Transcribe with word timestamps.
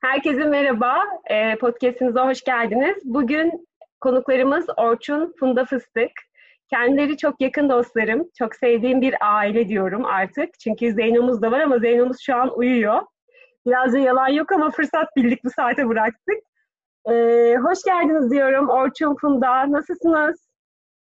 Herkese 0.00 0.44
merhaba. 0.44 1.04
E, 1.30 1.58
podcastimize 1.58 2.20
hoş 2.20 2.44
geldiniz. 2.44 2.96
Bugün 3.04 3.68
konuklarımız 4.00 4.66
Orçun 4.76 5.34
Funda 5.40 5.64
Fıstık. 5.64 6.10
Kendileri 6.70 7.16
çok 7.16 7.40
yakın 7.40 7.68
dostlarım. 7.68 8.30
Çok 8.38 8.54
sevdiğim 8.54 9.00
bir 9.00 9.14
aile 9.20 9.68
diyorum 9.68 10.04
artık. 10.04 10.58
Çünkü 10.58 10.92
Zeyno'muz 10.92 11.42
da 11.42 11.50
var 11.50 11.60
ama 11.60 11.78
Zeyno'muz 11.78 12.16
şu 12.20 12.34
an 12.36 12.58
uyuyor. 12.58 13.02
Biraz 13.66 13.92
da 13.92 13.98
yalan 13.98 14.28
yok 14.28 14.52
ama 14.52 14.70
fırsat 14.70 15.16
bildik 15.16 15.44
bu 15.44 15.50
saate 15.50 15.88
bıraktık. 15.88 16.36
E, 17.08 17.12
hoş 17.56 17.78
geldiniz 17.84 18.30
diyorum 18.30 18.68
Orçun 18.68 19.16
Funda. 19.20 19.72
Nasılsınız? 19.72 20.48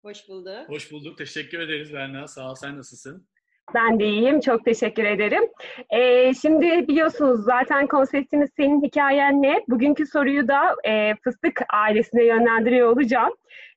Hoş 0.04 0.30
bulduk. 0.30 0.70
Hoş 0.70 0.91
bulduk. 0.91 1.18
Teşekkür 1.18 1.59
ederiz 1.59 1.94
Berna. 1.94 2.28
Sağ 2.28 2.52
ol. 2.52 2.55
Sen 2.55 2.78
nasılsın? 2.78 3.28
Ben 3.73 4.00
de 4.00 4.05
iyiyim. 4.05 4.39
Çok 4.39 4.65
teşekkür 4.65 5.04
ederim. 5.04 5.43
Ee, 5.89 6.33
şimdi 6.33 6.87
biliyorsunuz 6.87 7.43
zaten 7.43 7.87
konseptimiz 7.87 8.50
senin 8.57 8.82
hikayen 8.83 9.42
ne? 9.42 9.64
Bugünkü 9.68 10.05
soruyu 10.05 10.47
da 10.47 10.75
e, 10.86 11.15
Fıstık 11.23 11.61
ailesine 11.73 12.23
yönlendiriyor 12.23 12.89
olacağım. 12.89 13.33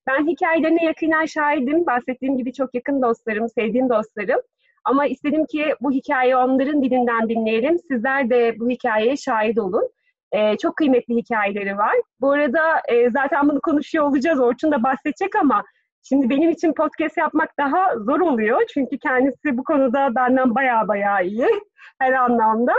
Ben 0.06 0.26
hikayelerine 0.26 0.84
yakından 0.84 1.24
şahidim. 1.26 1.86
Bahsettiğim 1.86 2.36
gibi 2.36 2.52
çok 2.52 2.74
yakın 2.74 3.02
dostlarım, 3.02 3.48
sevdiğim 3.48 3.88
dostlarım. 3.88 4.40
Ama 4.84 5.06
istedim 5.06 5.46
ki 5.46 5.74
bu 5.80 5.90
hikayeyi 5.90 6.36
onların 6.36 6.82
dilinden 6.82 7.28
dinleyelim. 7.28 7.78
Sizler 7.78 8.30
de 8.30 8.58
bu 8.58 8.70
hikayeye 8.70 9.16
şahit 9.16 9.58
olun. 9.58 9.88
Ee, 10.32 10.56
çok 10.56 10.76
kıymetli 10.76 11.16
hikayeleri 11.16 11.76
var. 11.76 11.94
Bu 12.20 12.30
arada 12.30 12.82
e, 12.88 13.10
zaten 13.10 13.48
bunu 13.48 13.60
konuşuyor 13.60 14.04
olacağız. 14.04 14.40
Orçun 14.40 14.72
da 14.72 14.82
bahsedecek 14.82 15.36
ama 15.36 15.64
Şimdi 16.02 16.30
benim 16.30 16.50
için 16.50 16.72
podcast 16.72 17.16
yapmak 17.16 17.58
daha 17.58 17.96
zor 17.96 18.20
oluyor. 18.20 18.60
Çünkü 18.74 18.98
kendisi 18.98 19.58
bu 19.58 19.64
konuda 19.64 20.14
benden 20.14 20.54
baya 20.54 20.88
baya 20.88 21.20
iyi 21.20 21.46
her 22.00 22.12
anlamda. 22.12 22.72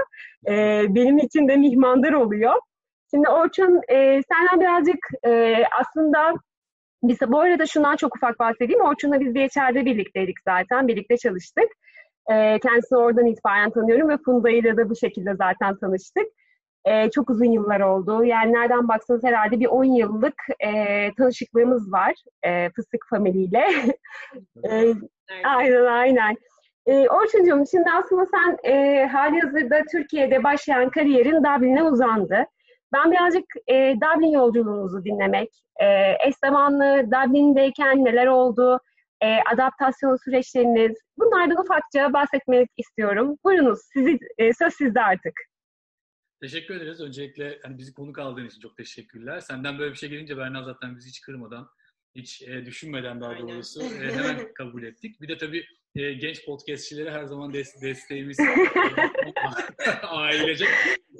Ee, 0.48 0.86
benim 0.90 1.18
için 1.18 1.48
de 1.48 1.56
mihmandar 1.58 2.14
oluyor. 2.14 2.54
Şimdi 3.12 3.30
Orçun 3.30 3.82
e, 3.90 4.22
senden 4.32 4.60
birazcık 4.60 5.00
e, 5.28 5.64
aslında 5.80 6.34
biz 7.04 7.18
bu 7.28 7.40
arada 7.40 7.66
şundan 7.66 7.96
çok 7.96 8.16
ufak 8.16 8.40
bahsedeyim. 8.40 8.82
Orçun'la 8.82 9.20
biz 9.20 9.36
de 9.36 9.46
içeride 9.46 9.86
birlikteydik 9.86 10.38
zaten. 10.48 10.88
Birlikte 10.88 11.18
çalıştık. 11.18 11.68
E, 12.32 12.60
kendisini 12.60 13.00
oradan 13.00 13.26
itibaren 13.26 13.72
tanıyorum 13.72 14.10
ve 14.10 14.18
Funda'yla 14.26 14.78
da 14.78 14.90
bu 14.90 14.96
şekilde 14.96 15.36
zaten 15.36 15.76
tanıştık 15.76 16.28
e, 16.86 17.10
çok 17.10 17.30
uzun 17.30 17.52
yıllar 17.52 17.80
oldu. 17.80 18.24
Yani 18.24 18.54
nereden 18.54 18.88
baksanız 18.88 19.24
herhalde 19.24 19.60
bir 19.60 19.68
10 19.68 19.84
yıllık 19.84 20.36
e, 20.60 20.70
tanışıklığımız 21.14 21.92
var 21.92 22.14
e, 22.44 22.70
Fıstık 22.70 23.06
Family 23.10 23.44
ile. 23.44 23.66
e, 24.70 24.94
aynen 25.46 25.86
aynen. 25.86 26.36
E, 26.86 27.10
Orçuncuğum 27.10 27.64
şimdi 27.72 27.90
aslında 27.94 28.26
sen 28.26 28.72
e, 28.72 29.06
hali 29.06 29.40
hazırda 29.40 29.82
Türkiye'de 29.92 30.44
başlayan 30.44 30.90
kariyerin 30.90 31.44
Dublin'e 31.44 31.84
uzandı. 31.84 32.46
Ben 32.94 33.12
birazcık 33.12 33.46
e, 33.68 33.96
Dublin 33.96 34.32
yolculuğunuzu 34.32 35.06
dinlemek, 35.06 35.50
e, 35.82 35.86
eş 36.28 36.36
zamanlı 36.46 37.06
Dublin'deyken 37.12 38.06
neler 38.06 38.28
oldu, 38.28 38.80
e, 39.22 39.38
adaptasyon 39.54 40.16
süreçleriniz, 40.16 40.98
bunlardan 41.18 41.64
ufakça 41.64 42.14
bahsetmek 42.14 42.70
istiyorum. 42.78 43.38
Buyurunuz, 43.44 43.80
sizi, 43.94 44.20
e, 44.38 44.54
söz 44.54 44.74
sizde 44.74 45.02
artık. 45.02 45.34
Teşekkür 46.42 46.76
ederiz. 46.76 47.02
Öncelikle 47.02 47.60
hani 47.64 47.78
bizi 47.78 47.94
konuk 47.94 48.20
aldığın 48.20 48.48
için 48.48 48.60
çok 48.60 48.78
teşekkürler. 48.78 49.40
Senden 49.40 49.80
böyle 49.80 49.92
bir 49.92 49.98
şey 49.98 50.10
gelince 50.10 50.38
Berna 50.38 50.64
zaten 50.64 50.96
bizi 50.96 51.10
hiç 51.10 51.22
kırmadan, 51.22 51.70
hiç 52.16 52.42
e, 52.42 52.66
düşünmeden 52.66 53.22
daha 53.22 53.40
doğrusu 53.40 53.82
e, 53.84 53.88
hemen 54.14 54.54
kabul 54.54 54.84
ettik. 54.84 55.22
Bir 55.22 55.28
de 55.28 55.38
tabii 55.38 55.66
e, 55.96 56.14
genç 56.14 56.46
podcastçilere 56.46 57.12
her 57.12 57.24
zaman 57.24 57.52
des- 57.54 57.82
desteğimiz 57.82 58.38
ailecek. 60.04 60.68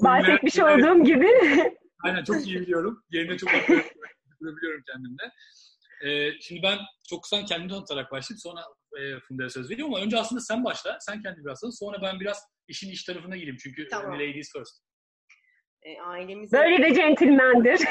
Bahsetmiş 0.04 0.60
olduğum 0.60 1.04
gibi. 1.04 1.28
Aynen 2.04 2.24
çok 2.24 2.48
iyi 2.48 2.60
biliyorum. 2.60 3.04
Yerine 3.12 3.38
çok 3.38 3.50
biliyorum 4.42 4.84
kendimde. 4.88 5.24
E, 6.06 6.40
şimdi 6.40 6.64
ben 6.64 6.78
çok 7.10 7.24
kısa 7.24 7.46
kendimi 7.46 7.70
tanıtarak 7.70 8.12
başlayayım. 8.12 8.40
Sonra 8.40 8.62
e, 9.00 9.20
Funda'ya 9.20 9.50
söz 9.50 9.70
veriyorum 9.70 9.96
ama 9.96 10.06
önce 10.06 10.18
aslında 10.18 10.42
sen 10.42 10.66
başla. 10.66 10.98
Sen 11.00 11.22
kendini 11.22 11.46
biraz 11.46 11.62
tanı. 11.62 11.74
Sonra 11.74 12.02
ben 12.02 12.20
biraz 12.20 12.44
işin 12.68 12.90
iş 12.90 13.04
tarafına 13.04 13.38
gireyim. 13.38 13.58
Çünkü 13.64 13.88
tamam. 13.88 14.14
ladies 14.14 14.52
first 14.54 14.91
e, 15.82 16.02
ailemizin... 16.02 16.60
Böyle 16.60 16.90
de 16.90 16.96
centilmendir. 16.96 17.82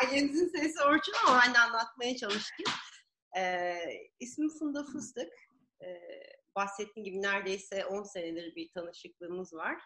ailemizin 0.00 0.48
sesi 0.48 0.82
Orçun 0.82 1.14
ama 1.26 1.40
ben 1.46 1.54
de 1.54 1.58
anlatmaya 1.58 2.16
çalıştım. 2.16 2.66
E, 3.38 3.74
ismim 4.20 4.48
Funda 4.58 4.84
Fıstık. 4.84 5.32
E, 5.82 6.00
bahsettiğim 6.56 7.04
gibi 7.04 7.22
neredeyse 7.22 7.86
10 7.86 8.02
senedir 8.02 8.56
bir 8.56 8.70
tanışıklığımız 8.72 9.54
var. 9.54 9.78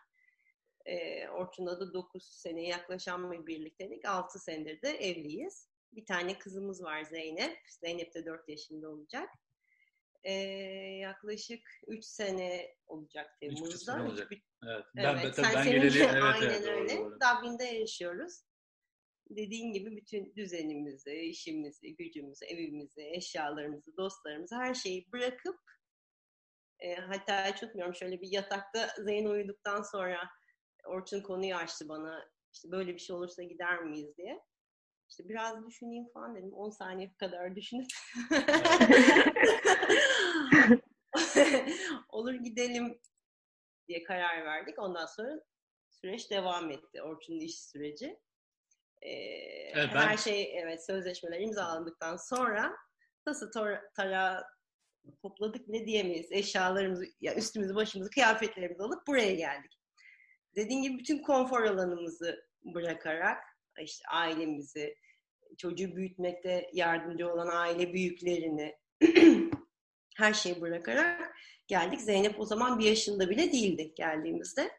E, 0.86 1.28
Orçun'la 1.28 1.80
da 1.80 1.94
9 1.94 2.24
seneye 2.24 2.68
yaklaşan 2.68 3.32
bir 3.32 3.46
birliktelik. 3.46 4.04
6 4.04 4.38
senedir 4.38 4.82
de 4.82 4.90
evliyiz. 4.90 5.68
Bir 5.92 6.06
tane 6.06 6.38
kızımız 6.38 6.82
var 6.82 7.02
Zeynep. 7.02 7.58
Zeynep 7.68 8.14
de 8.14 8.26
4 8.26 8.48
yaşında 8.48 8.90
olacak 8.90 9.28
e, 10.24 10.32
yaklaşık 11.00 11.62
3 11.86 12.04
sene 12.04 12.74
olacak 12.86 13.40
Temmuz'da. 13.40 13.74
3 13.74 13.74
sene 13.74 14.02
olacak. 14.02 14.30
Evet. 14.66 14.84
Ben, 14.96 15.04
evet. 15.04 15.34
Sen 15.34 15.44
ben 15.54 15.64
geleli, 15.64 15.98
evet, 16.02 16.22
aynen 16.22 16.50
evet, 16.50 16.68
öyle. 16.68 16.96
Doğru, 16.96 17.10
doğru. 17.10 17.18
Dublin'de 17.20 17.64
yaşıyoruz. 17.64 18.42
Dediğin 19.30 19.72
gibi 19.72 19.96
bütün 19.96 20.34
düzenimizi, 20.36 21.14
işimizi, 21.14 21.96
gücümüzü, 21.96 22.44
evimizi, 22.44 23.02
eşyalarımızı, 23.02 23.96
dostlarımızı 23.96 24.56
her 24.56 24.74
şeyi 24.74 25.12
bırakıp 25.12 25.56
e, 26.80 26.94
hatta 26.94 27.46
hiç 27.46 27.62
unutmuyorum 27.62 27.94
şöyle 27.94 28.20
bir 28.20 28.32
yatakta 28.32 28.88
Zeyn 29.04 29.24
uyuduktan 29.24 29.82
sonra 29.82 30.30
Orçun 30.86 31.20
konuyu 31.20 31.54
açtı 31.54 31.88
bana. 31.88 32.30
İşte 32.52 32.70
böyle 32.70 32.94
bir 32.94 32.98
şey 32.98 33.16
olursa 33.16 33.42
gider 33.42 33.82
miyiz 33.82 34.16
diye. 34.16 34.40
İşte 35.10 35.28
biraz 35.28 35.66
düşüneyim 35.66 36.08
falan 36.14 36.36
dedim. 36.36 36.52
10 36.52 36.70
saniye 36.70 37.14
kadar 37.18 37.56
düşünüp 37.56 37.86
olur 42.08 42.34
gidelim 42.34 43.00
diye 43.90 44.02
karar 44.02 44.44
verdik. 44.44 44.78
Ondan 44.78 45.06
sonra 45.06 45.40
süreç 45.88 46.30
devam 46.30 46.70
etti. 46.70 47.02
Orçun'un 47.02 47.40
iş 47.40 47.60
süreci. 47.60 48.18
Ee, 49.02 49.10
evet, 49.74 49.90
ben... 49.94 50.00
Her 50.00 50.16
şey 50.16 50.58
evet 50.58 50.86
sözleşmeler 50.86 51.40
imzalandıktan 51.40 52.16
sonra 52.16 52.76
tası 53.24 53.50
tara 53.96 54.44
topladık 55.22 55.68
ne 55.68 55.86
diyemeyiz. 55.86 56.32
Eşyalarımızı, 56.32 57.04
ya 57.20 57.34
üstümüzü, 57.34 57.74
başımızı, 57.74 58.10
kıyafetlerimizi 58.10 58.82
alıp 58.82 59.06
buraya 59.06 59.34
geldik. 59.34 59.78
Dediğim 60.56 60.82
gibi 60.82 60.98
bütün 60.98 61.18
konfor 61.18 61.62
alanımızı 61.62 62.46
bırakarak 62.64 63.44
işte 63.80 64.04
ailemizi, 64.08 64.96
çocuğu 65.58 65.96
büyütmekte 65.96 66.70
yardımcı 66.72 67.32
olan 67.32 67.48
aile 67.48 67.92
büyüklerini 67.92 68.76
her 70.16 70.34
şeyi 70.34 70.60
bırakarak 70.60 71.36
geldik. 71.70 72.00
Zeynep 72.00 72.40
o 72.40 72.44
zaman 72.44 72.78
bir 72.78 72.84
yaşında 72.84 73.30
bile 73.30 73.52
değildi 73.52 73.92
geldiğimizde. 73.96 74.70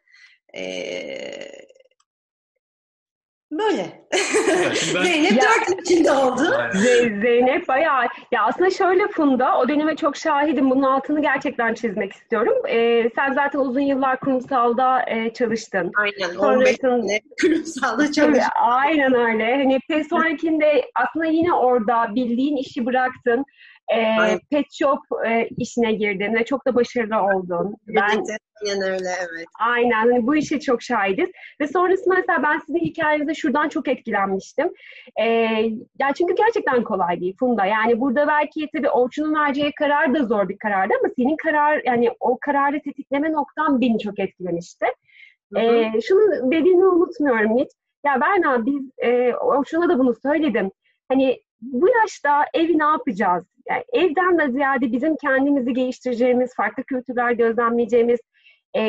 Ee, 0.56 1.52
Böyle. 3.52 4.02
Zeynep 4.74 5.42
dört 5.42 5.90
yaşında 5.90 6.26
oldu. 6.26 6.42
Zeynep 7.22 7.68
bayağı. 7.68 8.04
Ya 8.32 8.44
aslında 8.44 8.70
şöyle 8.70 9.08
Funda, 9.08 9.58
o 9.58 9.68
döneme 9.68 9.96
çok 9.96 10.16
şahidim. 10.16 10.70
Bunun 10.70 10.82
altını 10.82 11.22
gerçekten 11.22 11.74
çizmek 11.74 12.12
istiyorum. 12.12 12.54
Ee, 12.68 13.10
sen 13.14 13.32
zaten 13.32 13.58
uzun 13.58 13.80
yıllar 13.80 14.20
kurumsalda 14.20 15.10
e, 15.10 15.32
çalıştın. 15.32 15.90
Aynen. 15.96 16.34
Sonrasında 16.34 17.12
kurumsalda 17.40 18.12
çalıştın. 18.12 18.50
Aynen 18.60 19.14
öyle. 19.14 19.56
Hani 19.56 20.04
sonrakinde 20.08 20.84
aslında 20.94 21.26
yine 21.26 21.52
orada 21.52 22.14
bildiğin 22.14 22.56
işi 22.56 22.86
bıraktın 22.86 23.44
e, 23.98 24.38
pet 24.50 24.66
shop 24.72 25.00
e, 25.26 25.48
işine 25.58 25.92
girdin 25.92 26.34
ve 26.34 26.44
çok 26.44 26.66
da 26.66 26.74
başarılı 26.74 27.22
oldun. 27.22 27.74
Ben, 27.86 28.22
aynen 28.66 28.82
öyle 28.82 29.08
evet. 29.18 29.46
Aynen 29.60 29.92
hani 29.92 30.26
bu 30.26 30.36
işe 30.36 30.60
çok 30.60 30.82
şahidiz. 30.82 31.28
Ve 31.60 31.68
sonrasında 31.68 32.14
mesela 32.14 32.42
ben 32.42 32.58
sizin 32.58 32.80
hikayenizde 32.80 33.34
şuradan 33.34 33.68
çok 33.68 33.88
etkilenmiştim. 33.88 34.72
E, 35.20 35.24
ya 35.98 36.12
çünkü 36.18 36.34
gerçekten 36.34 36.84
kolay 36.84 37.20
değil 37.20 37.36
Funda. 37.38 37.64
Yani 37.64 38.00
burada 38.00 38.26
belki 38.26 38.68
tabii 38.76 38.90
Orçun'un 38.90 39.34
vereceği 39.34 39.72
karar 39.78 40.14
da 40.14 40.24
zor 40.24 40.48
bir 40.48 40.58
karardı 40.58 40.94
ama 41.00 41.12
senin 41.16 41.36
karar 41.36 41.82
yani 41.84 42.10
o 42.20 42.38
kararı 42.40 42.82
tetikleme 42.82 43.32
noktan 43.32 43.80
beni 43.80 43.98
çok 43.98 44.18
etkilemişti. 44.18 44.86
Hı 45.52 45.60
hı. 45.60 45.64
E, 45.64 46.00
şunu 46.00 46.52
dediğini 46.52 46.86
unutmuyorum 46.86 47.58
hiç. 47.58 47.68
Ya 48.06 48.20
Berna 48.20 48.66
biz 48.66 48.90
e, 48.98 49.34
Orçun'a 49.34 49.88
da 49.88 49.98
bunu 49.98 50.14
söyledim. 50.22 50.70
Hani 51.08 51.40
bu 51.60 51.88
yaşta 51.88 52.44
evi 52.54 52.78
ne 52.78 52.84
yapacağız? 52.84 53.44
Yani 53.68 53.84
evden 53.92 54.38
de 54.38 54.52
ziyade 54.52 54.92
bizim 54.92 55.16
kendimizi 55.16 55.72
geliştireceğimiz, 55.72 56.54
farklı 56.56 56.82
kültürler 56.82 57.32
gözlemleyeceğimiz 57.32 58.20
e, 58.74 58.80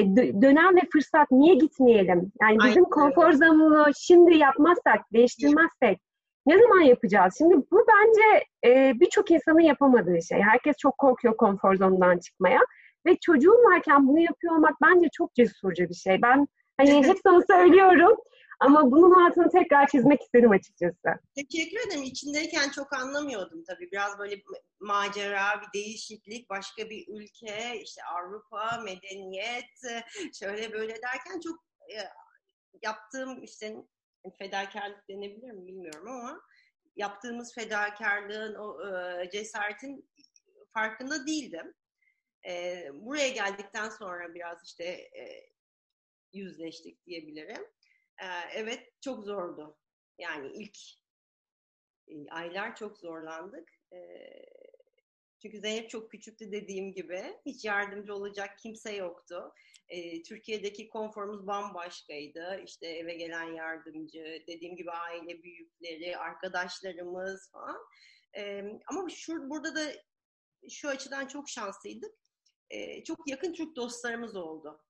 dönem 0.42 0.75
ve 0.75 0.81
fırsat 0.92 1.31
niye 1.31 1.56
gitmeyelim? 1.56 2.31
Yani 2.42 2.58
bizim 2.66 2.86
Aynen. 2.86 2.90
konfor 2.90 3.31
zonunu 3.31 3.86
şimdi 4.00 4.38
yapmazsak, 4.38 5.14
değiştirmezsek 5.14 6.00
ne 6.46 6.62
zaman 6.62 6.81
yapacağız? 6.81 7.36
Şimdi 7.38 7.56
bu 7.56 7.86
bence 7.88 8.46
e, 8.66 9.00
birçok 9.00 9.31
insanın 9.31 9.60
yapamadığı 9.60 10.22
şey. 10.22 10.42
Herkes 10.42 10.78
çok 10.78 10.98
korkuyor 10.98 11.38
konfor 11.38 11.75
zonundan 11.75 12.18
çıkmaya. 12.18 12.60
Ve 13.06 13.16
çocuğun 13.22 13.72
varken 13.72 14.08
bunu 14.08 14.20
yapıyor 14.20 14.56
olmak 14.56 14.75
bence 14.81 15.08
çok 15.14 15.36
cesurca 15.36 15.90
bir 15.90 15.94
şey. 15.94 16.22
Ben 16.22 16.48
Hani 16.78 17.04
hep 17.08 17.18
sana 17.24 17.42
söylüyorum. 17.48 18.18
Ama 18.63 18.92
bunun 18.92 19.12
altını 19.12 19.50
tekrar 19.50 19.88
çizmek 19.88 20.21
istedim 20.21 20.51
açıkçası. 20.51 21.19
Teşekkür 21.36 21.88
ederim. 21.88 22.04
İçindeyken 22.04 22.69
çok 22.69 22.94
anlamıyordum 22.94 23.63
tabii. 23.63 23.92
Biraz 23.92 24.19
böyle 24.19 24.42
macera, 24.80 25.62
bir 25.62 25.80
değişiklik, 25.80 26.50
başka 26.50 26.89
bir 26.89 27.06
ülke, 27.07 27.81
işte 27.83 28.01
Avrupa, 28.04 28.81
medeniyet, 28.86 30.04
şöyle 30.39 30.74
böyle 30.74 30.94
derken 30.94 31.39
çok 31.44 31.60
e, 31.89 31.98
yaptığım 32.81 33.44
işte 33.44 33.75
fedakarlık 34.38 35.10
denebilir 35.10 35.51
mi 35.51 35.68
bilmiyorum 35.68 36.07
ama 36.07 36.42
yaptığımız 36.95 37.56
fedakarlığın, 37.56 38.56
o 38.56 38.88
e, 38.88 39.30
cesaretin 39.30 40.10
farkında 40.74 41.27
değildim. 41.27 41.74
E, 42.48 42.86
buraya 42.94 43.30
geldikten 43.30 43.89
sonra 43.89 44.33
biraz 44.33 44.63
işte 44.63 45.10
yüzleştik 46.33 47.06
diyebilirim. 47.06 47.65
Evet 48.54 49.01
çok 49.01 49.24
zordu. 49.24 49.77
Yani 50.18 50.51
ilk 50.54 50.77
aylar 52.30 52.75
çok 52.75 52.98
zorlandık. 52.98 53.69
Çünkü 55.42 55.60
Zeynep 55.60 55.89
çok 55.89 56.12
küçüktü 56.12 56.51
dediğim 56.51 56.94
gibi. 56.94 57.38
Hiç 57.45 57.65
yardımcı 57.65 58.15
olacak 58.15 58.60
kimse 58.60 58.95
yoktu. 58.95 59.54
Türkiye'deki 60.25 60.89
konforumuz 60.89 61.48
bambaşkaydı. 61.48 62.62
İşte 62.65 62.88
eve 62.88 63.13
gelen 63.13 63.54
yardımcı, 63.54 64.44
dediğim 64.48 64.75
gibi 64.75 64.92
aile 64.92 65.44
büyükleri, 65.44 66.18
arkadaşlarımız 66.18 67.51
falan. 67.51 67.77
Ama 68.88 69.10
şu 69.10 69.50
burada 69.50 69.75
da 69.75 69.92
şu 70.69 70.89
açıdan 70.89 71.27
çok 71.27 71.50
şanslıydık. 71.50 72.15
Çok 73.06 73.27
yakın 73.27 73.54
Türk 73.54 73.75
dostlarımız 73.75 74.36
oldu. 74.36 74.81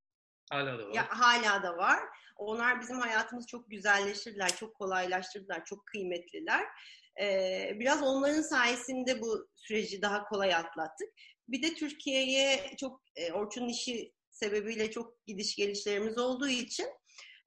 Hala 0.53 0.79
da 0.79 0.87
var. 0.87 0.93
Ya, 0.93 1.07
hala 1.09 1.63
da 1.63 1.77
var. 1.77 1.99
Onlar 2.35 2.81
bizim 2.81 2.99
hayatımızı 2.99 3.47
çok 3.47 3.69
güzelleştirdiler, 3.69 4.55
çok 4.55 4.75
kolaylaştırdılar, 4.75 5.65
çok 5.65 5.85
kıymetliler. 5.85 6.65
Ee, 7.21 7.71
biraz 7.79 8.03
onların 8.03 8.41
sayesinde 8.41 9.21
bu 9.21 9.47
süreci 9.55 10.01
daha 10.01 10.25
kolay 10.25 10.55
atlattık. 10.55 11.09
Bir 11.47 11.63
de 11.63 11.73
Türkiye'ye 11.73 12.75
çok 12.79 13.01
e, 13.15 13.31
Orçun'un 13.31 13.69
işi 13.69 14.13
sebebiyle 14.31 14.91
çok 14.91 15.25
gidiş 15.25 15.55
gelişlerimiz 15.55 16.17
olduğu 16.17 16.47
için 16.47 16.87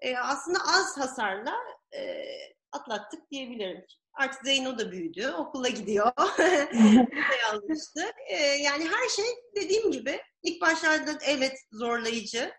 e, 0.00 0.16
aslında 0.16 0.58
az 0.58 0.98
hasarla 0.98 1.54
e, 1.94 2.24
atlattık 2.72 3.30
diyebilirim. 3.30 3.84
Artık 4.12 4.44
Zeyno 4.44 4.78
da 4.78 4.92
büyüdü, 4.92 5.28
okula 5.28 5.68
gidiyor. 5.68 6.12
almıştık. 7.52 8.14
E, 8.28 8.36
yani 8.36 8.84
her 8.88 9.08
şey 9.08 9.24
dediğim 9.56 9.90
gibi 9.90 10.20
ilk 10.42 10.60
başlarda 10.60 11.18
evet 11.26 11.54
zorlayıcı 11.72 12.52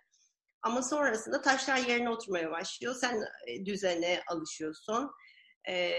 ama 0.62 0.82
sonrasında 0.82 1.42
taşlar 1.42 1.78
yerine 1.78 2.10
oturmaya 2.10 2.52
başlıyor. 2.52 2.96
Sen 2.96 3.24
e, 3.48 3.66
düzene 3.66 4.22
alışıyorsun. 4.28 5.12
Ee, 5.70 5.92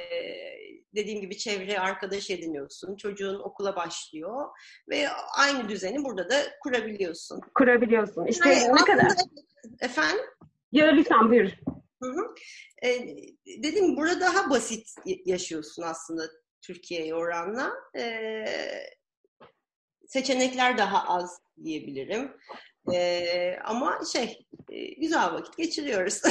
dediğim 0.94 1.20
gibi 1.20 1.38
çevre 1.38 1.80
arkadaş 1.80 2.30
ediniyorsun. 2.30 2.96
Çocuğun 2.96 3.40
okula 3.40 3.76
başlıyor 3.76 4.48
ve 4.88 5.08
aynı 5.36 5.68
düzeni 5.68 6.04
burada 6.04 6.30
da 6.30 6.36
kurabiliyorsun. 6.62 7.40
Kurabiliyorsun. 7.54 8.26
İşte 8.26 8.48
yani 8.48 8.76
ne 8.76 8.84
kadar? 8.84 9.12
Efendim? 9.80 10.24
Ya 10.72 10.86
lütfen 10.86 11.30
buyur. 11.30 11.50
Hı 12.02 12.10
hı. 12.10 12.34
Ee, 12.82 13.16
dedim 13.62 13.96
burada 13.96 14.20
daha 14.20 14.50
basit 14.50 14.88
yaşıyorsun 15.24 15.82
aslında 15.82 16.22
Türkiye'ye 16.62 17.14
oranla. 17.14 17.72
Ee, 17.98 18.44
seçenekler 20.06 20.78
daha 20.78 21.08
az 21.08 21.40
diyebilirim. 21.64 22.32
Ee, 22.94 23.58
ama 23.64 23.98
şey 24.12 24.38
güzel 25.00 25.32
vakit 25.32 25.56
geçiriyoruz. 25.56 26.22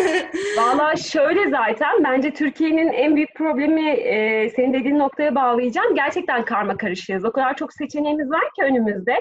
Valla 0.58 0.96
şöyle 0.96 1.50
zaten 1.50 2.04
bence 2.04 2.34
Türkiye'nin 2.34 2.92
en 2.92 3.16
büyük 3.16 3.34
problemi 3.34 3.90
e, 3.90 4.50
senin 4.50 4.72
dediğin 4.72 4.98
noktaya 4.98 5.34
bağlayacağım. 5.34 5.94
Gerçekten 5.94 6.44
karma 6.44 6.76
karışığız. 6.76 7.24
O 7.24 7.32
kadar 7.32 7.56
çok 7.56 7.72
seçeneğimiz 7.72 8.30
var 8.30 8.44
ki 8.56 8.62
önümüzde. 8.62 9.14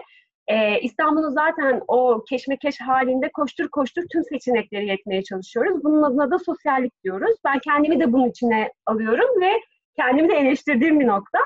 E, 0.48 0.80
İstanbul'u 0.80 1.32
zaten 1.32 1.82
o 1.88 2.24
keşmekeş 2.30 2.82
halinde 2.82 3.30
koştur 3.34 3.70
koştur 3.70 4.04
tüm 4.12 4.24
seçenekleri 4.24 4.88
yetmeye 4.88 5.24
çalışıyoruz. 5.24 5.84
Bunun 5.84 6.04
adına 6.04 6.32
da 6.32 6.40
sosyallik 6.40 7.04
diyoruz. 7.04 7.36
Ben 7.46 7.60
kendimi 7.60 8.00
de 8.00 8.14
bunun 8.14 8.30
içine 8.30 8.72
alıyorum 8.86 9.42
ve 9.42 9.52
kendimi 9.96 10.30
de 10.30 10.34
eleştirdiğim 10.34 11.00
bir 11.00 11.08
nokta. 11.08 11.40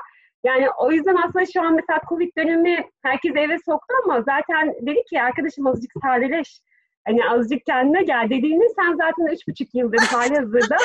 Yani 0.44 0.66
o 0.78 0.92
yüzden 0.92 1.16
aslında 1.16 1.46
şu 1.46 1.62
an 1.62 1.74
mesela 1.74 2.00
Covid 2.08 2.30
dönemi 2.38 2.90
herkes 3.02 3.36
eve 3.36 3.56
soktu 3.58 3.94
ama 4.04 4.22
zaten 4.22 4.74
dedi 4.80 5.02
ki 5.10 5.22
arkadaşım 5.22 5.66
azıcık 5.66 5.92
sadeleş. 6.02 6.60
Hani 7.06 7.28
azıcık 7.30 7.66
kendine 7.66 8.02
gel 8.02 8.26
dediğini 8.30 8.64
sen 8.76 8.96
zaten 8.96 9.34
üç 9.34 9.48
buçuk 9.48 9.74
yıldır 9.74 9.98
hali 9.98 10.36
hazırda 10.36 10.76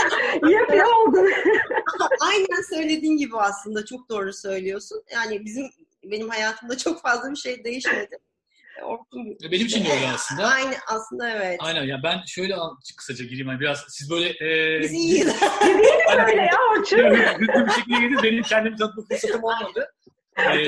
yapıyor 0.49 0.87
oldun. 1.07 1.29
Aynen 2.21 2.61
söylediğin 2.69 3.17
gibi 3.17 3.37
aslında 3.37 3.85
çok 3.85 4.09
doğru 4.09 4.33
söylüyorsun. 4.33 5.03
Yani 5.13 5.45
bizim 5.45 5.65
benim 6.03 6.29
hayatımda 6.29 6.77
çok 6.77 7.01
fazla 7.01 7.31
bir 7.31 7.35
şey 7.35 7.63
değişmedi. 7.63 8.17
Orkun 8.83 9.37
Benim 9.51 9.65
için 9.65 9.85
de 9.85 9.93
öyle 9.93 10.07
aslında. 10.07 10.47
Aynen 10.53 10.77
aslında 10.87 11.29
evet. 11.29 11.57
Aynen 11.59 11.83
ya 11.83 12.03
ben 12.03 12.21
şöyle 12.27 12.55
kısaca 12.97 13.25
gireyim 13.25 13.47
hani 13.47 13.59
biraz 13.59 13.85
siz 13.89 14.11
böyle 14.11 14.29
e, 14.29 14.79
Biz 14.81 14.93
iyiyiz. 14.93 15.27
Biz 15.61 16.17
öyle 16.27 16.41
ya 16.41 16.57
Orçun. 16.71 16.97
Hızlı 16.97 17.65
bir 17.65 17.71
şekilde 17.71 17.99
girdiniz. 17.99 18.23
Benim 18.23 18.43
kendimi 18.43 18.75
tanıtma 18.75 19.03
fırsatım 19.09 19.43
olmadı. 19.43 19.91
ee, 20.39 20.65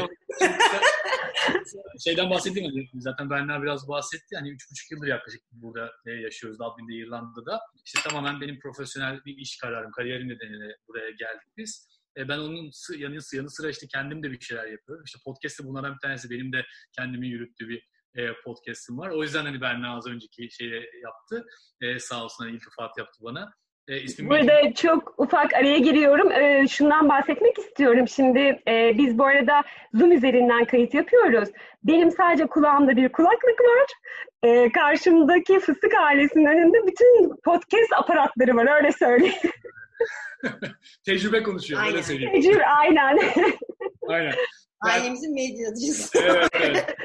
şeyden 2.00 2.30
bahsettim 2.30 2.64
hani 2.64 2.90
zaten 2.94 3.30
Berna 3.30 3.62
biraz 3.64 3.88
bahsetti. 3.88 4.36
Hani 4.36 4.50
üç 4.50 4.72
buçuk 4.72 4.92
yıldır 4.92 5.08
yaklaşık 5.08 5.42
burada 5.52 5.92
yaşıyoruz 6.06 6.60
Dublin'de, 6.60 6.94
İrlanda'da. 6.94 7.60
İşte 7.86 8.10
tamamen 8.10 8.42
benim 8.42 8.60
profesyonel 8.60 9.26
bir 9.26 9.38
iş 9.38 9.58
kararım, 9.58 9.92
kariyerim 9.92 10.30
nedeniyle 10.30 10.78
buraya 10.88 11.10
geldik 11.10 11.48
biz. 11.58 11.88
E, 12.18 12.28
ben 12.28 12.38
onun 12.38 12.72
yanı, 12.98 13.18
yanı 13.34 13.50
sıra 13.50 13.70
işte 13.70 13.88
kendim 13.88 14.24
de 14.24 14.32
bir 14.32 14.40
şeyler 14.40 14.66
yapıyorum. 14.66 15.04
İşte 15.06 15.20
podcast'te 15.26 15.64
bunlardan 15.64 15.94
bir 15.94 16.00
tanesi 16.00 16.30
benim 16.30 16.54
de 16.54 16.66
kendimi 16.96 17.28
yürüttüğü 17.28 17.70
bir 17.70 17.88
e, 18.18 18.34
podcast'ım 18.44 18.98
var. 18.98 19.10
O 19.10 19.24
yüzden 19.24 19.46
hani 19.46 19.62
Berna 19.62 19.98
az 19.98 20.08
önceki 20.08 20.52
şeyi 20.52 20.90
yaptı. 21.04 21.46
E, 21.82 22.00
sağ 22.00 22.24
olsun 22.24 22.46
hani 22.46 22.56
iltifat 22.56 22.98
yaptı 22.98 23.20
bana. 23.24 23.54
E, 23.90 23.94
Burada 24.30 24.64
Bilgi. 24.64 24.74
çok 24.74 25.14
ufak 25.18 25.54
araya 25.54 25.78
giriyorum. 25.78 26.32
E, 26.32 26.68
şundan 26.68 27.10
bahsetmek 27.10 27.58
istiyorum. 27.58 28.08
Şimdi 28.08 28.40
e, 28.68 28.98
biz 28.98 29.18
bu 29.18 29.26
arada 29.26 29.64
Zoom 29.94 30.12
üzerinden 30.12 30.66
kayıt 30.66 30.94
yapıyoruz. 30.94 31.50
Benim 31.84 32.12
sadece 32.12 32.46
kulağımda 32.48 32.96
bir 32.96 33.10
kulaklık 33.12 33.62
var. 33.62 33.88
E, 34.44 34.72
karşımdaki 34.72 35.60
fıstık 35.60 35.94
ailesinin 35.94 36.46
önünde 36.46 36.88
bütün 36.88 37.36
podcast 37.46 37.94
aparatları 37.96 38.56
var 38.56 38.76
öyle 38.76 38.92
söyleyeyim. 38.92 39.52
Tecrübe 41.06 41.44
konuşuyor 41.44 41.82
aynen. 41.82 41.94
öyle 41.94 42.04
söyleyeyim. 42.04 42.34
Tecrübe 42.34 42.66
aynen. 42.66 43.20
aynen. 44.08 44.34
Ailemizin 44.82 45.34
medyacısı. 45.34 46.20
Evet. 46.20 46.50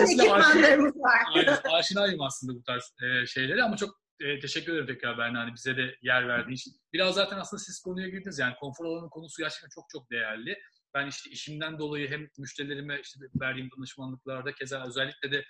Ekipmanlarımız 0.00 0.96
var. 0.96 1.20
Aynen, 1.34 1.58
aşinayım 1.72 2.20
aslında 2.20 2.58
bu 2.58 2.62
tarz 2.62 2.94
e, 3.02 3.26
şeyleri 3.26 3.62
ama 3.62 3.76
çok 3.76 4.00
e, 4.20 4.38
teşekkür 4.38 4.72
ederim 4.72 4.86
tekrar 4.86 5.18
Berna 5.18 5.40
hani 5.40 5.54
bize 5.54 5.76
de 5.76 5.96
yer 6.02 6.28
verdiğin 6.28 6.56
için. 6.56 6.72
Biraz 6.92 7.14
zaten 7.14 7.38
aslında 7.38 7.62
siz 7.62 7.80
konuya 7.80 8.08
girdiniz 8.08 8.38
yani 8.38 8.54
konfor 8.60 8.84
alanının 8.84 9.08
konusu 9.08 9.42
gerçekten 9.42 9.68
çok 9.68 9.84
çok 9.92 10.10
değerli. 10.10 10.58
Ben 10.94 11.06
işte 11.06 11.30
işimden 11.30 11.78
dolayı 11.78 12.10
hem 12.10 12.28
müşterilerime 12.38 13.00
işte 13.00 13.20
verdiğim 13.40 13.70
danışmanlıklarda 13.76 14.52
keza 14.52 14.86
özellikle 14.86 15.32
de 15.32 15.44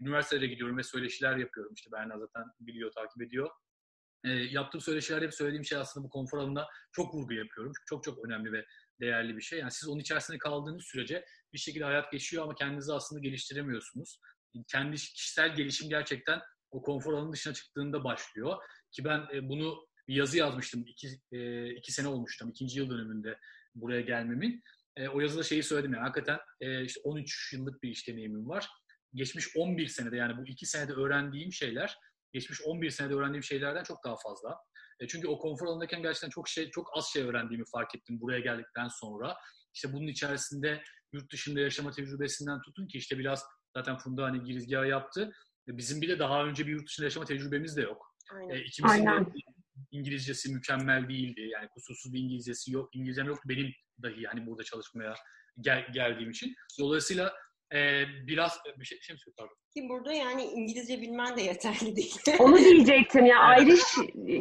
üniversitelere 0.00 0.46
gidiyorum 0.46 0.78
ve 0.78 0.82
söyleşiler 0.82 1.36
yapıyorum. 1.36 1.72
İşte 1.74 1.92
Berna 1.92 2.18
zaten 2.18 2.44
biliyor, 2.60 2.92
takip 2.92 3.22
ediyor. 3.22 3.50
E, 4.24 4.28
yaptığım 4.30 4.80
söyleşilerde 4.80 5.24
hep 5.24 5.34
söylediğim 5.34 5.64
şey 5.64 5.78
aslında 5.78 6.04
bu 6.04 6.10
konfor 6.10 6.38
alanına 6.38 6.66
çok 6.92 7.14
vurgu 7.14 7.34
yapıyorum. 7.34 7.72
Çünkü 7.76 7.86
çok 7.86 8.04
çok 8.04 8.26
önemli 8.26 8.52
ve 8.52 8.64
değerli 9.00 9.36
bir 9.36 9.42
şey. 9.42 9.58
Yani 9.58 9.70
siz 9.70 9.88
onun 9.88 10.00
içerisinde 10.00 10.38
kaldığınız 10.38 10.84
sürece 10.84 11.24
bir 11.52 11.58
şekilde 11.58 11.84
hayat 11.84 12.12
geçiyor 12.12 12.44
ama 12.44 12.54
kendinizi 12.54 12.92
aslında 12.92 13.20
geliştiremiyorsunuz. 13.20 14.20
Kendi 14.68 14.96
kişisel 14.96 15.54
gelişim 15.54 15.88
gerçekten 15.88 16.40
o 16.70 16.82
konfor 16.82 17.12
alanının 17.12 17.32
dışına 17.32 17.54
çıktığında 17.54 18.04
başlıyor. 18.04 18.56
Ki 18.92 19.04
ben 19.04 19.26
e, 19.34 19.48
bunu 19.48 19.86
bir 20.08 20.14
yazı 20.14 20.38
yazmıştım. 20.38 20.84
İki, 20.86 21.08
e, 21.32 21.70
iki 21.70 21.92
sene 21.92 22.08
olmuştum. 22.08 22.50
ikinci 22.50 22.78
yıl 22.78 22.90
dönümünde 22.90 23.38
buraya 23.74 24.00
gelmemin. 24.00 24.62
E, 24.96 25.08
o 25.08 25.20
yazıda 25.20 25.42
şeyi 25.42 25.62
söyledim 25.62 25.94
yani 25.94 26.02
hakikaten 26.02 26.38
işte 26.84 27.00
13 27.04 27.52
yıllık 27.52 27.82
bir 27.82 27.88
iş 27.88 28.08
deneyimim 28.08 28.48
var. 28.48 28.68
Geçmiş 29.14 29.56
11 29.56 29.86
senede 29.86 30.16
yani 30.16 30.36
bu 30.36 30.46
iki 30.46 30.66
senede 30.66 30.92
öğrendiğim 30.92 31.52
şeyler 31.52 31.96
geçmiş 32.32 32.60
11 32.64 32.90
senede 32.90 33.14
öğrendiğim 33.14 33.42
şeylerden 33.42 33.82
çok 33.82 34.04
daha 34.04 34.16
fazla. 34.16 34.56
Çünkü 35.08 35.28
o 35.28 35.38
konfor 35.38 35.66
alanındayken 35.66 36.02
gerçekten 36.02 36.28
çok 36.30 36.48
şey 36.48 36.70
çok 36.70 36.96
az 36.96 37.06
şey 37.12 37.22
öğrendiğimi 37.22 37.64
fark 37.72 37.94
ettim 37.94 38.20
buraya 38.20 38.40
geldikten 38.40 38.88
sonra. 38.88 39.36
İşte 39.74 39.92
bunun 39.92 40.06
içerisinde 40.06 40.82
yurt 41.12 41.32
dışında 41.32 41.60
yaşama 41.60 41.90
tecrübesinden 41.90 42.62
tutun 42.62 42.86
ki 42.86 42.98
işte 42.98 43.18
biraz 43.18 43.44
zaten 43.76 43.98
Funda 43.98 44.24
hani 44.24 44.44
girizgahı 44.44 44.86
yaptı. 44.86 45.32
Bizim 45.68 46.00
bile 46.00 46.18
daha 46.18 46.44
önce 46.44 46.66
bir 46.66 46.72
yurt 46.72 46.88
dışında 46.88 47.06
yaşama 47.06 47.26
tecrübemiz 47.26 47.76
de 47.76 47.82
yok. 47.82 48.14
Aynen. 48.34 48.54
E, 48.54 48.60
ikimizin 48.60 49.06
Aynen. 49.06 49.26
de 49.26 49.30
İngilizcesi 49.90 50.52
mükemmel 50.52 51.08
değildi. 51.08 51.40
Yani 51.52 51.68
kusursuz 51.68 52.12
bir 52.12 52.18
İngilizcesi 52.18 52.72
yok. 52.72 52.96
İngilizcem 52.96 53.26
yok 53.26 53.38
benim 53.44 53.72
dahi 54.02 54.22
yani 54.22 54.46
burada 54.46 54.64
çalışmaya 54.64 55.14
gel, 55.60 55.86
geldiğim 55.92 56.30
için. 56.30 56.54
Dolayısıyla 56.78 57.32
e, 57.74 58.04
biraz 58.26 58.58
bir 58.78 58.84
şey, 58.84 59.00
şey 59.00 59.14
mi 59.14 59.20
pardon. 59.38 59.54
Ki 59.74 59.88
burada 59.88 60.12
yani 60.12 60.44
İngilizce 60.44 61.00
bilmen 61.00 61.36
de 61.36 61.42
yeterli 61.42 61.96
değil. 61.96 62.16
Onu 62.38 62.58
diyecektim 62.58 63.26
ya. 63.26 63.54
Evet. 63.58 63.68
Irish 63.68 63.94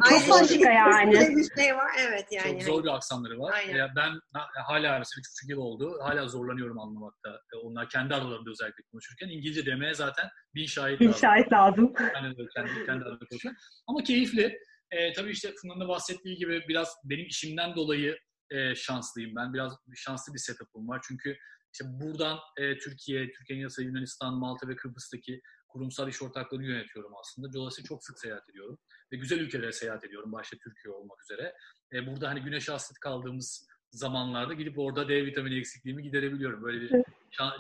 çok 0.10 0.30
başka 0.30 0.72
yani. 0.72 1.12
Bir 1.12 1.62
şey 1.62 1.76
var 1.76 1.92
evet 2.00 2.28
yani. 2.32 2.52
Çok 2.52 2.62
zor 2.62 2.84
bir 2.84 2.90
aksanları 2.90 3.40
var. 3.40 3.54
Aynen. 3.54 3.78
Ya 3.78 3.94
ben 3.96 4.20
hala 4.68 5.00
mesela 5.00 5.22
3,5 5.22 5.52
yıl 5.52 5.58
oldu. 5.58 6.00
Hala 6.02 6.28
zorlanıyorum 6.28 6.80
anlamakta. 6.80 7.42
Onlar 7.64 7.90
kendi 7.90 8.16
aralarında 8.16 8.50
özellikle 8.50 8.84
konuşurken 8.92 9.28
İngilizce 9.28 9.66
demeye 9.66 9.94
zaten 9.94 10.30
bin 10.56 10.66
şahit 10.66 11.00
bin 11.00 11.08
lazım. 11.08 11.22
şahit 11.22 11.54
lazım. 11.54 11.94
Yani 12.16 12.36
kendi, 12.56 12.86
kendi 12.86 13.04
aralarında 13.04 13.26
konuşuyor. 13.30 13.56
Ama 13.88 14.04
keyifli. 14.04 14.58
E, 14.92 15.14
tabii 15.14 15.32
işte 15.32 15.54
Fınan'ın 15.62 15.88
bahsettiği 15.88 16.38
gibi 16.38 16.64
biraz 16.68 16.96
benim 17.04 17.26
işimden 17.28 17.76
dolayı 17.76 18.18
e, 18.52 18.76
şanslıyım 18.76 19.36
ben. 19.36 19.54
Biraz 19.54 19.74
şanslı 19.96 20.34
bir 20.34 20.40
setup'ım 20.40 20.88
var. 20.88 21.02
Çünkü 21.08 21.38
işte 21.80 21.92
buradan 22.00 22.40
e, 22.58 22.78
Türkiye, 22.78 23.32
Türkiye'nin 23.32 23.64
yanı 23.64 23.88
Yunanistan, 23.88 24.34
Malta 24.34 24.68
ve 24.68 24.76
Kıbrıs'taki 24.76 25.42
kurumsal 25.68 26.10
iş 26.10 26.22
ortaklarını 26.22 26.66
yönetiyorum 26.66 27.12
aslında. 27.20 27.54
Dolayısıyla 27.54 27.88
çok 27.88 28.04
sık 28.04 28.20
seyahat 28.20 28.50
ediyorum. 28.50 28.80
Ve 29.12 29.18
güzel 29.18 29.40
ülkelere 29.40 29.72
seyahat 29.72 30.04
ediyorum. 30.04 30.32
Başta 30.32 30.58
Türkiye 30.58 30.94
olmak 30.94 31.22
üzere. 31.24 31.54
E, 31.94 32.08
burada 32.08 32.30
hani 32.30 32.42
güneş 32.42 32.70
hasret 32.70 33.00
kaldığımız 33.00 33.68
zamanlarda 33.92 34.54
gidip 34.54 34.80
orada 34.80 35.10
D 35.10 35.26
vitamini 35.26 35.60
eksikliğimi 35.60 36.04
giderebiliyorum. 36.04 36.64
Böyle 36.64 36.82
bir 36.82 37.04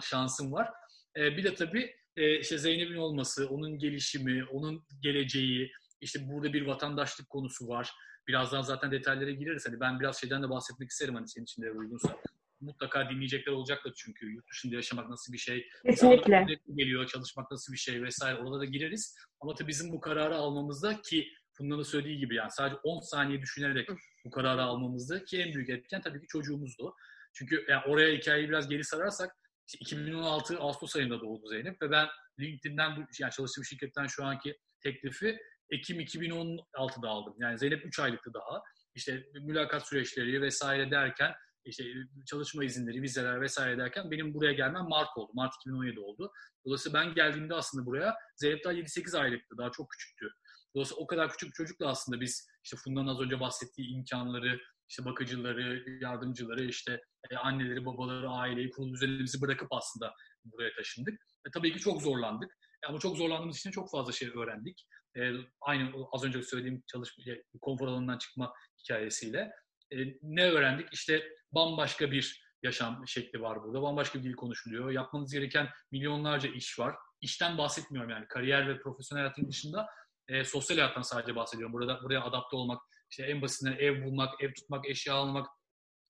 şansım 0.01 0.51
var. 0.51 0.69
E, 1.17 1.38
bir 1.38 1.43
de 1.43 1.55
tabii 1.55 1.95
e, 2.17 2.39
işte 2.39 2.57
Zeynep'in 2.57 2.95
olması, 2.95 3.49
onun 3.49 3.79
gelişimi, 3.79 4.45
onun 4.45 4.85
geleceği, 5.01 5.71
işte 6.01 6.19
burada 6.29 6.53
bir 6.53 6.65
vatandaşlık 6.65 7.29
konusu 7.29 7.67
var. 7.67 7.91
Birazdan 8.27 8.61
zaten 8.61 8.91
detaylara 8.91 9.31
gireriz. 9.31 9.67
Hani 9.67 9.79
ben 9.79 9.99
biraz 9.99 10.19
şeyden 10.19 10.43
de 10.43 10.49
bahsetmek 10.49 10.89
isterim 10.89 11.15
hani 11.15 11.27
senin 11.27 11.43
için 11.43 11.61
de 11.61 11.71
uygunsa 11.71 12.17
mutlaka 12.61 13.09
dinleyecekler 13.09 13.51
olacaktır 13.53 13.93
çünkü 13.97 14.31
yurt 14.33 14.49
dışında 14.51 14.75
yaşamak 14.75 15.09
nasıl 15.09 15.33
bir 15.33 15.37
şey, 15.37 15.67
Kesinlikle. 15.85 16.45
geliyor, 16.75 17.07
çalışmak 17.07 17.51
nasıl 17.51 17.73
bir 17.73 17.77
şey 17.77 18.03
vesaire 18.03 18.37
orada 18.37 18.59
da 18.59 18.65
gireriz. 18.65 19.15
Ama 19.39 19.53
tabii 19.53 19.67
bizim 19.67 19.91
bu 19.91 19.99
kararı 19.99 20.35
almamızda 20.35 21.01
ki 21.01 21.27
Funda'nın 21.53 21.83
söylediği 21.83 22.17
gibi 22.17 22.35
yani 22.35 22.51
sadece 22.51 22.75
10 22.83 22.99
saniye 22.99 23.41
düşünerek 23.41 23.89
bu 24.25 24.29
kararı 24.29 24.61
almamızda 24.61 25.25
ki 25.25 25.41
en 25.41 25.53
büyük 25.53 25.69
etken 25.69 26.01
tabii 26.01 26.21
ki 26.21 26.27
çocuğumuzdu. 26.27 26.93
Çünkü 27.33 27.65
yani 27.69 27.83
oraya 27.87 28.17
hikayeyi 28.17 28.49
biraz 28.49 28.69
geri 28.69 28.83
sararsak 28.83 29.31
işte 29.67 29.77
2016 29.81 30.57
Ağustos 30.57 30.95
ayında 30.95 31.19
doğdu 31.21 31.47
Zeynep 31.47 31.81
ve 31.81 31.91
ben 31.91 32.07
LinkedIn'den 32.39 33.07
yani 33.19 33.31
çalıştığım 33.31 33.65
şirketten 33.65 34.07
şu 34.07 34.25
anki 34.25 34.57
teklifi 34.83 35.39
Ekim 35.69 35.99
2016'da 35.99 37.07
aldım. 37.09 37.35
Yani 37.39 37.59
Zeynep 37.59 37.85
3 37.85 37.99
aylıktı 37.99 38.33
daha. 38.33 38.61
İşte 38.95 39.23
mülakat 39.41 39.87
süreçleri 39.87 40.41
vesaire 40.41 40.91
derken 40.91 41.33
işte 41.69 41.83
çalışma 42.25 42.63
izinleri, 42.63 43.01
vizeler 43.01 43.41
vesaire 43.41 43.77
derken 43.77 44.11
benim 44.11 44.33
buraya 44.33 44.53
gelmem 44.53 44.85
Mart 44.89 45.17
oldu. 45.17 45.31
Mart 45.33 45.53
2017 45.55 45.99
oldu. 45.99 46.31
Dolayısıyla 46.65 46.99
ben 46.99 47.13
geldiğimde 47.13 47.55
aslında 47.55 47.85
buraya 47.85 48.15
Zeynep 48.35 48.63
daha 48.63 48.73
7-8 48.73 49.17
aylıktı. 49.17 49.57
Daha 49.57 49.71
çok 49.71 49.89
küçüktü. 49.89 50.29
Dolayısıyla 50.75 51.03
o 51.03 51.07
kadar 51.07 51.31
küçük 51.31 51.49
bir 51.49 51.53
çocukla 51.53 51.88
aslında 51.88 52.21
biz 52.21 52.47
işte 52.63 52.77
Funda'nın 52.77 53.07
az 53.07 53.19
önce 53.19 53.39
bahsettiği 53.39 53.88
imkanları, 53.88 54.59
işte 54.89 55.05
bakıcıları, 55.05 55.83
yardımcıları, 56.01 56.65
işte 56.65 57.01
e, 57.31 57.38
anneleri, 57.38 57.85
babaları, 57.85 58.29
aileyi, 58.29 58.69
kurulu 58.69 58.93
düzenimizi 58.93 59.41
bırakıp 59.41 59.67
aslında 59.71 60.13
buraya 60.45 60.75
taşındık. 60.75 61.13
E, 61.47 61.51
tabii 61.53 61.73
ki 61.73 61.79
çok 61.79 62.01
zorlandık. 62.01 62.51
E, 62.83 62.88
ama 62.88 62.99
çok 62.99 63.17
zorlandığımız 63.17 63.57
için 63.57 63.71
çok 63.71 63.91
fazla 63.91 64.11
şey 64.11 64.29
öğrendik. 64.29 64.88
E, 65.17 65.31
aynı 65.61 65.91
az 66.11 66.23
önce 66.23 66.43
söylediğim 66.43 66.83
çalışma, 66.88 67.23
konfor 67.61 67.88
alanından 67.88 68.17
çıkma 68.17 68.53
hikayesiyle. 68.83 69.51
E, 69.91 69.98
ne 70.22 70.51
öğrendik? 70.51 70.88
İşte 70.91 71.24
bambaşka 71.51 72.12
bir 72.12 72.50
yaşam 72.63 73.08
şekli 73.08 73.41
var 73.41 73.63
burada. 73.63 73.81
Bambaşka 73.81 74.19
bir 74.19 74.24
dil 74.24 74.34
konuşuluyor. 74.34 74.91
Yapmanız 74.91 75.34
gereken 75.34 75.69
milyonlarca 75.91 76.50
iş 76.50 76.79
var. 76.79 76.96
İşten 77.22 77.58
bahsetmiyorum 77.58 78.12
yani. 78.12 78.25
Kariyer 78.27 78.67
ve 78.67 78.79
profesyonel 78.79 79.24
hayatın 79.24 79.48
dışında 79.48 79.88
e, 80.27 80.43
sosyal 80.43 80.77
hayattan 80.77 81.01
sadece 81.01 81.36
bahsediyorum. 81.36 81.74
Burada 81.74 82.03
buraya 82.03 82.24
adapte 82.24 82.55
olmak, 82.55 82.81
işte 83.12 83.24
en 83.24 83.41
basitinden 83.41 83.77
ev 83.77 84.05
bulmak, 84.05 84.43
ev 84.43 84.53
tutmak, 84.53 84.89
eşya 84.89 85.13
almak, 85.13 85.48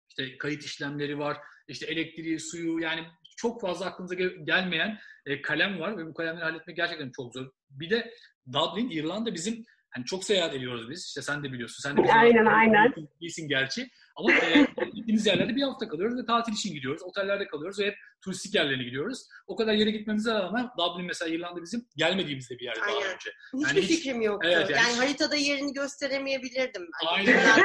işte 0.10 0.38
kayıt 0.38 0.64
işlemleri 0.64 1.20
var, 1.20 1.38
işte 1.68 1.86
elektriği, 1.86 2.40
suyu 2.40 2.80
yani 2.80 3.08
çok 3.38 3.62
fazla 3.62 3.86
aklınıza 3.86 4.16
gelmeyen 4.44 5.00
e, 5.26 5.42
kalem 5.42 5.80
var 5.80 5.98
ve 5.98 6.06
bu 6.06 6.14
kalemleri 6.14 6.44
halletmek 6.44 6.76
gerçekten 6.76 7.12
çok 7.16 7.34
zor. 7.34 7.52
Bir 7.70 7.90
de 7.90 8.14
Dublin, 8.54 8.90
İrlanda 8.90 9.34
bizim 9.34 9.66
hani 9.92 10.06
çok 10.06 10.24
seyahat 10.24 10.54
ediyoruz 10.54 10.90
biz. 10.90 11.06
İşte 11.06 11.22
sen 11.22 11.44
de 11.44 11.52
biliyorsun. 11.52 11.82
Sen 11.82 11.98
de 11.98 12.14
aynen 12.14 12.46
aynen. 12.46 12.94
Değilsin 13.22 13.48
gerçi. 13.48 13.90
Ama 14.16 14.34
e, 14.34 14.68
gittiğimiz 14.94 15.26
yerlerde 15.26 15.56
bir 15.56 15.62
hafta 15.62 15.88
kalıyoruz 15.88 16.18
ve 16.18 16.26
tatil 16.26 16.54
için 16.54 16.74
gidiyoruz. 16.74 17.04
Otellerde 17.04 17.48
kalıyoruz 17.48 17.80
ve 17.80 17.86
hep 17.86 17.96
turistik 18.24 18.56
yerlerine 18.56 18.84
gidiyoruz. 18.84 19.28
O 19.48 19.56
kadar 19.56 19.74
yere 19.74 19.92
gitmemize 19.92 20.34
rağmen 20.34 20.70
Dublin 20.78 21.06
mesela 21.06 21.36
İrlanda 21.36 21.62
bizim 21.62 21.88
gelmediğimiz 21.96 22.50
bir 22.50 22.66
yer 22.66 22.76
daha 22.76 23.14
önce. 23.14 23.32
Hiçbir 23.54 23.82
yani 23.82 23.88
fikrim 23.88 24.22
yoktu. 24.22 24.50
Evet, 24.52 24.70
yani, 24.70 24.82
yani 24.82 24.98
haritada 24.98 25.36
yerini 25.36 25.74
gösteremeyebilirdim. 25.74 26.82
Ben. 26.82 27.08
Aynen. 27.08 27.34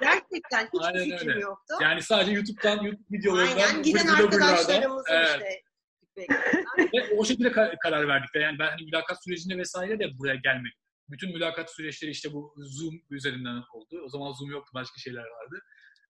Gerçekten 0.00 0.64
hiçbir 0.64 0.86
Aynen 0.86 1.04
fikrim 1.04 1.28
öyle. 1.28 1.40
yoktu. 1.40 1.74
Yani 1.82 2.02
sadece 2.02 2.32
YouTube'dan, 2.32 2.82
YouTube 2.84 3.18
videolarından, 3.18 3.68
Aynen. 3.68 3.82
Giden 3.82 4.06
arkadaşlarımızın 4.06 5.12
evet. 5.12 5.28
işte 5.28 5.62
ve 6.94 7.16
o 7.16 7.24
şekilde 7.24 7.52
karar 7.82 8.08
verdik. 8.08 8.30
Yani 8.34 8.58
ben 8.58 8.68
hani 8.68 8.82
mülakat 8.82 9.24
sürecinde 9.24 9.58
vesaire 9.58 9.98
de 9.98 10.18
buraya 10.18 10.34
gelmedim 10.34 10.78
bütün 11.10 11.32
mülakat 11.32 11.74
süreçleri 11.74 12.10
işte 12.10 12.32
bu 12.32 12.54
Zoom 12.56 12.94
üzerinden 13.10 13.62
oldu. 13.72 14.02
O 14.04 14.08
zaman 14.08 14.32
Zoom 14.32 14.50
yoktu, 14.50 14.70
başka 14.74 14.98
şeyler 14.98 15.24
vardı. 15.24 15.60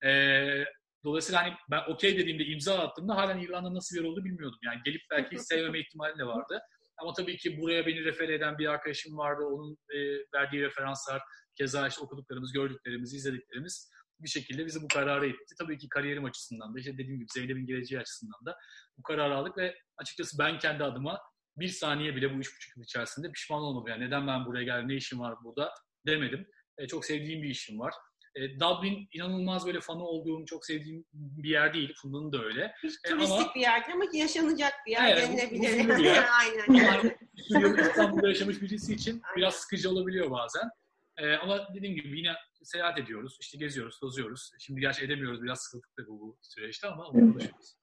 Ee, 0.04 0.64
dolayısıyla 1.04 1.42
hani 1.42 1.54
ben 1.70 1.82
okey 1.92 2.18
dediğimde 2.18 2.44
imza 2.44 2.78
attığımda 2.78 3.16
halen 3.16 3.40
İrlanda 3.40 3.74
nasıl 3.74 3.96
bir 3.96 4.00
yer 4.00 4.08
olduğunu 4.08 4.24
bilmiyordum. 4.24 4.58
Yani 4.64 4.80
gelip 4.84 5.02
belki 5.10 5.38
sevmeme 5.38 5.80
ihtimali 5.80 6.18
de 6.18 6.26
vardı. 6.26 6.60
Ama 6.98 7.12
tabii 7.12 7.36
ki 7.36 7.60
buraya 7.60 7.86
beni 7.86 8.04
refer 8.04 8.28
eden 8.28 8.58
bir 8.58 8.66
arkadaşım 8.66 9.18
vardı. 9.18 9.42
Onun 9.44 9.78
e, 9.90 9.98
verdiği 10.34 10.62
referanslar, 10.62 11.22
keza 11.58 11.88
işte 11.88 12.00
okuduklarımız, 12.00 12.52
gördüklerimiz, 12.52 13.14
izlediklerimiz 13.14 13.90
bir 14.20 14.28
şekilde 14.28 14.66
bizi 14.66 14.82
bu 14.82 14.88
kararı 14.88 15.26
etti. 15.26 15.54
Tabii 15.58 15.78
ki 15.78 15.88
kariyerim 15.88 16.24
açısından 16.24 16.74
da, 16.74 16.78
işte 16.78 16.92
dediğim 16.92 17.18
gibi 17.18 17.26
Zeynep'in 17.34 17.66
geleceği 17.66 18.00
açısından 18.00 18.46
da 18.46 18.56
bu 18.98 19.02
kararı 19.02 19.34
aldık 19.34 19.58
ve 19.58 19.78
açıkçası 19.96 20.38
ben 20.38 20.58
kendi 20.58 20.84
adıma 20.84 21.20
bir 21.56 21.68
saniye 21.68 22.16
bile 22.16 22.34
bu 22.34 22.38
üç 22.38 22.56
buçuk 22.56 22.76
yıl 22.76 22.84
içerisinde 22.84 23.32
pişman 23.32 23.62
olmadım. 23.62 23.88
Yani 23.88 24.04
neden 24.04 24.26
ben 24.26 24.46
buraya 24.46 24.64
geldim, 24.64 24.88
ne 24.88 24.94
işim 24.94 25.20
var 25.20 25.34
burada 25.44 25.74
demedim. 26.06 26.46
E, 26.78 26.86
çok 26.86 27.04
sevdiğim 27.04 27.42
bir 27.42 27.48
işim 27.48 27.78
var. 27.78 27.94
E, 28.34 28.60
Dublin 28.60 29.08
inanılmaz 29.12 29.66
böyle 29.66 29.80
fanı 29.80 30.04
olduğum, 30.04 30.44
çok 30.44 30.66
sevdiğim 30.66 31.04
bir 31.12 31.48
yer 31.48 31.74
değil. 31.74 31.94
Funda'nın 32.02 32.32
da 32.32 32.44
öyle. 32.44 32.64
E, 32.64 32.72
turistik 33.10 33.12
ama, 33.12 33.54
bir 33.54 33.60
yer 33.60 33.82
ama 33.94 34.04
yaşanacak 34.12 34.72
bir 34.86 34.92
yer 34.92 35.16
evet, 35.16 35.28
denilebilir. 35.28 35.98
Bir 35.98 36.04
yer. 36.04 36.26
Aynen. 36.40 37.16
Ama 37.54 37.80
İstanbul'da 37.80 38.28
yaşamış 38.28 38.62
birisi 38.62 38.94
için 38.94 39.10
Aynen. 39.12 39.36
biraz 39.36 39.54
sıkıcı 39.54 39.90
olabiliyor 39.90 40.30
bazen. 40.30 40.70
E, 41.18 41.34
ama 41.34 41.74
dediğim 41.74 41.94
gibi 41.94 42.18
yine 42.18 42.34
seyahat 42.62 42.98
ediyoruz, 42.98 43.38
işte 43.40 43.58
geziyoruz, 43.58 44.00
tozuyoruz. 44.00 44.50
Şimdi 44.60 44.80
gerçi 44.80 45.04
edemiyoruz, 45.04 45.42
biraz 45.42 45.60
sıkıldık 45.60 45.98
da 45.98 46.06
bu, 46.06 46.20
bu 46.20 46.38
süreçte 46.42 46.88
ama 46.88 47.04
onu 47.04 47.20
konuşuyoruz. 47.20 47.76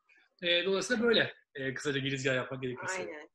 E, 0.44 0.66
dolayısıyla 0.66 1.04
böyle 1.04 1.34
e, 1.56 1.74
kısaca 1.74 2.00
girizgah 2.00 2.36
yapmak 2.36 2.62
gerekirse. 2.62 3.02
Aynen. 3.02 3.30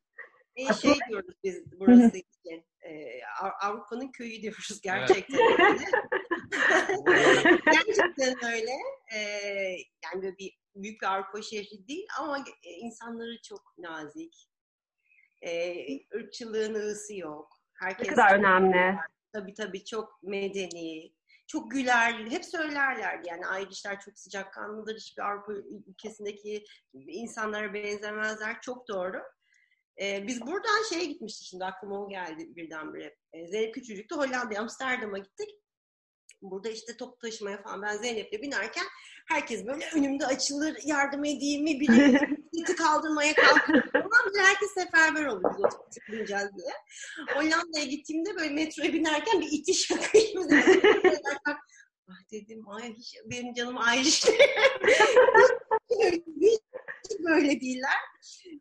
E, 0.59 0.75
şey 0.75 0.95
diyoruz 1.09 1.35
biz 1.45 1.81
burası 1.81 2.17
için. 2.17 2.65
E, 2.81 3.21
Avrupa'nın 3.63 4.13
köyü 4.13 4.43
diyoruz 4.43 4.81
gerçekten 4.83 5.41
öyle. 5.41 5.85
gerçekten 7.73 8.45
öyle. 8.53 8.73
E, 9.15 9.21
yani 10.05 10.23
böyle 10.23 10.39
bir 10.39 10.59
büyük 10.75 11.03
bir 11.03 11.07
Avrupa 11.07 11.43
şehri 11.43 11.89
değil 11.89 12.07
ama 12.21 12.45
insanları 12.65 13.43
çok 13.43 13.75
nazik. 13.79 14.49
E, 15.43 15.75
ırkçılığın 16.15 16.75
ığısı 16.75 17.15
yok. 17.15 17.49
Herkes 17.75 18.09
ne 18.09 18.15
kadar 18.15 18.39
önemli. 18.39 18.99
Tabii 19.33 19.55
tabii 19.55 19.85
çok 19.85 20.23
medeni, 20.23 21.13
çok 21.47 21.71
güler, 21.71 22.27
hep 22.31 22.45
söylerlerdi. 22.45 23.29
Yani 23.29 23.47
Ayrışlar 23.47 24.01
çok 24.01 24.19
sıcakkanlıdır, 24.19 24.97
hiçbir 24.97 25.23
Avrupa 25.23 25.53
ülkesindeki 25.87 26.65
insanlara 26.95 27.75
benzemezler. 27.75 28.61
Çok 28.61 28.89
doğru. 28.89 29.23
Ee, 30.01 30.27
biz 30.27 30.41
buradan 30.41 30.89
şeye 30.91 31.05
gitmiştik 31.05 31.47
şimdi 31.47 31.65
aklıma 31.65 32.05
o 32.05 32.09
geldi 32.09 32.57
birdenbire. 32.57 33.17
Ee, 33.33 33.47
Zeynep 33.47 33.75
Küçücük'te 33.75 34.15
Hollanda'ya, 34.15 34.61
Amsterdam'a 34.61 35.19
gittik. 35.19 35.49
Burada 36.43 36.69
işte 36.69 36.97
top 36.97 37.21
taşımaya 37.21 37.63
falan 37.63 37.83
ben 37.83 37.97
Zeynep'le 37.97 38.43
binerken 38.43 38.85
herkes 39.29 39.67
böyle 39.67 39.85
önümde 39.95 40.27
açılır 40.27 40.77
yardım 40.85 41.25
edeyim 41.25 41.65
mi 41.65 41.81
biri 41.81 42.19
iti 42.53 42.77
kaldırmaya 42.77 43.35
kalkıyor 43.35 43.83
falan 43.93 44.27
böyle 44.27 44.43
herkes 44.43 44.71
seferber 44.75 45.27
oldu 45.27 45.43
biz 45.59 45.65
otobüse 45.65 46.01
bineceğiz 46.13 46.49
diye. 46.57 46.73
Hollanda'ya 47.35 47.85
gittiğimde 47.85 48.37
böyle 48.37 48.55
metroya 48.55 48.93
binerken 48.93 49.41
bir 49.41 49.49
itiş 49.53 49.91
akıyor. 49.93 50.45
ah 52.09 52.31
dedim 52.33 52.69
ay 52.69 52.95
hiç 52.95 53.17
benim 53.25 53.55
canım 53.55 53.79
ayrı 53.79 54.05
hiç 56.41 56.61
böyle 57.19 57.61
değiller. 57.61 57.99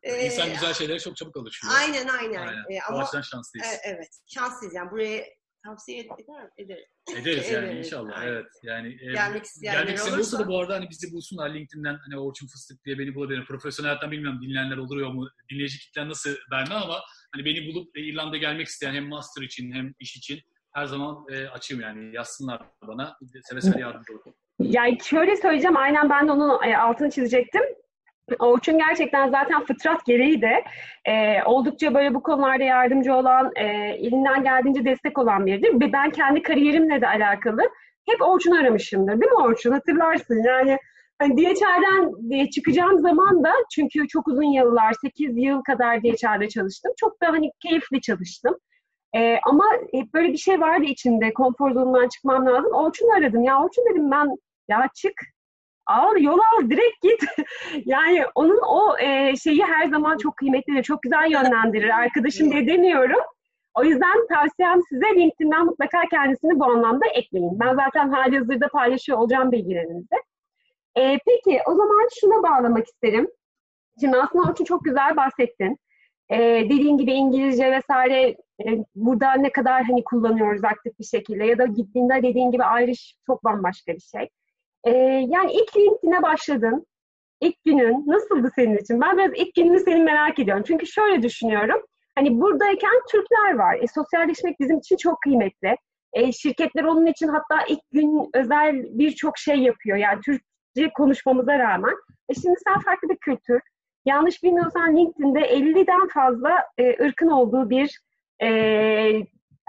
Ee, 0.03 0.25
İnsan 0.25 0.49
güzel 0.53 0.73
şeylere 0.73 0.99
çok 0.99 1.17
çabuk 1.17 1.37
alışıyor. 1.37 1.73
Aynen 1.79 2.07
aynen. 2.07 2.47
aynen. 2.47 2.63
Ee, 2.71 2.79
ama, 2.89 3.09
o 3.13 3.23
şanslıyız. 3.23 3.67
E, 3.67 3.79
evet 3.83 4.19
şanslıyız 4.27 4.75
yani 4.75 4.91
buraya 4.91 5.25
tavsiye 5.65 5.99
eder, 5.99 6.49
eder. 6.57 6.79
Ederiz 7.21 7.51
yani 7.51 7.65
evet, 7.65 7.85
inşallah. 7.85 8.17
Aynen. 8.17 8.31
Evet. 8.31 8.45
Yani 8.63 8.87
e, 9.01 9.11
gelmek 9.11 9.43
isteyenler 9.43 9.83
gelmek 9.83 9.99
olursa, 9.99 10.15
olursa 10.15 10.39
da 10.39 10.47
bu 10.47 10.59
arada 10.59 10.75
hani 10.75 10.89
bizi 10.89 11.13
bulsunlar 11.13 11.53
LinkedIn'den 11.53 11.97
hani 12.05 12.19
Orçun 12.19 12.47
Fıstık 12.47 12.85
diye 12.85 12.99
beni 12.99 13.15
bulabilir. 13.15 13.45
Profesyonel 13.45 13.89
hayattan 13.89 14.11
bilmiyorum 14.11 14.41
dinleyenler 14.41 14.77
oluyor 14.77 15.11
mu? 15.11 15.29
Dinleyici 15.51 15.79
kitlen 15.79 16.09
nasıl 16.09 16.35
verme 16.51 16.75
ama 16.75 17.01
hani 17.33 17.45
beni 17.45 17.67
bulup 17.67 17.97
İrlanda 17.97 18.37
gelmek 18.37 18.67
isteyen 18.67 18.93
hem 18.93 19.07
master 19.07 19.41
için 19.41 19.71
hem 19.71 19.93
iş 19.99 20.17
için 20.17 20.41
her 20.73 20.85
zaman 20.85 21.25
e, 21.31 21.47
açayım 21.47 21.83
yani 21.83 22.15
yazsınlar 22.15 22.61
bana. 22.87 23.17
Seve 23.43 23.61
seve 23.61 23.81
yardımcı 23.81 24.13
olurum. 24.13 24.33
Yani 24.59 24.97
şöyle 25.03 25.35
söyleyeceğim, 25.35 25.77
aynen 25.77 26.09
ben 26.09 26.27
de 26.27 26.31
onun 26.31 26.63
e, 26.63 26.77
altını 26.77 27.11
çizecektim. 27.11 27.63
Orçun 28.39 28.77
gerçekten 28.77 29.29
zaten 29.29 29.63
fıtrat 29.65 30.05
gereği 30.05 30.41
de 30.41 30.63
e, 31.05 31.43
oldukça 31.43 31.93
böyle 31.93 32.13
bu 32.13 32.23
konularda 32.23 32.63
yardımcı 32.63 33.13
olan, 33.15 33.51
e, 33.55 33.63
elinden 33.89 34.43
geldiğince 34.43 34.85
destek 34.85 35.17
olan 35.17 35.45
biridir. 35.45 35.81
Ve 35.81 35.93
ben 35.93 36.09
kendi 36.09 36.41
kariyerimle 36.41 37.01
de 37.01 37.07
alakalı 37.07 37.61
hep 38.09 38.21
Orçun 38.21 38.51
aramışımdır. 38.51 39.21
Değil 39.21 39.31
mi 39.31 39.37
Orçun? 39.37 39.71
Hatırlarsın 39.71 40.43
yani. 40.43 40.77
Hani 41.19 41.37
DHR'den 41.37 42.29
diye 42.29 42.49
çıkacağım 42.49 42.99
zaman 42.99 43.43
da 43.43 43.51
çünkü 43.71 44.07
çok 44.07 44.27
uzun 44.27 44.51
yıllar, 44.51 44.93
8 45.01 45.37
yıl 45.37 45.61
kadar 45.61 46.03
DHR'de 46.03 46.47
çalıştım. 46.47 46.91
Çok 46.97 47.21
da 47.21 47.27
hani 47.27 47.51
keyifli 47.59 48.01
çalıştım. 48.01 48.55
Ee, 49.15 49.39
ama 49.45 49.65
hep 49.93 50.13
böyle 50.13 50.33
bir 50.33 50.37
şey 50.37 50.61
vardı 50.61 50.83
içinde. 50.85 51.33
Konfor 51.33 51.71
zonundan 51.71 52.07
çıkmam 52.07 52.45
lazım. 52.45 52.73
Orçun 52.73 53.09
aradım. 53.09 53.43
Ya 53.43 53.63
Orçun 53.63 53.85
dedim 53.91 54.11
ben 54.11 54.27
ya 54.69 54.89
çık 54.95 55.13
al 55.87 56.17
yol 56.17 56.39
al 56.39 56.69
direkt 56.69 57.01
git. 57.01 57.23
yani 57.85 58.25
onun 58.35 58.59
o 58.67 58.97
e, 58.99 59.35
şeyi 59.35 59.63
her 59.63 59.87
zaman 59.87 60.17
çok 60.17 60.37
kıymetlidir. 60.37 60.83
Çok 60.83 61.01
güzel 61.01 61.31
yönlendirir. 61.31 61.89
Arkadaşım 61.89 62.51
diye 62.51 62.67
demiyorum. 62.67 63.21
O 63.75 63.83
yüzden 63.83 64.27
tavsiyem 64.27 64.81
size 64.89 65.05
LinkedIn'den 65.15 65.65
mutlaka 65.65 66.01
kendisini 66.11 66.59
bu 66.59 66.65
anlamda 66.65 67.05
ekleyin. 67.07 67.59
Ben 67.59 67.75
zaten 67.75 68.09
hali 68.09 68.37
hazırda 68.37 68.67
paylaşıyor 68.67 69.17
olacağım 69.17 69.51
bilgilerinizi. 69.51 70.15
E, 70.95 71.19
peki 71.25 71.61
o 71.67 71.75
zaman 71.75 72.07
şuna 72.19 72.43
bağlamak 72.43 72.87
isterim. 72.87 73.27
Şimdi 73.99 74.17
aslında 74.17 74.49
Orçun 74.49 74.65
çok 74.65 74.85
güzel 74.85 75.15
bahsettin. 75.15 75.77
E, 76.29 76.37
dediğin 76.65 76.97
gibi 76.97 77.11
İngilizce 77.11 77.71
vesaire 77.71 78.35
e, 78.65 78.65
burada 78.95 79.33
ne 79.33 79.51
kadar 79.51 79.83
hani 79.83 80.03
kullanıyoruz 80.03 80.63
aktif 80.63 80.99
bir 80.99 81.05
şekilde 81.05 81.45
ya 81.45 81.57
da 81.57 81.65
gittiğinde 81.65 82.23
dediğin 82.23 82.51
gibi 82.51 82.63
Irish 82.83 83.15
çok 83.27 83.43
bambaşka 83.43 83.93
bir 83.93 83.99
şey. 84.17 84.29
E, 84.83 84.91
yani 85.29 85.51
ilk 85.51 85.77
LinkedIn'e 85.77 86.21
başladın. 86.21 86.85
İlk 87.41 87.63
günün 87.65 88.03
nasıldı 88.07 88.51
senin 88.55 88.77
için? 88.77 89.01
Ben 89.01 89.17
biraz 89.17 89.31
ilk 89.35 89.55
gününü 89.55 89.79
seni 89.79 90.03
merak 90.03 90.39
ediyorum. 90.39 90.63
Çünkü 90.67 90.87
şöyle 90.87 91.21
düşünüyorum. 91.21 91.81
Hani 92.15 92.41
buradayken 92.41 92.91
Türkler 93.11 93.55
var. 93.55 93.77
E, 93.81 93.87
sosyalleşmek 93.87 94.59
bizim 94.59 94.77
için 94.77 94.97
çok 94.97 95.21
kıymetli. 95.21 95.75
E, 96.13 96.31
şirketler 96.31 96.83
onun 96.83 97.05
için 97.05 97.27
hatta 97.27 97.65
ilk 97.67 97.79
gün 97.91 98.29
özel 98.33 98.83
birçok 98.83 99.37
şey 99.37 99.55
yapıyor. 99.55 99.97
Yani 99.97 100.21
Türkçe 100.21 100.93
konuşmamıza 100.97 101.59
rağmen. 101.59 101.95
E 102.29 102.33
şimdi 102.33 102.55
sen 102.67 102.79
farklı 102.79 103.09
bir 103.09 103.17
kültür. 103.17 103.61
Yanlış 104.05 104.43
bilmiyorsan 104.43 104.97
LinkedIn'de 104.97 105.39
50'den 105.39 106.07
fazla 106.07 106.51
e, 106.77 107.03
ırkın 107.05 107.27
olduğu 107.29 107.69
bir 107.69 107.99
e, 108.43 108.49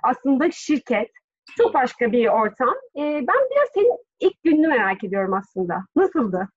aslında 0.04 0.50
şirket. 0.50 1.10
Çok 1.56 1.74
başka 1.74 2.12
bir 2.12 2.26
ortam. 2.26 2.74
E, 2.96 3.02
ben 3.02 3.40
biraz 3.50 3.68
senin 3.74 3.98
ilk 4.20 4.42
gününü 4.42 4.68
merak 4.88 5.04
ediyorum 5.04 5.34
aslında. 5.34 5.84
Nasıldı? 5.96 6.48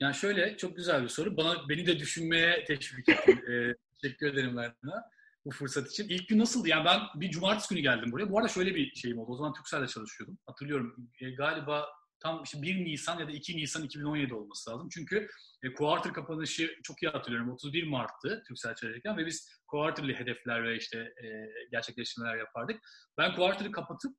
Yani 0.00 0.14
şöyle 0.14 0.56
çok 0.56 0.76
güzel 0.76 1.02
bir 1.02 1.08
soru. 1.08 1.36
Bana 1.36 1.68
beni 1.68 1.86
de 1.86 1.98
düşünmeye 1.98 2.64
teşvik 2.64 3.08
ettin. 3.08 3.40
ee, 3.52 3.74
teşekkür 4.02 4.26
ederim 4.26 4.56
Berna 4.56 5.04
bu 5.44 5.50
fırsat 5.50 5.90
için. 5.90 6.08
İlk 6.08 6.28
gün 6.28 6.38
nasıldı? 6.38 6.68
Yani 6.68 6.84
ben 6.84 7.00
bir 7.14 7.30
cumartesi 7.30 7.74
günü 7.74 7.82
geldim 7.82 8.12
buraya. 8.12 8.30
Bu 8.30 8.38
arada 8.38 8.48
şöyle 8.48 8.74
bir 8.74 8.94
şeyim 8.94 9.18
oldu. 9.18 9.32
O 9.32 9.36
zaman 9.36 9.52
Türkcell'de 9.52 9.86
çalışıyordum. 9.86 10.38
Hatırlıyorum. 10.46 11.10
E, 11.20 11.30
galiba 11.30 11.86
tam 12.20 12.42
işte 12.42 12.62
1 12.62 12.84
Nisan 12.84 13.18
ya 13.18 13.28
da 13.28 13.32
2 13.32 13.56
Nisan 13.56 13.82
2017 13.82 14.34
olması 14.34 14.70
lazım. 14.70 14.88
Çünkü 14.92 15.28
e, 15.62 15.74
quarter 15.74 16.12
kapanışı 16.12 16.70
çok 16.82 17.02
iyi 17.02 17.08
hatırlıyorum. 17.10 17.50
31 17.50 17.88
Mart'tı 17.88 18.42
Türksel 18.48 18.74
çalışırken 18.74 19.16
ve 19.16 19.26
biz 19.26 19.48
quarterly 19.66 20.14
hedefler 20.14 20.64
ve 20.64 20.76
işte 20.76 20.98
e, 20.98 21.26
gerçekleştirmeler 21.70 22.36
yapardık. 22.36 22.80
Ben 23.18 23.34
quarter'ı 23.34 23.72
kapatıp 23.72 24.16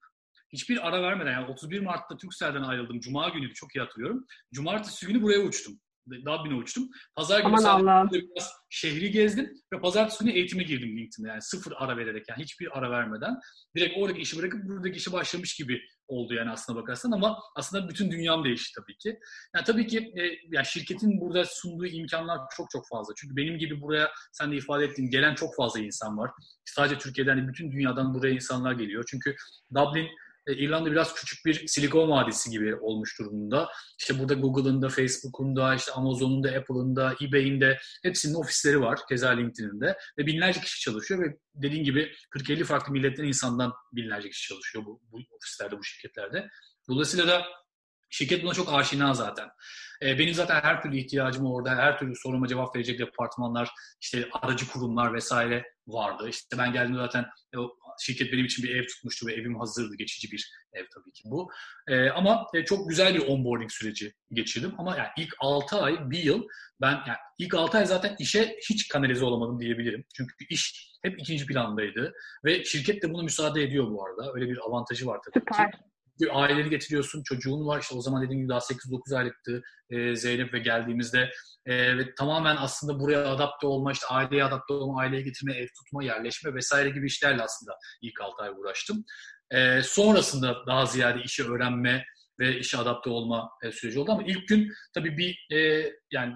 hiçbir 0.53 0.87
ara 0.87 1.01
vermeden 1.01 1.31
yani 1.31 1.51
31 1.51 1.79
Mart'ta 1.79 2.17
Türkcell'den 2.17 2.63
ayrıldım. 2.63 2.99
Cuma 2.99 3.29
günüydü 3.29 3.53
çok 3.53 3.75
iyi 3.75 3.79
hatırlıyorum. 3.79 4.25
Cumartesi 4.53 5.07
günü 5.07 5.21
buraya 5.21 5.39
uçtum. 5.39 5.79
Dublin'e 6.09 6.55
uçtum. 6.55 6.89
Pazar 7.15 7.39
günü 7.39 7.57
sadece 7.57 8.25
biraz 8.35 8.51
şehri 8.69 9.11
gezdim 9.11 9.53
ve 9.73 9.79
pazartesi 9.79 10.23
günü 10.23 10.33
eğitime 10.33 10.63
girdim 10.63 10.97
LinkedIn'de. 10.97 11.27
Yani 11.27 11.41
sıfır 11.41 11.73
ara 11.77 11.97
vererek 11.97 12.29
yani 12.29 12.43
hiçbir 12.43 12.77
ara 12.77 12.91
vermeden. 12.91 13.39
Direkt 13.75 13.97
oradaki 13.97 14.21
işi 14.21 14.37
bırakıp 14.37 14.63
buradaki 14.63 14.97
işe 14.97 15.11
başlamış 15.11 15.55
gibi 15.55 15.81
oldu 16.07 16.33
yani 16.33 16.49
aslına 16.49 16.81
bakarsan 16.81 17.11
ama 17.11 17.39
aslında 17.55 17.89
bütün 17.89 18.11
dünyam 18.11 18.43
değişti 18.43 18.81
tabii 18.81 18.97
ki. 18.97 19.19
Yani 19.55 19.65
tabii 19.65 19.87
ki 19.87 19.97
e, 19.97 20.21
yani 20.51 20.65
şirketin 20.65 21.21
burada 21.21 21.45
sunduğu 21.45 21.85
imkanlar 21.85 22.39
çok 22.57 22.69
çok 22.69 22.87
fazla. 22.87 23.13
Çünkü 23.17 23.35
benim 23.35 23.57
gibi 23.57 23.81
buraya 23.81 24.11
sen 24.31 24.51
de 24.51 24.55
ifade 24.55 24.85
ettiğin 24.85 25.09
gelen 25.09 25.35
çok 25.35 25.55
fazla 25.55 25.79
insan 25.79 26.17
var. 26.17 26.31
Sadece 26.65 26.97
Türkiye'den 26.97 27.37
değil 27.37 27.47
bütün 27.47 27.71
dünyadan 27.71 28.13
buraya 28.13 28.33
insanlar 28.33 28.73
geliyor. 28.73 29.03
Çünkü 29.07 29.35
Dublin 29.75 30.07
e, 30.47 30.53
İrlanda 30.53 30.91
biraz 30.91 31.13
küçük 31.13 31.45
bir 31.45 31.67
silikon 31.67 32.09
vadisi 32.09 32.49
gibi 32.49 32.75
olmuş 32.75 33.19
durumunda. 33.19 33.69
İşte 33.99 34.19
burada 34.19 34.33
Google'ın 34.33 34.81
da, 34.81 34.89
Facebook'un 34.89 35.55
da, 35.55 35.75
işte 35.75 35.91
Amazon'un 35.91 36.43
da, 36.43 36.49
Apple'ın 36.49 36.95
da, 36.95 37.15
eBay'in 37.21 37.61
de 37.61 37.77
hepsinin 38.03 38.33
ofisleri 38.33 38.81
var. 38.81 38.99
Keza 39.09 39.29
LinkedIn'in 39.29 39.81
de. 39.81 39.97
Ve 40.17 40.25
binlerce 40.25 40.61
kişi 40.61 40.81
çalışıyor 40.81 41.21
ve 41.21 41.37
dediğin 41.55 41.83
gibi 41.83 42.11
40-50 42.35 42.63
farklı 42.63 42.93
milletten 42.93 43.23
insandan 43.23 43.73
binlerce 43.93 44.29
kişi 44.29 44.47
çalışıyor 44.47 44.85
bu, 44.85 45.01
bu 45.11 45.17
ofislerde, 45.31 45.77
bu 45.77 45.83
şirketlerde. 45.83 46.49
Dolayısıyla 46.89 47.27
da 47.27 47.45
Şirket 48.11 48.43
buna 48.43 48.53
çok 48.53 48.73
aşina 48.73 49.13
zaten. 49.13 49.49
E, 50.01 50.19
benim 50.19 50.33
zaten 50.33 50.61
her 50.61 50.81
türlü 50.81 50.97
ihtiyacım 50.97 51.45
orada, 51.45 51.75
her 51.75 51.99
türlü 51.99 52.15
soruma 52.15 52.47
cevap 52.47 52.75
verecek 52.75 52.99
departmanlar, 52.99 53.69
işte 54.01 54.29
aracı 54.31 54.67
kurumlar 54.67 55.13
vesaire 55.13 55.63
vardı. 55.87 56.29
İşte 56.29 56.57
ben 56.57 56.73
geldiğimde 56.73 57.01
zaten 57.01 57.25
e, 57.55 57.57
şirket 58.01 58.33
benim 58.33 58.45
için 58.45 58.63
bir 58.63 58.75
ev 58.75 58.87
tutmuştu 58.87 59.27
ve 59.27 59.33
evim 59.33 59.59
hazırdı. 59.59 59.95
Geçici 59.95 60.31
bir 60.31 60.51
ev 60.73 60.85
tabii 60.93 61.11
ki 61.11 61.23
bu. 61.25 61.49
E, 61.87 62.09
ama 62.09 62.45
e, 62.53 62.65
çok 62.65 62.89
güzel 62.89 63.15
bir 63.15 63.27
onboarding 63.27 63.71
süreci 63.71 64.13
geçirdim. 64.31 64.73
Ama 64.77 64.97
yani 64.97 65.09
ilk 65.17 65.33
6 65.39 65.75
ay, 65.75 66.09
bir 66.09 66.23
yıl 66.23 66.47
ben 66.81 66.91
yani 66.91 67.17
ilk 67.37 67.53
6 67.53 67.77
ay 67.77 67.85
zaten 67.85 68.15
işe 68.19 68.55
hiç 68.69 68.87
kanalize 68.87 69.25
olamadım 69.25 69.59
diyebilirim. 69.59 70.05
Çünkü 70.15 70.33
iş 70.49 70.91
hep 71.03 71.19
ikinci 71.19 71.45
plandaydı 71.45 72.13
ve 72.45 72.63
şirket 72.63 73.03
de 73.03 73.13
buna 73.13 73.23
müsaade 73.23 73.63
ediyor 73.63 73.91
bu 73.91 74.05
arada. 74.05 74.31
Öyle 74.35 74.49
bir 74.49 74.57
avantajı 74.57 75.05
var 75.05 75.19
tabii 75.25 75.39
Süper. 75.39 75.71
ki 75.71 75.77
aileni 76.29 76.69
getiriyorsun, 76.69 77.23
çocuğun 77.23 77.67
var. 77.67 77.79
İşte 77.81 77.95
o 77.95 78.01
zaman 78.01 78.23
dediğim 78.23 78.41
gibi 78.41 78.49
daha 78.49 78.59
8-9 78.59 79.17
aylıktı 79.17 79.61
e, 79.89 80.15
Zeynep 80.15 80.53
ve 80.53 80.59
geldiğimizde 80.59 81.29
e, 81.65 81.97
ve 81.97 82.15
tamamen 82.15 82.55
aslında 82.59 82.99
buraya 82.99 83.27
adapte 83.31 83.67
olma, 83.67 83.91
işte 83.91 84.07
aileye 84.07 84.43
adapte 84.43 84.73
olma, 84.73 85.01
aileye 85.01 85.21
getirme, 85.21 85.53
ev 85.53 85.67
tutma, 85.67 86.03
yerleşme 86.03 86.53
vesaire 86.53 86.89
gibi 86.89 87.07
işlerle 87.07 87.43
aslında 87.43 87.77
ilk 88.01 88.21
6 88.21 88.43
ay 88.43 88.49
uğraştım. 88.49 89.03
E, 89.51 89.81
sonrasında 89.81 90.65
daha 90.67 90.85
ziyade 90.85 91.21
işi 91.23 91.43
öğrenme 91.43 92.05
ve 92.39 92.59
işe 92.59 92.77
adapte 92.77 93.09
olma 93.09 93.49
e, 93.63 93.71
süreci 93.71 93.99
oldu 93.99 94.11
ama 94.11 94.23
ilk 94.23 94.47
gün 94.47 94.73
tabii 94.93 95.17
bir 95.17 95.55
e, 95.55 95.91
yani 96.11 96.35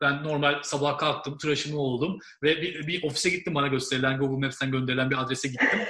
ben 0.00 0.24
normal 0.24 0.62
sabah 0.62 0.98
kalktım, 0.98 1.38
tıraşımı 1.38 1.78
oldum 1.78 2.18
ve 2.42 2.62
bir, 2.62 2.86
bir 2.86 3.02
ofise 3.02 3.30
gittim 3.30 3.54
bana 3.54 3.66
gösterilen 3.66 4.18
Google 4.18 4.46
Maps'ten 4.46 4.70
gönderilen 4.70 5.10
bir 5.10 5.22
adrese 5.22 5.48
gittim. 5.48 5.80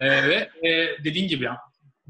ee, 0.00 0.08
ve 0.28 0.50
e, 0.68 0.98
dediğin 1.04 1.28
gibi 1.28 1.44
yani 1.44 1.58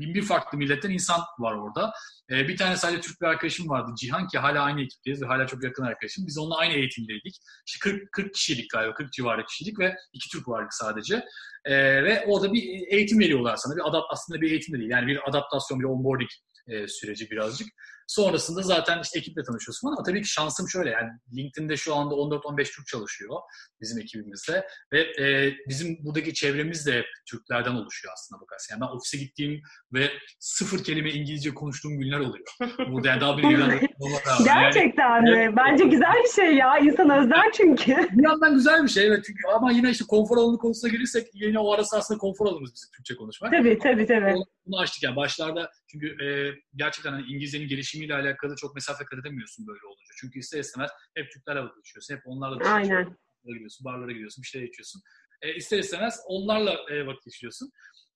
bin 0.00 0.14
bir 0.14 0.22
farklı 0.22 0.58
milletten 0.58 0.90
insan 0.90 1.20
var 1.38 1.54
orada. 1.54 1.92
E, 2.30 2.48
bir 2.48 2.56
tane 2.56 2.76
sadece 2.76 3.00
Türk 3.00 3.20
bir 3.20 3.26
arkadaşım 3.26 3.68
vardı 3.68 3.92
Cihan 4.00 4.28
ki 4.28 4.38
hala 4.38 4.62
aynı 4.62 4.82
ekipteyiz 4.82 5.22
ve 5.22 5.26
hala 5.26 5.46
çok 5.46 5.64
yakın 5.64 5.82
arkadaşım. 5.82 6.26
Biz 6.26 6.38
onunla 6.38 6.56
aynı 6.56 6.74
eğitimdeydik. 6.74 7.36
İşte 7.66 7.78
40, 7.90 8.12
40 8.12 8.34
kişilik 8.34 8.70
galiba 8.70 8.94
40 8.94 9.12
civarı 9.12 9.46
kişilik 9.46 9.78
ve 9.78 9.96
iki 10.12 10.30
Türk 10.30 10.48
vardık 10.48 10.74
sadece. 10.74 11.24
E, 11.64 12.04
ve 12.04 12.24
orada 12.26 12.52
bir 12.52 12.62
eğitim 12.92 13.20
veriyorlar 13.20 13.56
sana. 13.56 13.76
Bir 13.76 13.88
adapt 13.88 14.06
aslında 14.10 14.40
bir 14.40 14.50
eğitim 14.50 14.74
de 14.74 14.78
değil. 14.78 14.90
Yani 14.90 15.06
bir 15.06 15.28
adaptasyon, 15.28 15.80
bir 15.80 15.84
onboarding 15.84 16.30
e, 16.66 16.88
süreci 16.88 17.30
birazcık. 17.30 17.68
Sonrasında 18.10 18.62
zaten 18.62 19.00
işte 19.02 19.18
ekiple 19.18 19.42
tanışıyorsun 19.42 19.88
ama 19.88 20.02
tabii 20.02 20.22
ki 20.22 20.28
şansım 20.28 20.68
şöyle 20.68 20.90
yani 20.90 21.10
LinkedIn'de 21.36 21.76
şu 21.76 21.94
anda 21.94 22.14
14-15 22.14 22.64
Türk 22.76 22.86
çalışıyor 22.86 23.36
bizim 23.80 23.98
ekibimizde 23.98 24.66
ve 24.92 25.00
e, 25.00 25.54
bizim 25.68 26.04
buradaki 26.04 26.34
çevremiz 26.34 26.86
de 26.86 27.04
Türklerden 27.30 27.74
oluşuyor 27.74 28.14
aslında 28.14 28.40
bakarsın. 28.40 28.74
Yani 28.74 28.80
ben 28.80 28.96
ofise 28.96 29.18
gittiğim 29.18 29.62
ve 29.92 30.10
sıfır 30.38 30.84
kelime 30.84 31.10
İngilizce 31.10 31.54
konuştuğum 31.54 31.98
günler 31.98 32.18
oluyor. 32.18 32.44
Burada 32.92 33.08
yani 33.08 33.20
daha 33.20 33.38
bir 33.38 33.42
Gerçekten 34.44 35.22
mi? 35.22 35.30
Yani, 35.30 35.56
Bence 35.56 35.84
güzel 35.84 36.14
bir 36.24 36.42
şey 36.42 36.54
ya. 36.54 36.78
İnsan 36.78 37.10
özler 37.10 37.52
çünkü. 37.52 37.96
Bir 38.12 38.24
yandan 38.24 38.54
güzel 38.54 38.82
bir 38.82 38.88
şey 38.88 39.06
evet. 39.06 39.24
Çünkü 39.26 39.40
ama 39.54 39.72
yine 39.72 39.90
işte 39.90 40.04
konfor 40.08 40.36
alanı 40.36 40.58
konusuna 40.58 40.90
gelirsek 40.90 41.26
yine 41.34 41.58
o 41.58 41.72
arası 41.72 41.96
aslında 41.96 42.18
konfor 42.18 42.46
alanımız 42.46 42.74
bizim 42.74 42.88
Türkçe 42.96 43.16
konuşmak. 43.16 43.52
Tabii 43.52 43.78
tabii 43.78 44.06
tabii. 44.06 44.34
Bunu 44.66 44.78
açtık 44.80 45.02
yani 45.02 45.16
başlarda 45.16 45.70
çünkü 45.86 46.06
e, 46.24 46.28
gerçekten 46.76 47.12
hani 47.12 47.26
İngilizcenin 47.26 47.68
gelişimiyle 48.00 48.28
alakalı 48.28 48.56
çok 48.56 48.74
mesafe 48.74 49.04
kat 49.04 49.18
edemiyorsun 49.18 49.66
böyle 49.66 49.86
olunca. 49.86 50.14
Çünkü 50.20 50.38
ister 50.38 50.60
istemez 50.60 50.90
hep 51.14 51.30
Türklerle 51.32 51.60
buluşuyorsun. 51.62 52.14
Hep 52.14 52.22
onlarla 52.24 52.60
buluşuyorsun. 52.60 53.16
Gidiyorsun, 53.44 53.84
barlara 53.84 54.12
gidiyorsun, 54.12 54.42
bir 54.42 54.48
şeyler 54.48 54.66
içiyorsun. 54.66 55.02
E, 55.42 55.54
ister 55.54 55.78
istemez 55.78 56.20
onlarla 56.26 56.72
e, 56.90 57.06
vakit 57.06 57.24
geçiriyorsun. 57.24 57.70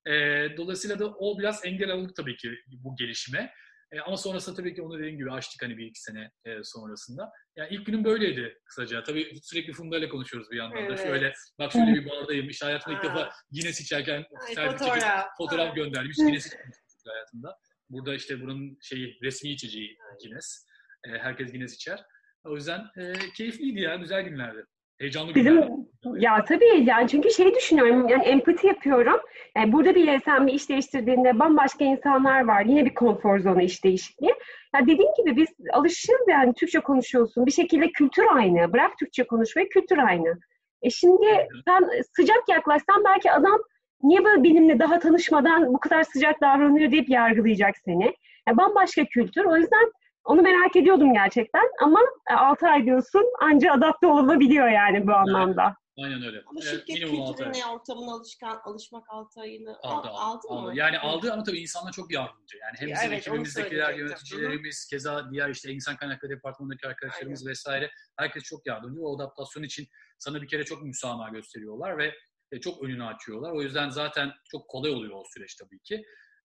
E, 0.07 0.13
dolayısıyla 0.57 0.99
da 0.99 1.07
o 1.07 1.39
biraz 1.39 1.65
engel 1.65 1.91
oldu 1.91 2.13
tabii 2.17 2.37
ki 2.37 2.51
bu 2.67 2.97
gelişime. 2.97 3.53
E, 3.93 4.01
ama 4.01 4.17
sonrasında 4.17 4.57
tabii 4.57 4.75
ki 4.75 4.83
onu 4.83 4.99
dediğim 4.99 5.19
gibi 5.19 5.33
açtık 5.33 5.63
hani 5.63 5.77
bir 5.79 5.87
iki 5.87 6.01
sene 6.01 6.31
e, 6.45 6.51
sonrasında. 6.63 7.31
Yani 7.57 7.69
ilk 7.75 7.87
günüm 7.87 8.05
böyleydi 8.05 8.59
kısaca. 8.65 9.03
Tabii 9.03 9.33
sürekli 9.43 9.73
Funda 9.73 9.99
ile 9.99 10.09
konuşuyoruz 10.09 10.51
bir 10.51 10.57
yandan 10.57 10.79
evet. 10.79 10.91
da. 10.91 10.97
Şöyle 10.97 11.33
bak 11.59 11.73
şöyle 11.73 11.95
bir 11.95 12.11
bardayım. 12.11 12.49
İşte 12.49 12.67
hayatımda 12.67 12.99
ilk 12.99 13.05
defa 13.09 13.31
Guinness 13.53 13.81
içerken 13.81 14.25
fotoğraf, 14.57 15.27
fotoğraf 15.39 15.77
gönderdim. 15.77 16.11
Hiç 16.11 16.17
Guinness 16.17 16.47
içmemiştim 16.47 16.85
hayatımda. 17.13 17.59
Burada 17.95 18.15
işte 18.15 18.41
bunun 18.41 18.79
şeyi 18.81 19.19
resmi 19.23 19.51
içeceği 19.51 19.97
Guinness. 20.23 20.67
E, 21.05 21.19
herkes 21.19 21.53
Guinness 21.53 21.75
içer. 21.75 22.05
O 22.45 22.55
yüzden 22.55 22.81
e, 22.97 23.13
keyifliydi 23.37 23.81
ya. 23.81 23.97
Güzel 23.97 24.23
günlerdi. 24.23 24.65
Heyecanlı 24.99 25.35
Bizim, 25.35 25.55
günler. 25.55 26.21
Ya 26.21 26.45
tabii 26.45 26.85
yani 26.85 27.09
çünkü 27.09 27.31
şey 27.31 27.55
düşünüyorum 27.55 28.09
yani 28.09 28.25
empati 28.25 28.67
yapıyorum. 28.67 29.21
Yani 29.57 29.73
burada 29.73 29.95
bile 29.95 30.21
sen 30.25 30.47
bir 30.47 30.53
iş 30.53 30.69
değiştirdiğinde 30.69 31.39
bambaşka 31.39 31.85
insanlar 31.85 32.45
var. 32.45 32.65
Yine 32.65 32.85
bir 32.85 32.95
konfor 32.95 33.39
zonu 33.39 33.63
iş 33.63 33.85
değişikliği. 33.85 34.35
Ya 34.75 34.83
dediğim 34.83 35.13
gibi 35.17 35.37
biz 35.37 35.49
alışırız 35.73 36.29
yani 36.29 36.55
Türkçe 36.55 36.81
konuşuyorsun. 36.81 37.47
Bir 37.47 37.53
şekilde 37.53 37.93
kültür 37.93 38.25
aynı. 38.31 38.73
Bırak 38.73 38.99
Türkçe 38.99 39.27
konuşmayı 39.27 39.69
kültür 39.69 39.99
aynı. 39.99 40.39
E 40.83 40.91
şimdi 40.91 41.49
sen 41.69 41.91
sıcak 42.17 42.49
yaklaşsan 42.49 43.05
belki 43.05 43.33
adam 43.33 43.61
niye 44.05 44.25
böyle 44.25 44.45
benimle 44.45 44.79
daha 44.79 44.99
tanışmadan 44.99 45.75
bu 45.75 45.81
kadar 45.81 46.03
sıcak 46.03 46.41
davranıyor 46.41 46.91
deyip 46.91 47.09
yargılayacak 47.09 47.75
seni. 47.85 48.15
Yani 48.49 48.59
bambaşka 48.59 49.05
kültür. 49.05 49.45
O 49.45 49.57
yüzden 49.57 49.93
onu 50.25 50.43
merak 50.43 50.77
ediyordum 50.77 51.13
gerçekten 51.13 51.65
ama 51.83 52.01
6 52.37 52.67
ay 52.67 52.85
diyorsun 52.85 53.25
anca 53.41 53.73
adapte 53.73 54.07
olabiliyor 54.07 54.69
yani 54.69 55.07
bu 55.07 55.13
anlamda. 55.13 55.77
Aynen 56.05 56.23
öyle. 56.23 56.43
Ama 56.47 56.61
şirket 56.61 56.99
kültürüne, 56.99 57.67
ortamına 57.73 58.13
alışkan, 58.13 58.61
alışmak 58.65 59.05
6 59.09 59.41
ayını 59.41 59.79
aldı, 59.83 60.09
aldı, 60.09 60.49
aldı 60.49 60.63
mı? 60.63 60.73
Yani 60.75 60.99
aldı 60.99 61.33
ama 61.33 61.43
tabii 61.43 61.59
insanlar 61.59 61.93
çok 61.93 62.13
yardımcı. 62.13 62.57
Yani 62.59 62.77
hem 62.79 62.89
bizim 62.89 63.13
evet, 63.13 63.19
ekibimizdekiler, 63.19 63.95
yöneticilerimiz, 63.95 64.87
keza 64.91 65.31
diğer 65.33 65.49
işte 65.49 65.73
insan 65.73 65.97
kaynakları 65.97 66.33
departmanındaki 66.33 66.89
arkadaşlarımız 66.89 67.43
Aynen. 67.43 67.51
vesaire 67.51 67.91
herkes 68.17 68.43
çok 68.43 68.67
yardımcı. 68.67 69.01
O 69.03 69.17
adaptasyon 69.17 69.63
için 69.63 69.87
sana 70.19 70.43
bir 70.43 70.49
kere 70.49 70.65
çok 70.65 70.83
müsamaha 70.83 71.29
gösteriyorlar 71.29 71.99
ve 71.99 72.15
çok 72.61 72.83
önünü 72.85 73.05
açıyorlar. 73.05 73.53
O 73.53 73.63
yüzden 73.63 73.89
zaten 73.89 74.33
çok 74.51 74.69
kolay 74.69 74.91
oluyor 74.91 75.15
o 75.15 75.23
süreç 75.35 75.55
tabii 75.55 75.81
ki. 75.81 75.95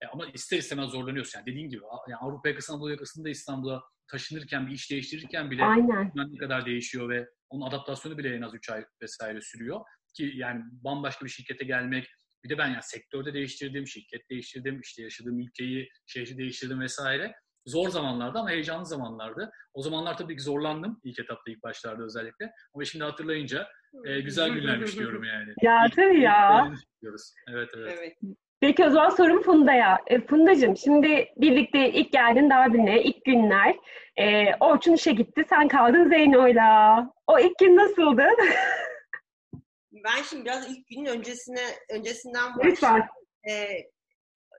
E, 0.02 0.06
ama 0.06 0.26
ister 0.26 0.58
istemez 0.58 0.90
zorlanıyorsun. 0.90 1.38
Yani 1.38 1.46
dediğin 1.46 1.68
gibi 1.68 1.82
yani 2.08 2.18
Avrupa 2.20 2.48
yakasına, 2.48 2.76
Anadolu 2.76 2.90
yakasında 2.90 3.28
İstanbul'a 3.30 3.82
taşınırken, 4.10 4.66
bir 4.66 4.72
iş 4.72 4.90
değiştirirken 4.90 5.50
bile 5.50 5.64
Aynen. 5.64 6.12
ne 6.14 6.38
kadar 6.38 6.66
değişiyor 6.66 7.08
ve 7.08 7.28
onun 7.50 7.66
adaptasyonu 7.66 8.18
bile 8.18 8.36
en 8.36 8.42
az 8.42 8.54
3 8.54 8.70
ay 8.70 8.84
vesaire 9.02 9.40
sürüyor. 9.40 9.80
Ki 10.16 10.32
yani 10.34 10.62
bambaşka 10.72 11.24
bir 11.24 11.30
şirkete 11.30 11.64
gelmek, 11.64 12.06
bir 12.44 12.48
de 12.48 12.58
ben 12.58 12.68
yani 12.68 12.82
sektörde 12.82 13.34
değiştirdim, 13.34 13.86
şirket 13.86 14.30
değiştirdim, 14.30 14.80
işte 14.80 15.02
yaşadığım 15.02 15.40
ülkeyi, 15.40 15.88
şehri 16.06 16.38
değiştirdim 16.38 16.80
vesaire. 16.80 17.34
Zor 17.66 17.88
zamanlarda 17.88 18.40
ama 18.40 18.50
heyecanlı 18.50 18.86
zamanlardı. 18.86 19.50
O 19.74 19.82
zamanlar 19.82 20.16
tabii 20.16 20.36
ki 20.36 20.42
zorlandım 20.42 21.00
ilk 21.04 21.18
etapta, 21.18 21.50
ilk 21.50 21.62
başlarda 21.62 22.04
özellikle. 22.04 22.50
Ama 22.74 22.84
şimdi 22.84 23.04
hatırlayınca 23.04 23.68
e, 24.04 24.20
güzel 24.20 24.50
günlermiş 24.50 24.98
diyorum 24.98 25.24
yani. 25.24 25.54
Ya 25.62 25.86
tabii 25.96 26.20
ya. 26.20 26.72
Evet, 27.48 27.68
evet. 27.76 27.98
evet. 27.98 28.16
Peki 28.60 28.84
o 28.84 28.90
zaman 28.90 29.10
sorum 29.10 29.42
Funda'ya. 29.42 29.98
E, 30.06 30.26
Funda'cığım 30.26 30.76
şimdi 30.76 31.28
birlikte 31.36 31.92
ilk 31.92 32.12
geldin 32.12 32.50
Dublin'e, 32.50 33.02
ilk 33.02 33.24
günler. 33.24 33.76
E, 34.16 34.54
Orçun 34.60 34.92
işe 34.92 35.12
gitti, 35.12 35.44
sen 35.48 35.68
kaldın 35.68 36.08
Zeyno'yla. 36.08 37.06
O 37.26 37.38
ilk 37.38 37.58
gün 37.58 37.76
nasıldı? 37.76 38.26
ben 39.92 40.22
şimdi 40.30 40.44
biraz 40.44 40.70
ilk 40.70 40.86
günün 40.86 41.06
öncesine 41.06 41.64
öncesinden 41.90 42.58
başlayayım. 42.58 43.06
E, 43.50 43.52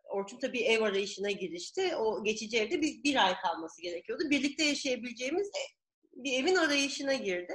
Orçun 0.09 0.39
tabii 0.39 0.61
ev 0.61 0.81
arayışına 0.81 1.31
girişti. 1.31 1.95
O 1.95 2.23
geçici 2.23 2.57
evde 2.57 2.81
bir, 2.81 3.03
bir 3.03 3.25
ay 3.25 3.33
kalması 3.35 3.81
gerekiyordu. 3.81 4.23
Birlikte 4.29 4.63
yaşayabileceğimiz 4.63 5.51
bir 6.13 6.43
evin 6.43 6.55
arayışına 6.55 7.13
girdi. 7.13 7.53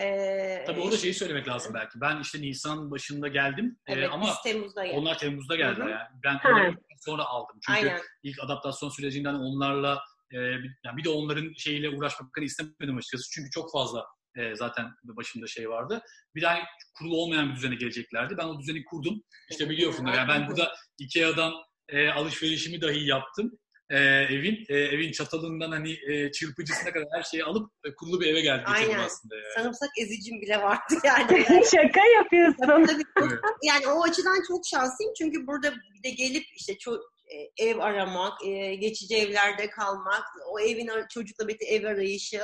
Ee, 0.00 0.64
Tabii 0.66 0.80
orada 0.80 0.96
şeyi 0.96 1.14
söylemek 1.14 1.48
lazım 1.48 1.74
belki. 1.74 2.00
Ben 2.00 2.20
işte 2.20 2.42
Nisan 2.42 2.90
başında 2.90 3.28
geldim 3.28 3.78
evet, 3.86 4.04
ee, 4.04 4.08
ama 4.08 4.34
Temmuz'da 4.44 4.84
onlar 4.92 5.18
Temmuz'da 5.18 5.56
geldi 5.56 5.80
yani. 5.80 6.08
Ben 6.24 6.50
onları 6.50 6.74
sonra 7.00 7.24
aldım. 7.24 7.58
Çünkü 7.66 7.78
Aynen. 7.78 8.00
ilk 8.22 8.44
adaptasyon 8.44 8.88
sürecinden 8.88 9.34
onlarla 9.34 10.02
e, 10.32 10.36
yani 10.84 10.96
bir 10.96 11.04
de 11.04 11.08
onların 11.08 11.52
şeyiyle 11.56 11.88
uğraşmak 11.90 12.28
istemedim 12.42 12.96
açıkçası. 12.96 13.30
Çünkü 13.32 13.50
çok 13.50 13.72
fazla 13.72 14.06
e, 14.36 14.54
zaten 14.54 14.90
başında 15.02 15.46
şey 15.46 15.70
vardı. 15.70 16.00
Bir 16.34 16.42
daha 16.42 16.58
kurulu 16.98 17.16
olmayan 17.16 17.50
bir 17.50 17.56
düzene 17.56 17.74
geleceklerdi. 17.74 18.34
Ben 18.38 18.44
o 18.44 18.60
düzeni 18.60 18.84
kurdum. 18.84 19.22
İşte 19.50 19.70
biliyorsun 19.70 20.06
yani 20.06 20.28
ben 20.28 20.48
burada 20.48 20.74
Ikea'dan 20.98 21.52
e, 21.88 22.10
alışverişimi 22.10 22.80
dahi 22.80 23.06
yaptım 23.06 23.58
e, 23.90 23.98
evin 24.34 24.66
e, 24.68 24.74
evin 24.76 25.12
çatalından 25.12 25.70
hani 25.70 25.92
e, 26.08 26.32
çırpıcısına 26.32 26.92
kadar 26.92 27.08
her 27.12 27.22
şeyi 27.22 27.44
alıp 27.44 27.70
e, 27.84 27.94
kurulu 27.94 28.20
bir 28.20 28.26
eve 28.26 28.40
geldi 28.40 28.62
Aynen. 28.66 28.98
aslında. 28.98 29.34
Yani. 29.34 29.52
Sarımsak 29.56 29.90
ezicim 29.98 30.40
bile 30.40 30.58
vardı 30.58 30.94
yani. 31.04 31.44
Şaka 31.70 32.06
yapıyorsun. 32.16 32.66
Tabii, 32.66 33.02
tabii. 33.18 33.40
Yani 33.62 33.86
o 33.86 34.02
açıdan 34.02 34.42
çok 34.48 34.66
şanslıyım 34.66 35.12
çünkü 35.18 35.46
burada 35.46 35.72
bir 35.94 36.02
de 36.02 36.10
gelip 36.10 36.44
işte 36.56 36.78
çok 36.78 37.00
e, 37.28 37.66
ev 37.66 37.78
aramak, 37.78 38.46
e, 38.46 38.74
geçici 38.74 39.16
evlerde 39.16 39.70
kalmak, 39.70 40.24
o 40.50 40.60
evin 40.60 40.90
çocukla 41.10 41.48
birlikte 41.48 41.66
ev 41.66 41.84
arayışı, 41.84 42.42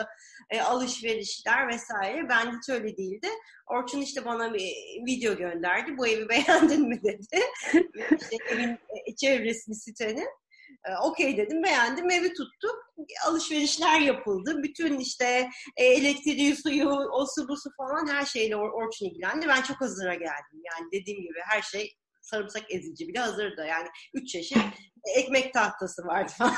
e, 0.50 0.60
alışverişler 0.60 1.68
vesaire. 1.68 2.28
Ben 2.28 2.58
hiç 2.58 2.68
öyle 2.68 2.96
değildi. 2.96 3.28
Orçun 3.66 4.00
işte 4.00 4.24
bana 4.24 4.54
bir 4.54 4.72
video 5.06 5.36
gönderdi. 5.36 5.98
Bu 5.98 6.06
evi 6.06 6.28
beğendin 6.28 6.88
mi 6.88 7.02
dedi. 7.02 7.40
işte 8.20 8.36
evin 8.50 8.78
çevresini 9.20 9.74
sitenin. 9.74 10.28
Ee, 10.84 10.96
okey 11.02 11.36
dedim, 11.36 11.62
beğendim, 11.62 12.10
evi 12.10 12.32
tuttuk. 12.32 12.84
Alışverişler 13.26 14.00
yapıldı. 14.00 14.62
Bütün 14.62 14.98
işte 14.98 15.48
e, 15.76 15.84
elektriği, 15.84 16.56
suyu, 16.56 16.88
o 16.88 17.26
su 17.26 17.48
bu 17.48 17.56
su 17.56 17.70
falan 17.76 18.06
her 18.06 18.24
şeyle 18.24 18.56
Or 18.56 18.70
Orçun 18.70 19.06
ilgilendi. 19.06 19.48
Ben 19.48 19.62
çok 19.62 19.80
hazıra 19.80 20.14
geldim. 20.14 20.62
Yani 20.72 20.88
dediğim 20.92 21.22
gibi 21.22 21.38
her 21.48 21.62
şey 21.62 21.96
sarımsak 22.22 22.62
ezici 22.68 23.08
bile 23.08 23.18
hazırdı. 23.18 23.66
Yani 23.68 23.88
üç 24.14 24.28
çeşit 24.28 24.58
ekmek 25.16 25.54
tahtası 25.54 26.06
vardı 26.06 26.32
falan. 26.38 26.54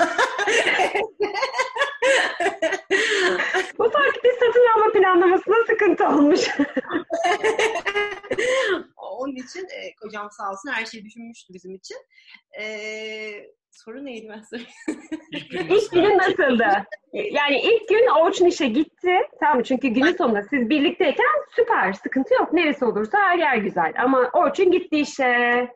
Bu 3.78 3.90
takipte 3.90 4.32
satın 4.32 4.66
alma 4.76 4.92
planlamasında 4.92 5.56
sıkıntı 5.66 6.08
olmuş. 6.08 6.40
Onun 9.16 9.36
için 9.36 9.60
e, 9.60 9.94
kocam 10.02 10.28
sağ 10.30 10.50
olsun 10.50 10.70
her 10.72 10.86
şeyi 10.86 11.04
düşünmüştü 11.04 11.54
bizim 11.54 11.74
için. 11.74 11.96
E, 12.60 12.66
soru 13.70 14.04
neydi 14.04 14.28
ben. 14.28 14.42
İlk, 15.32 15.50
gün 15.50 15.66
ilk 15.68 15.92
günün 15.92 16.18
nasıldı? 16.18 16.86
Yani 17.12 17.60
ilk 17.60 17.88
gün 17.88 18.06
Orçun 18.20 18.46
işe 18.46 18.66
gitti. 18.66 19.12
Tamam 19.40 19.62
çünkü 19.62 19.88
günün 19.88 20.16
sonunda 20.16 20.42
siz 20.42 20.70
birlikteyken 20.70 21.26
süper. 21.56 21.92
Sıkıntı 21.92 22.34
yok. 22.34 22.52
Neresi 22.52 22.84
olursa 22.84 23.18
her 23.18 23.38
yer 23.38 23.56
güzel. 23.56 23.92
Ama 23.98 24.30
Orçun 24.32 24.70
gitti 24.70 24.96
işe. 24.96 25.68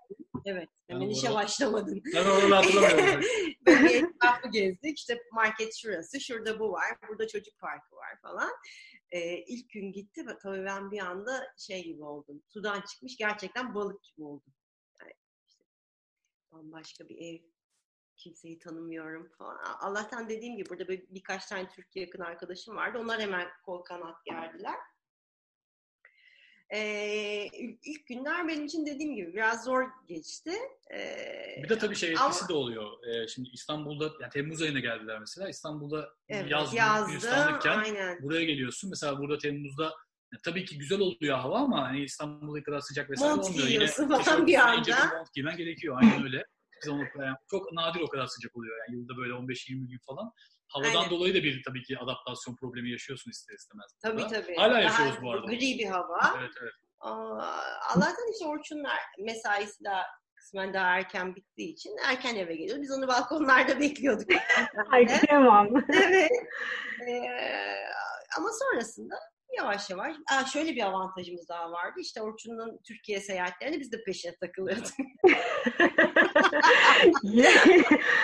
Evet. 0.46 0.68
Hemen 0.90 1.02
ben 1.02 1.10
işe 1.10 1.34
başlamadım. 1.34 2.00
Ben 2.14 2.24
onu 2.24 2.56
hatırlamıyorum. 2.56 3.20
bir 3.66 3.94
etrafı 3.94 4.48
gezdik. 4.52 4.98
İşte 4.98 5.18
market 5.32 5.74
şurası, 5.76 6.20
şurada 6.20 6.60
bu 6.60 6.72
var, 6.72 6.96
burada 7.08 7.26
çocuk 7.28 7.58
parkı 7.60 7.96
var 7.96 8.20
falan. 8.22 8.50
Ee, 9.12 9.38
ilk 9.38 9.70
gün 9.70 9.92
gitti 9.92 10.26
tabii 10.42 10.64
ben 10.64 10.90
bir 10.90 11.00
anda 11.00 11.54
şey 11.58 11.84
gibi 11.84 12.04
oldum. 12.04 12.42
Sudan 12.48 12.80
çıkmış 12.80 13.16
gerçekten 13.16 13.74
balık 13.74 14.02
gibi 14.02 14.24
oldum. 14.24 14.52
Yani 15.00 15.12
işte 15.48 15.64
bambaşka 16.52 17.08
bir 17.08 17.18
ev, 17.18 17.42
kimseyi 18.16 18.58
tanımıyorum 18.58 19.28
falan. 19.38 19.58
Allah'tan 19.80 20.28
dediğim 20.28 20.56
gibi 20.56 20.70
burada 20.70 20.88
bir, 20.88 21.06
birkaç 21.08 21.46
tane 21.46 21.68
Türkiye 21.68 22.04
yakın 22.04 22.20
arkadaşım 22.20 22.76
vardı. 22.76 22.98
Onlar 22.98 23.20
hemen 23.20 23.48
kol 23.64 23.82
kanat 23.82 24.24
gerdiler. 24.24 24.76
Ee, 26.74 27.46
ilk 27.84 28.06
günler 28.06 28.48
benim 28.48 28.64
için 28.66 28.86
dediğim 28.86 29.14
gibi 29.14 29.32
biraz 29.32 29.64
zor 29.64 29.84
geçti. 30.08 30.52
Ee, 30.94 31.62
bir 31.62 31.68
de 31.68 31.78
tabii 31.78 31.96
şey 31.96 32.10
etkisi 32.10 32.40
ama, 32.40 32.48
de 32.48 32.52
oluyor. 32.52 33.06
Ee, 33.06 33.28
şimdi 33.28 33.48
İstanbul'da, 33.52 34.04
yani 34.20 34.30
Temmuz 34.32 34.62
ayına 34.62 34.80
geldiler 34.80 35.18
mesela. 35.18 35.48
İstanbul'da 35.48 36.14
evet, 36.28 36.50
yaz 36.50 37.06
Gülistanlıkken 37.06 38.18
buraya 38.22 38.44
geliyorsun. 38.44 38.90
Mesela 38.90 39.18
burada 39.18 39.38
Temmuz'da 39.38 39.84
ya, 40.32 40.38
tabii 40.44 40.64
ki 40.64 40.78
güzel 40.78 41.00
oluyor 41.00 41.38
hava 41.38 41.58
ama 41.58 41.88
hani 41.88 42.04
İstanbul'da 42.04 42.62
kadar 42.62 42.80
sıcak 42.80 43.10
vesaire 43.10 43.34
mont 43.34 43.44
olmuyor. 43.44 43.66
Yine 43.68 43.86
falan 43.86 44.46
bir 44.46 44.54
anda. 44.54 45.16
Mont 45.16 45.32
giymen 45.34 45.56
gerekiyor. 45.56 45.98
Aynen 46.02 46.22
öyle. 46.22 46.44
Biz 46.82 46.88
onu, 46.90 47.04
yani 47.18 47.36
çok 47.50 47.72
nadir 47.72 48.00
o 48.00 48.08
kadar 48.08 48.26
sıcak 48.26 48.56
oluyor. 48.56 48.76
Yani 48.78 48.98
yılda 48.98 49.16
böyle 49.16 49.32
15-20 49.32 49.88
gün 49.88 49.98
falan. 50.06 50.32
Havadan 50.70 50.96
Aynen. 50.96 51.10
dolayı 51.10 51.34
da 51.34 51.42
bir 51.42 51.62
tabii 51.66 51.82
ki 51.82 51.98
adaptasyon 51.98 52.56
problemi 52.56 52.90
yaşıyorsun 52.90 53.30
ister 53.30 53.54
istemez. 53.54 53.90
Tabii 54.02 54.26
tabii. 54.26 54.56
Hala 54.56 54.80
yaşıyoruz 54.80 55.14
Daha 55.14 55.22
bu 55.22 55.32
arada. 55.32 55.46
Gri 55.46 55.60
bir 55.78 55.86
hava. 55.86 56.34
Evet 56.38 56.50
evet. 56.62 56.72
Allah'tan 57.00 58.32
işte 58.32 58.46
Orçunlar 58.46 58.98
mesaisi 59.18 59.84
daha 59.84 60.02
kısmen 60.34 60.74
daha 60.74 60.86
erken 60.96 61.36
bittiği 61.36 61.72
için 61.72 61.96
erken 62.08 62.36
eve 62.36 62.56
geliyordu. 62.56 62.82
Biz 62.82 62.90
onu 62.90 63.08
balkonlarda 63.08 63.80
bekliyorduk. 63.80 64.30
Ay 64.90 65.06
kıyamam. 65.06 65.68
evet. 65.92 66.30
Ee, 67.08 67.22
ama 68.38 68.48
sonrasında 68.52 69.14
yavaş 69.60 69.90
yavaş. 69.90 70.16
Aa, 70.32 70.44
şöyle 70.44 70.74
bir 70.74 70.86
avantajımız 70.86 71.48
daha 71.48 71.72
vardı. 71.72 72.00
İşte 72.00 72.22
Orçun'un 72.22 72.80
Türkiye 72.84 73.20
seyahatlerini 73.20 73.80
biz 73.80 73.92
de 73.92 74.04
peşine 74.04 74.36
takılıyorduk. 74.36 74.92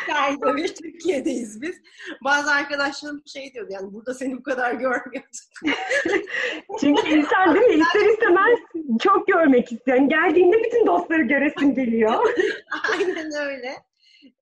yani 0.09 0.41
böyle 0.41 0.75
Türkiye'deyiz 0.75 1.63
biz. 1.63 1.81
Bazı 2.25 2.51
arkadaşlarım 2.51 3.23
şey 3.27 3.55
diyordu 3.55 3.73
yani 3.73 3.93
burada 3.93 4.15
seni 4.15 4.37
bu 4.37 4.43
kadar 4.43 4.73
görmüyorduk. 4.73 5.31
Çünkü 6.81 7.09
insan 7.09 7.55
değil 7.55 7.67
mi 7.67 7.75
ister 7.75 8.13
istemez 8.13 8.59
çok 9.01 9.27
görmek 9.27 9.73
istiyor. 9.73 9.97
Yani 9.97 10.09
geldiğinde 10.09 10.65
bütün 10.65 10.87
dostları 10.87 11.23
göresin 11.23 11.75
geliyor. 11.75 12.35
Aynen 12.93 13.33
öyle. 13.47 13.77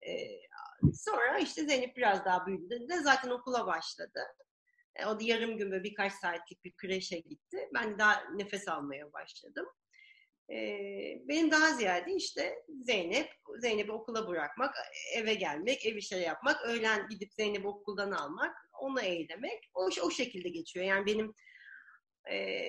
Ee, 0.07 0.45
sonra 0.95 1.39
işte 1.39 1.65
Zeynep 1.65 1.97
biraz 1.97 2.25
daha 2.25 2.47
büyüdü. 2.47 2.79
Zaten 3.03 3.31
okula 3.31 3.67
başladı. 3.67 4.21
E, 4.97 5.07
o 5.07 5.21
da 5.21 5.25
yarım 5.25 5.57
gün 5.59 5.71
böyle 5.71 5.85
birkaç 5.85 6.13
saatlik 6.13 6.65
bir 6.65 6.73
kreşe 6.73 7.19
gitti. 7.19 7.69
Ben 7.75 7.99
daha 7.99 8.23
nefes 8.35 8.69
almaya 8.69 9.13
başladım. 9.13 9.67
E, 10.51 10.57
benim 11.29 11.51
daha 11.51 11.71
ziyade 11.71 12.15
işte 12.15 12.65
Zeynep, 12.69 13.31
Zeynep'i 13.59 13.93
okula 13.93 14.29
bırakmak, 14.29 14.75
eve 15.15 15.35
gelmek, 15.35 15.87
ev 15.87 15.97
işleri 15.97 16.23
yapmak, 16.23 16.67
öğlen 16.67 17.09
gidip 17.09 17.35
Zeynep'i 17.35 17.67
okuldan 17.67 18.11
almak, 18.11 18.57
onu 18.81 19.01
eğlemek. 19.01 19.71
O, 19.75 19.89
o 20.03 20.11
şekilde 20.11 20.49
geçiyor. 20.49 20.87
Yani 20.87 21.07
benim 21.07 21.35
e, 22.31 22.69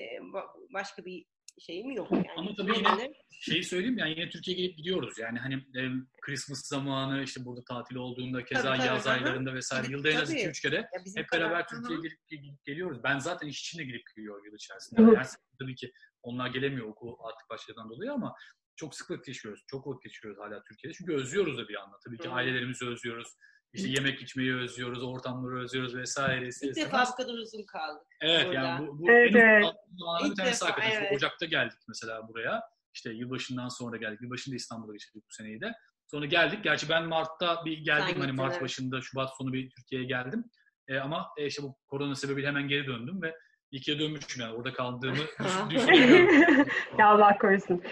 başka 0.73 1.05
bir 1.05 1.25
şeyim 1.59 1.91
yok. 1.91 2.11
Yani. 2.11 2.27
Ama 2.37 2.55
tabii 2.55 2.77
yine 2.77 3.13
şeyi 3.31 3.63
söyleyeyim 3.63 3.97
yani 3.97 4.11
yine 4.11 4.29
Türkiye'ye 4.29 4.63
gelip 4.63 4.77
gidiyoruz. 4.77 5.19
Yani 5.19 5.39
hani 5.39 5.53
e, 5.55 5.81
Christmas 6.21 6.67
zamanı 6.67 7.23
işte 7.23 7.45
burada 7.45 7.63
tatil 7.63 7.95
olduğunda 7.95 8.45
keza 8.45 8.61
tabii, 8.61 8.77
tabii, 8.77 8.87
yaz 8.87 9.05
hı. 9.05 9.09
aylarında 9.09 9.53
vesaire 9.53 9.91
yılda 9.91 10.09
en 10.09 10.15
az 10.15 10.33
2-3 10.33 10.61
kere 10.61 10.89
hep 11.15 11.31
beraber 11.33 11.67
Türkiye'ye 11.67 12.01
gelip, 12.01 12.27
gelip 12.27 12.65
geliyoruz. 12.65 13.03
Ben 13.03 13.19
zaten 13.19 13.47
iş 13.47 13.61
için 13.61 13.79
de 13.79 13.83
gelip 13.83 14.03
geliyor 14.15 14.45
yıl 14.45 14.55
içerisinde. 14.55 15.01
Yani 15.01 15.17
her 15.17 15.27
tabii 15.59 15.75
ki 15.75 15.91
onlar 16.21 16.47
gelemiyor 16.47 16.87
okul 16.87 17.15
artık 17.19 17.49
başladan 17.49 17.89
dolayı 17.89 18.11
ama 18.11 18.35
çok 18.75 18.95
sık 18.95 19.11
vakit 19.11 19.25
geçiriyoruz. 19.25 19.63
Çok 19.67 19.87
vakit 19.87 20.03
geçiriyoruz 20.03 20.41
hala 20.41 20.63
Türkiye'de. 20.63 20.97
Çünkü 20.97 21.13
özlüyoruz 21.13 21.57
da 21.57 21.67
bir 21.67 21.75
anda. 21.75 21.97
Tabii 22.05 22.17
ki 22.17 22.29
ailelerimizi 22.29 22.85
özlüyoruz. 22.85 23.35
İşte 23.75 23.89
yemek 23.89 24.21
içmeyi 24.21 24.55
özlüyoruz, 24.55 25.03
ortamları 25.03 25.59
özlüyoruz 25.59 25.95
vesaire. 25.95 26.49
İlk 26.61 26.75
defa 26.75 27.05
bu 27.11 27.15
kadar 27.15 27.33
uzun 27.33 27.63
kaldık. 27.63 28.07
Evet 28.21 28.45
burada. 28.45 28.59
yani 28.59 28.87
bu, 28.87 28.99
bu 28.99 29.11
evet, 29.11 29.35
evet. 29.35 29.65
bir 30.23 30.35
tanesi 30.35 30.65
hakikaten. 30.65 31.01
Evet. 31.01 31.11
Ocak'ta 31.15 31.45
geldik 31.45 31.79
mesela 31.87 32.27
buraya. 32.27 32.63
İşte 32.93 33.09
yılbaşından 33.11 33.69
sonra 33.69 33.97
geldik. 33.97 34.21
Yılbaşında 34.21 34.55
İstanbul'a 34.55 34.93
geçirdik 34.93 35.23
bu 35.29 35.33
seneyi 35.33 35.61
de. 35.61 35.73
Sonra 36.07 36.25
geldik. 36.25 36.63
Gerçi 36.63 36.89
ben 36.89 37.05
Mart'ta 37.05 37.65
bir 37.65 37.77
geldim. 37.77 38.13
Sen 38.13 38.19
hani 38.19 38.31
Mart 38.31 38.51
evet. 38.51 38.61
başında, 38.61 39.01
Şubat 39.01 39.37
sonu 39.37 39.53
bir 39.53 39.69
Türkiye'ye 39.69 40.07
geldim. 40.07 40.45
E, 40.87 40.99
ama 40.99 41.27
e, 41.37 41.45
işte 41.45 41.63
bu 41.63 41.75
korona 41.87 42.15
sebebiyle 42.15 42.47
hemen 42.47 42.67
geri 42.67 42.87
döndüm 42.87 43.21
ve 43.21 43.35
ikiye 43.71 43.99
dönmüşüm 43.99 44.41
yani. 44.41 44.55
Orada 44.55 44.73
kaldığımı 44.73 45.17
düşünüyorum. 45.69 46.67
ya 46.99 47.07
Allah 47.07 47.37
korusun 47.37 47.83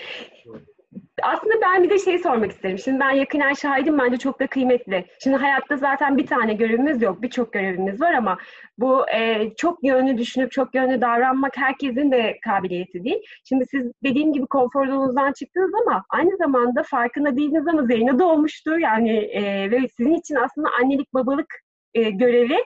aslında 1.21 1.53
ben 1.61 1.83
bir 1.83 1.89
de 1.89 1.99
şey 1.99 2.19
sormak 2.19 2.51
isterim. 2.51 2.79
Şimdi 2.79 2.99
ben 2.99 3.11
yakinen 3.11 3.53
şahidim 3.53 3.99
bence 3.99 4.17
çok 4.17 4.39
da 4.39 4.47
kıymetli. 4.47 5.05
Şimdi 5.23 5.37
hayatta 5.37 5.77
zaten 5.77 6.17
bir 6.17 6.27
tane 6.27 6.53
görevimiz 6.53 7.01
yok. 7.01 7.21
Birçok 7.21 7.53
görevimiz 7.53 8.01
var 8.01 8.13
ama 8.13 8.37
bu 8.77 9.09
e, 9.09 9.49
çok 9.57 9.83
yönlü 9.83 10.17
düşünüp 10.17 10.51
çok 10.51 10.75
yönlü 10.75 11.01
davranmak 11.01 11.57
herkesin 11.57 12.11
de 12.11 12.37
kabiliyeti 12.45 13.03
değil. 13.03 13.21
Şimdi 13.49 13.65
siz 13.71 13.91
dediğim 14.03 14.33
gibi 14.33 14.45
konfor 14.45 14.87
zonunuzdan 14.87 15.33
çıktınız 15.33 15.71
ama 15.87 16.03
aynı 16.09 16.37
zamanda 16.37 16.83
farkında 16.83 17.37
değildiniz 17.37 17.67
ama 17.67 17.83
Zeynep 17.83 18.19
doğmuştu. 18.19 18.79
Yani 18.79 19.11
e, 19.11 19.71
ve 19.71 19.87
sizin 19.97 20.13
için 20.13 20.35
aslında 20.35 20.69
annelik 20.81 21.13
babalık 21.13 21.55
e, 21.93 22.09
görevi 22.09 22.57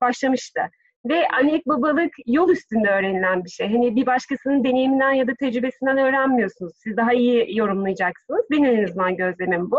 başlamıştı. 0.00 0.60
Ve 1.08 1.28
annelik 1.28 1.66
babalık 1.66 2.12
yol 2.26 2.50
üstünde 2.50 2.88
öğrenilen 2.88 3.44
bir 3.44 3.50
şey. 3.50 3.72
Hani 3.72 3.96
bir 3.96 4.06
başkasının 4.06 4.64
deneyiminden 4.64 5.12
ya 5.12 5.26
da 5.26 5.34
tecrübesinden 5.34 5.98
öğrenmiyorsunuz. 5.98 6.72
Siz 6.76 6.96
daha 6.96 7.12
iyi 7.12 7.56
yorumlayacaksınız. 7.56 8.40
Benim 8.50 8.64
en 8.64 8.84
azından 8.84 9.16
gözlemim 9.16 9.70
bu. 9.70 9.78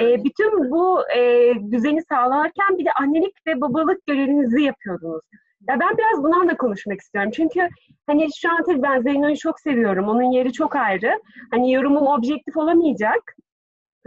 ee, 0.00 0.24
bütün 0.24 0.70
bu 0.70 1.00
e, 1.16 1.52
düzeni 1.70 2.02
sağlarken 2.02 2.78
bir 2.78 2.84
de 2.84 2.92
annelik 3.00 3.46
ve 3.46 3.60
babalık 3.60 4.06
görevinizi 4.06 4.62
yapıyordunuz. 4.62 5.22
Ya 5.68 5.80
ben 5.80 5.98
biraz 5.98 6.24
bundan 6.24 6.48
da 6.48 6.56
konuşmak 6.56 7.00
istiyorum. 7.00 7.30
Çünkü 7.34 7.68
hani 8.06 8.28
şu 8.36 8.50
an 8.50 8.64
tabii 8.64 8.82
ben 8.82 9.00
Zeyno'yu 9.00 9.36
çok 9.36 9.60
seviyorum. 9.60 10.08
Onun 10.08 10.22
yeri 10.22 10.52
çok 10.52 10.76
ayrı. 10.76 11.20
Hani 11.50 11.72
yorumum 11.72 12.06
objektif 12.06 12.56
olamayacak. 12.56 13.36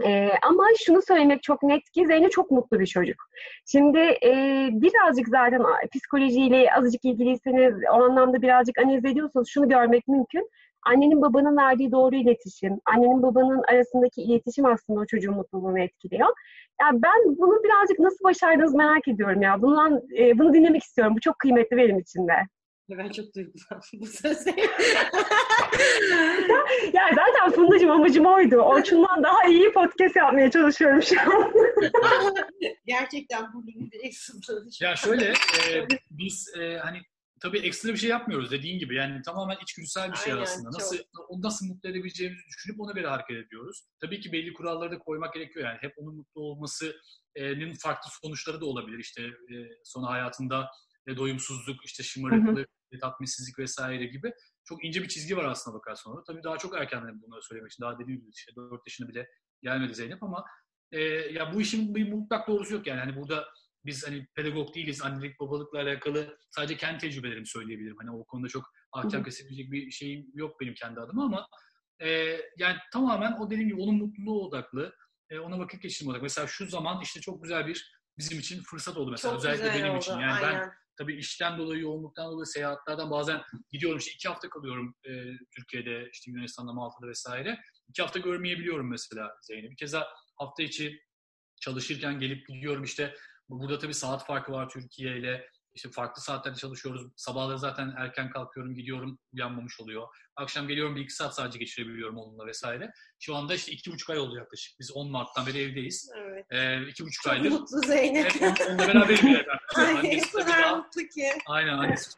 Ee, 0.04 0.30
ama 0.42 0.64
şunu 0.86 1.02
söylemek 1.02 1.42
çok 1.42 1.62
net 1.62 1.90
ki 1.90 2.06
Zeynep 2.06 2.32
çok 2.32 2.50
mutlu 2.50 2.80
bir 2.80 2.86
çocuk. 2.86 3.16
Şimdi 3.66 3.98
e, 3.98 4.32
birazcık 4.72 5.28
zaten 5.28 5.62
psikolojiyle 5.94 6.74
azıcık 6.74 7.04
ilgiliyseniz 7.04 7.74
o 7.90 7.94
anlamda 7.94 8.42
birazcık 8.42 8.78
analiz 8.78 9.04
ediyorsanız 9.04 9.48
şunu 9.48 9.68
görmek 9.68 10.08
mümkün. 10.08 10.50
Annenin 10.82 11.22
babanın 11.22 11.56
verdiği 11.56 11.92
doğru 11.92 12.16
iletişim, 12.16 12.80
annenin 12.84 13.22
babanın 13.22 13.62
arasındaki 13.68 14.22
iletişim 14.22 14.64
aslında 14.64 15.00
o 15.00 15.06
çocuğun 15.06 15.34
mutluluğunu 15.34 15.78
etkiliyor. 15.80 16.28
Yani 16.80 17.02
ben 17.02 17.38
bunu 17.38 17.64
birazcık 17.64 17.98
nasıl 17.98 18.24
başardınız 18.24 18.74
merak 18.74 19.08
ediyorum 19.08 19.42
ya. 19.42 19.62
Bundan, 19.62 20.02
e, 20.18 20.38
bunu 20.38 20.54
dinlemek 20.54 20.82
istiyorum. 20.82 21.14
Bu 21.16 21.20
çok 21.20 21.38
kıymetli 21.38 21.76
benim 21.76 21.98
için 21.98 22.28
de. 22.28 22.32
Ben 22.90 23.08
çok 23.08 23.34
duygulandım 23.34 23.88
bu 24.00 24.06
sözü. 24.06 24.50
ya 26.92 27.10
zaten 27.14 27.50
Fundacığım 27.54 27.90
amacım 27.90 28.26
oydu. 28.26 28.56
Orçun'dan 28.56 29.22
daha 29.22 29.44
iyi 29.48 29.72
podcast 29.72 30.16
yapmaya 30.16 30.50
çalışıyorum 30.50 31.02
şu 31.02 31.20
an. 31.20 31.52
Gerçekten 32.86 33.52
burnum 33.52 33.90
direkt 33.92 34.16
sızladı. 34.16 34.68
Ya 34.80 34.96
şöyle 34.96 35.24
e, 35.30 35.86
biz 36.10 36.54
e, 36.58 36.78
hani 36.78 36.98
tabii 37.40 37.58
ekstra 37.58 37.92
bir 37.92 37.98
şey 37.98 38.10
yapmıyoruz 38.10 38.50
dediğin 38.50 38.78
gibi. 38.78 38.96
Yani 38.96 39.22
tamamen 39.22 39.56
içgüdüsel 39.62 40.12
bir 40.12 40.16
şey 40.16 40.32
Aynen, 40.32 40.42
aslında. 40.42 40.70
Nasıl 40.70 40.96
çok. 40.96 41.06
onu 41.28 41.42
nasıl 41.42 41.66
mutlu 41.66 41.88
edebileceğimizi 41.88 42.42
düşünüp 42.46 42.80
ona 42.80 42.92
göre 42.92 43.08
hareket 43.08 43.36
ediyoruz. 43.46 43.84
Tabii 44.00 44.20
ki 44.20 44.32
belli 44.32 44.52
kuralları 44.52 44.90
da 44.90 44.98
koymak 44.98 45.34
gerekiyor. 45.34 45.66
Yani 45.66 45.78
hep 45.80 45.92
onun 45.96 46.16
mutlu 46.16 46.40
olmasının 46.40 47.74
farklı 47.78 48.10
sonuçları 48.22 48.60
da 48.60 48.66
olabilir. 48.66 48.98
İşte 48.98 49.22
e, 49.22 49.54
sonra 49.84 50.12
hayatında 50.12 50.70
doyumsuzluk, 51.16 51.84
işte 51.84 52.02
şımarıklık, 52.02 52.68
tatminsizlik 53.00 53.58
vesaire 53.58 54.06
gibi 54.06 54.32
çok 54.64 54.84
ince 54.84 55.02
bir 55.02 55.08
çizgi 55.08 55.36
var 55.36 55.44
aslında 55.44 55.76
bakarsan 55.76 56.12
orada. 56.12 56.24
Tabii 56.24 56.42
daha 56.42 56.58
çok 56.58 56.76
erken 56.76 57.22
bunları 57.22 57.42
söylemek 57.42 57.72
için. 57.72 57.82
Daha 57.84 57.98
dediğim 57.98 58.20
gibi 58.20 58.30
işte 58.30 58.52
4 58.56 58.86
yaşına 58.86 59.08
bile 59.08 59.28
gelmedi 59.62 59.94
Zeynep 59.94 60.22
ama 60.22 60.44
e, 60.92 61.00
ya 61.08 61.54
bu 61.54 61.60
işin 61.60 61.94
bir 61.94 62.12
mutlak 62.12 62.48
doğrusu 62.48 62.74
yok 62.74 62.86
yani. 62.86 63.00
Hani 63.00 63.16
burada 63.16 63.48
biz 63.84 64.06
hani 64.06 64.26
pedagog 64.34 64.74
değiliz. 64.74 65.02
Annelik 65.02 65.40
babalıkla 65.40 65.78
alakalı 65.78 66.38
sadece 66.50 66.76
kendi 66.76 66.98
tecrübelerimi 66.98 67.46
söyleyebilirim. 67.46 67.96
Hani 68.00 68.10
o 68.10 68.24
konuda 68.24 68.48
çok 68.48 68.64
ahkam 68.92 69.24
kesebilecek 69.24 69.72
bir 69.72 69.90
şeyim 69.90 70.26
yok 70.34 70.60
benim 70.60 70.74
kendi 70.74 71.00
adıma 71.00 71.24
ama 71.24 71.48
e, 72.00 72.08
yani 72.58 72.76
tamamen 72.92 73.32
o 73.32 73.50
dediğim 73.50 73.68
gibi 73.68 73.80
onun 73.80 73.94
mutluluğu 73.94 74.46
odaklı. 74.46 74.94
E, 75.30 75.38
ona 75.38 75.58
vakit 75.58 75.82
geçirme 75.82 76.10
odaklı. 76.10 76.22
Mesela 76.22 76.46
şu 76.46 76.66
zaman 76.66 77.00
işte 77.02 77.20
çok 77.20 77.42
güzel 77.42 77.66
bir 77.66 77.98
bizim 78.18 78.38
için 78.38 78.62
fırsat 78.62 78.96
oldu 78.96 79.10
mesela. 79.10 79.34
Çok 79.34 79.44
Özellikle 79.44 79.78
benim 79.78 79.90
oldu. 79.90 79.98
için. 79.98 80.12
Yani 80.12 80.32
Aynen. 80.32 80.60
ben 80.60 80.70
Tabii 80.98 81.16
işten 81.16 81.58
dolayı, 81.58 81.80
yoğunluktan 81.80 82.32
dolayı, 82.32 82.46
seyahatlerden 82.46 83.10
bazen 83.10 83.40
gidiyorum 83.72 83.98
işte 83.98 84.12
iki 84.14 84.28
hafta 84.28 84.48
kalıyorum 84.48 84.94
e, 85.04 85.10
Türkiye'de, 85.56 86.08
işte 86.12 86.30
Yunanistan'da, 86.30 86.72
Malta'da 86.72 87.08
vesaire. 87.08 87.58
İki 87.88 88.02
hafta 88.02 88.18
görmeyebiliyorum 88.18 88.90
mesela 88.90 89.36
Zeynep. 89.42 89.70
Bir 89.70 89.76
kez 89.76 89.94
hafta 90.36 90.62
içi 90.62 91.00
çalışırken 91.60 92.20
gelip 92.20 92.48
gidiyorum 92.48 92.84
işte. 92.84 93.14
Burada 93.48 93.78
tabii 93.78 93.94
saat 93.94 94.26
farkı 94.26 94.52
var 94.52 94.68
Türkiye 94.68 95.18
ile. 95.18 95.48
İşte 95.78 95.90
farklı 95.90 96.22
saatlerde 96.22 96.56
çalışıyoruz. 96.56 97.02
Sabahları 97.16 97.58
zaten 97.58 97.94
erken 97.96 98.30
kalkıyorum, 98.30 98.74
gidiyorum, 98.74 99.18
uyanmamış 99.32 99.80
oluyor. 99.80 100.06
Akşam 100.36 100.68
geliyorum 100.68 100.96
bir 100.96 101.00
iki 101.00 101.14
saat 101.14 101.34
sadece 101.34 101.58
geçirebiliyorum 101.58 102.16
onunla 102.16 102.46
vesaire. 102.46 102.90
Şu 103.20 103.36
anda 103.36 103.54
işte 103.54 103.72
iki 103.72 103.92
buçuk 103.92 104.10
ay 104.10 104.18
oldu 104.18 104.36
yaklaşık. 104.36 104.80
Biz 104.80 104.92
10 104.96 105.10
Mart'tan 105.10 105.46
beri 105.46 105.58
evdeyiz. 105.58 106.10
Evet. 106.16 106.46
Ee, 106.50 106.88
iki 106.88 107.04
buçuk 107.04 107.22
Çok 107.22 107.32
aydır. 107.32 107.50
mutlu 107.50 107.78
Zeynep. 107.86 108.32
Evet, 108.40 108.66
onunla 108.68 108.88
beraberim. 108.88 109.26
Ay, 109.76 110.20
kadar 110.20 110.76
mutlu 110.76 111.00
ki. 111.00 111.28
Aynen 111.46 111.78
annesi. 111.78 112.10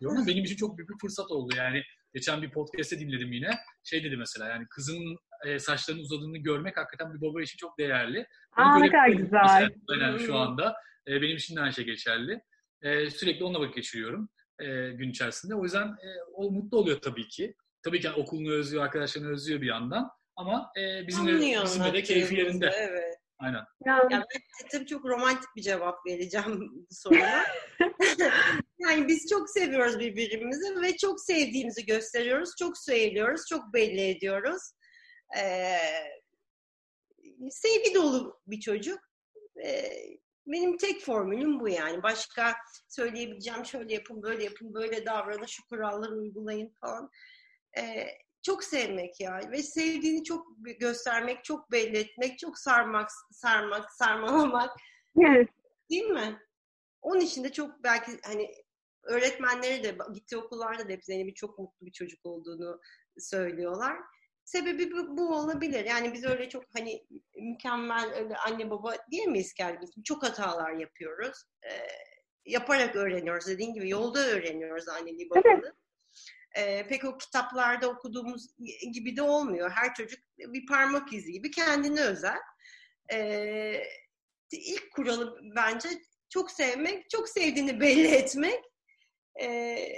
Benim 0.00 0.44
için 0.44 0.56
çok 0.56 0.78
büyük 0.78 0.90
bir 0.90 0.98
fırsat 1.00 1.30
oldu 1.30 1.54
yani. 1.56 1.82
Geçen 2.14 2.42
bir 2.42 2.50
podcast'te 2.50 2.98
dinledim 2.98 3.32
yine. 3.32 3.50
Şey 3.84 4.04
dedi 4.04 4.16
mesela 4.16 4.48
yani 4.48 4.66
kızının 4.70 5.16
e, 5.46 5.58
saçlarının 5.58 6.02
uzadığını 6.02 6.38
görmek 6.38 6.76
hakikaten 6.76 7.14
bir 7.14 7.20
baba 7.20 7.42
için 7.42 7.56
çok 7.56 7.78
değerli. 7.78 8.26
Aa 8.56 8.78
ne 8.78 8.90
kadar 8.90 9.08
güzel. 9.08 9.70
Aynen 9.88 10.18
şu 10.18 10.36
anda. 10.36 10.74
E, 11.08 11.22
benim 11.22 11.36
için 11.36 11.56
de 11.56 11.60
aynı 11.60 11.72
şey 11.72 11.84
geçerli. 11.84 12.40
E, 12.82 13.10
sürekli 13.10 13.44
onunla 13.44 13.60
vakit 13.60 13.74
geçiriyorum 13.74 14.28
e, 14.60 14.90
gün 14.90 15.10
içerisinde. 15.10 15.54
O 15.54 15.64
yüzden 15.64 15.86
e, 15.86 16.08
o 16.34 16.50
mutlu 16.50 16.78
oluyor 16.78 17.00
tabii 17.00 17.28
ki. 17.28 17.54
Tabii 17.82 18.00
ki 18.00 18.06
yani 18.06 18.22
okulunu 18.22 18.52
özlüyor, 18.52 18.84
arkadaşlarını 18.84 19.30
özlüyor 19.30 19.60
bir 19.60 19.66
yandan. 19.66 20.10
Ama 20.36 20.72
e, 20.80 21.06
bizimle, 21.06 21.62
bizimle 21.62 21.92
de 21.92 22.02
keyfi 22.02 22.34
yerinde. 22.34 22.70
Evet. 22.74 23.16
Aynen. 23.38 23.64
Ya 23.86 24.08
ben 24.10 24.24
tabii 24.70 24.86
çok 24.86 25.04
romantik 25.04 25.48
bir 25.56 25.62
cevap 25.62 26.06
vereceğim 26.06 26.60
bu 26.90 26.94
soruna. 26.94 27.44
yani 28.78 29.08
biz 29.08 29.26
çok 29.30 29.50
seviyoruz 29.50 29.98
birbirimizi 29.98 30.82
ve 30.82 30.96
çok 30.96 31.20
sevdiğimizi 31.20 31.86
gösteriyoruz. 31.86 32.50
Çok 32.58 32.78
söylüyoruz, 32.78 33.40
çok 33.48 33.74
belli 33.74 34.00
ediyoruz. 34.00 34.62
Ee, 35.38 35.78
sevgi 37.50 37.94
dolu 37.94 38.40
bir 38.46 38.60
çocuk. 38.60 38.98
Ee, 39.64 39.92
benim 40.52 40.76
tek 40.76 41.04
formülüm 41.04 41.60
bu 41.60 41.68
yani. 41.68 42.02
Başka 42.02 42.54
söyleyebileceğim 42.88 43.64
şöyle 43.64 43.94
yapın, 43.94 44.22
böyle 44.22 44.44
yapın, 44.44 44.74
böyle 44.74 45.06
davranın, 45.06 45.46
şu 45.46 45.68
kuralları 45.68 46.12
uygulayın 46.12 46.74
falan. 46.80 47.10
Ee, 47.78 48.06
çok 48.42 48.64
sevmek 48.64 49.20
ya 49.20 49.40
ve 49.52 49.62
sevdiğini 49.62 50.24
çok 50.24 50.46
göstermek, 50.80 51.44
çok 51.44 51.72
belli 51.72 51.98
etmek, 51.98 52.38
çok 52.38 52.58
sarmak, 52.58 53.10
sarmak, 53.32 53.92
sarmalamak. 53.92 54.70
Evet. 55.18 55.48
Değil 55.90 56.06
mi? 56.06 56.38
Onun 57.02 57.20
için 57.20 57.44
de 57.44 57.52
çok 57.52 57.84
belki 57.84 58.12
hani 58.24 58.54
öğretmenleri 59.02 59.84
de 59.84 59.96
gittiği 60.14 60.36
okullarda 60.36 60.88
da 60.88 60.92
hep 60.92 61.04
Zeynep'in 61.04 61.34
çok 61.34 61.58
mutlu 61.58 61.86
bir 61.86 61.92
çocuk 61.92 62.26
olduğunu 62.26 62.80
söylüyorlar. 63.18 63.96
Sebebi 64.50 64.92
bu, 64.92 65.16
bu 65.16 65.36
olabilir. 65.36 65.84
Yani 65.84 66.12
biz 66.12 66.24
öyle 66.24 66.48
çok 66.48 66.64
hani 66.72 67.06
mükemmel 67.36 68.14
öyle 68.14 68.36
anne 68.36 68.70
baba 68.70 68.94
diyemeyiz 69.10 69.54
kendimiz. 69.54 69.90
Çok 70.04 70.22
hatalar 70.22 70.72
yapıyoruz. 70.72 71.44
Ee, 71.64 71.86
yaparak 72.44 72.96
öğreniyoruz. 72.96 73.46
Dediğin 73.46 73.74
gibi 73.74 73.90
yolda 73.90 74.26
öğreniyoruz 74.26 74.88
anneliği 74.88 75.30
babalığı. 75.30 75.76
Ee, 76.56 76.86
pek 76.86 77.04
o 77.04 77.18
kitaplarda 77.18 77.88
okuduğumuz 77.88 78.46
gibi 78.92 79.16
de 79.16 79.22
olmuyor. 79.22 79.70
Her 79.70 79.94
çocuk 79.94 80.20
bir 80.38 80.66
parmak 80.66 81.12
izi 81.12 81.32
gibi 81.32 81.50
kendine 81.50 82.00
özel. 82.00 82.38
Ee, 83.12 83.82
ilk 84.52 84.92
kuralı 84.92 85.38
bence 85.56 85.88
çok 86.28 86.50
sevmek, 86.50 87.10
çok 87.10 87.28
sevdiğini 87.28 87.80
belli 87.80 88.08
etmek. 88.08 88.60
Ee, 89.40 89.92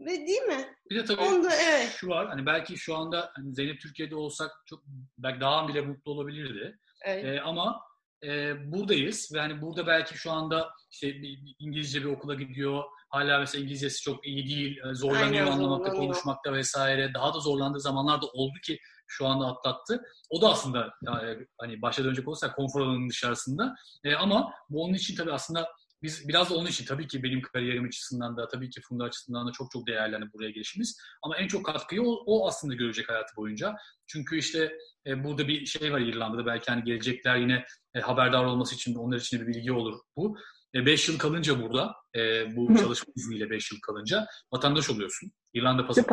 ve 0.00 0.26
değil 0.26 0.42
mi? 0.42 0.74
Bir 0.90 0.96
de 0.96 1.04
tabii 1.04 1.20
Onda, 1.20 1.54
evet. 1.54 1.96
şu 1.96 2.08
var. 2.08 2.28
Hani 2.28 2.46
belki 2.46 2.76
şu 2.76 2.96
anda 2.96 3.30
hani 3.34 3.54
Zeynep 3.54 3.80
Türkiye'de 3.80 4.16
olsak 4.16 4.50
çok 4.66 4.82
belki 5.18 5.40
daha 5.40 5.68
bile 5.68 5.80
mutlu 5.80 6.12
olabilirdi. 6.12 6.78
Evet. 7.04 7.24
Ee, 7.24 7.40
ama 7.40 7.80
e, 8.24 8.54
buradayız 8.72 9.30
ve 9.34 9.40
hani 9.40 9.62
burada 9.62 9.86
belki 9.86 10.18
şu 10.18 10.32
anda 10.32 10.70
işte 10.90 11.14
İngilizce 11.58 12.00
bir 12.00 12.08
okula 12.08 12.34
gidiyor. 12.34 12.84
Hala 13.10 13.38
mesela 13.38 13.62
İngilizcesi 13.62 14.02
çok 14.02 14.26
iyi 14.26 14.48
değil. 14.48 14.78
E, 14.90 14.94
zorlanıyor 14.94 15.46
Aynen, 15.46 15.52
anlamakta, 15.52 15.84
zorlanıyor. 15.84 16.12
konuşmakta 16.12 16.52
vesaire. 16.52 17.14
Daha 17.14 17.34
da 17.34 17.40
zorlandığı 17.40 17.80
zamanlar 17.80 18.22
da 18.22 18.26
oldu 18.26 18.54
ki 18.64 18.78
şu 19.06 19.26
anda 19.26 19.46
atlattı. 19.46 20.02
O 20.30 20.42
da 20.42 20.48
aslında 20.48 20.92
yani, 21.02 21.46
hani 21.60 21.82
başa 21.82 22.04
dönecek 22.04 22.28
olursak 22.28 22.56
konfor 22.56 22.80
alanının 22.80 23.08
dışarısında. 23.08 23.74
E, 24.04 24.14
ama 24.14 24.52
bu 24.70 24.84
onun 24.84 24.94
için 24.94 25.16
tabii 25.16 25.32
aslında 25.32 25.68
biz 26.02 26.28
biraz 26.28 26.50
da 26.50 26.54
onun 26.54 26.66
için 26.66 26.84
tabii 26.84 27.06
ki 27.06 27.22
benim 27.22 27.42
kariyerim 27.42 27.84
açısından 27.84 28.36
da 28.36 28.48
tabii 28.48 28.70
ki 28.70 28.80
Funda 28.80 29.04
açısından 29.04 29.48
da 29.48 29.52
çok 29.52 29.70
çok 29.70 29.86
değerli 29.86 30.16
hani 30.16 30.32
buraya 30.32 30.50
gelişimiz. 30.50 30.98
Ama 31.22 31.36
en 31.36 31.48
çok 31.48 31.66
katkıyı 31.66 32.02
o, 32.02 32.22
o 32.26 32.48
aslında 32.48 32.74
görecek 32.74 33.08
hayatı 33.08 33.36
boyunca. 33.36 33.76
Çünkü 34.06 34.38
işte 34.38 34.72
e, 35.06 35.24
burada 35.24 35.48
bir 35.48 35.66
şey 35.66 35.92
var 35.92 36.00
İrlanda'da 36.00 36.46
belki 36.46 36.70
hani 36.70 36.84
gelecekler 36.84 37.36
yine 37.36 37.64
e, 37.94 38.00
haberdar 38.00 38.44
olması 38.44 38.74
için 38.74 38.94
de 38.94 38.98
onlar 38.98 39.16
için 39.16 39.38
de 39.38 39.46
bir 39.46 39.54
bilgi 39.54 39.72
olur 39.72 39.98
bu. 40.16 40.38
5 40.74 41.08
e, 41.08 41.12
yıl 41.12 41.18
kalınca 41.18 41.62
burada, 41.62 41.94
e, 42.16 42.56
bu 42.56 42.78
çalışma 42.78 43.12
izniyle 43.16 43.50
5 43.50 43.72
yıl 43.72 43.80
kalınca 43.80 44.26
vatandaş 44.52 44.90
oluyorsun. 44.90 45.32
İrlanda 45.54 45.86
pasaportu. 45.86 46.12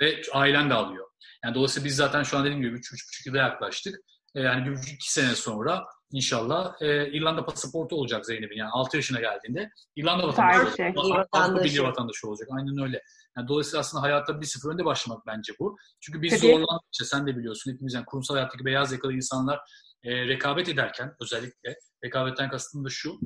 Ve 0.00 0.22
ailen 0.32 0.70
de 0.70 0.74
alıyor. 0.74 1.06
Yani 1.44 1.54
dolayısıyla 1.54 1.86
biz 1.86 1.96
zaten 1.96 2.22
şu 2.22 2.38
an 2.38 2.44
dediğim 2.44 2.62
gibi 2.62 2.76
3-3,5 2.76 3.28
yıla 3.28 3.38
yaklaştık. 3.38 3.94
E, 4.34 4.40
yani 4.40 4.66
bir 4.66 4.76
buçuk 4.76 4.92
iki 4.92 5.12
sene 5.12 5.34
sonra 5.34 5.84
inşallah 6.12 6.82
e, 6.82 7.12
İrlanda 7.12 7.44
pasaportu 7.44 7.96
olacak 7.96 8.26
Zeynep'in. 8.26 8.56
Yani 8.56 8.70
6 8.70 8.96
yaşına 8.96 9.20
geldiğinde 9.20 9.70
İrlanda 9.96 10.28
vatandaşı, 10.28 10.76
şey. 10.76 10.92
Avrupa 10.96 11.64
Birliği 11.64 11.82
vatandaşı 11.82 12.28
olacak. 12.28 12.48
Aynen 12.52 12.82
öyle. 12.82 13.02
Yani 13.36 13.48
dolayısıyla 13.48 13.80
aslında 13.80 14.02
hayatta 14.02 14.40
bir 14.40 14.46
sıfır 14.46 14.72
önde 14.72 14.84
başlamak 14.84 15.26
bence 15.26 15.52
bu. 15.60 15.76
Çünkü 16.00 16.22
biz 16.22 16.40
zorlandık 16.40 16.88
işte 16.92 17.04
sen 17.04 17.26
de 17.26 17.36
biliyorsun 17.36 17.72
hepimiz 17.72 17.94
yani 17.94 18.04
kurumsal 18.04 18.34
hayattaki 18.34 18.64
beyaz 18.64 18.92
yakalı 18.92 19.12
insanlar 19.12 19.60
e, 20.04 20.28
rekabet 20.28 20.68
ederken 20.68 21.14
özellikle 21.20 21.76
rekabetten 22.04 22.50
kastım 22.50 22.84
da 22.84 22.88
şu 22.90 23.20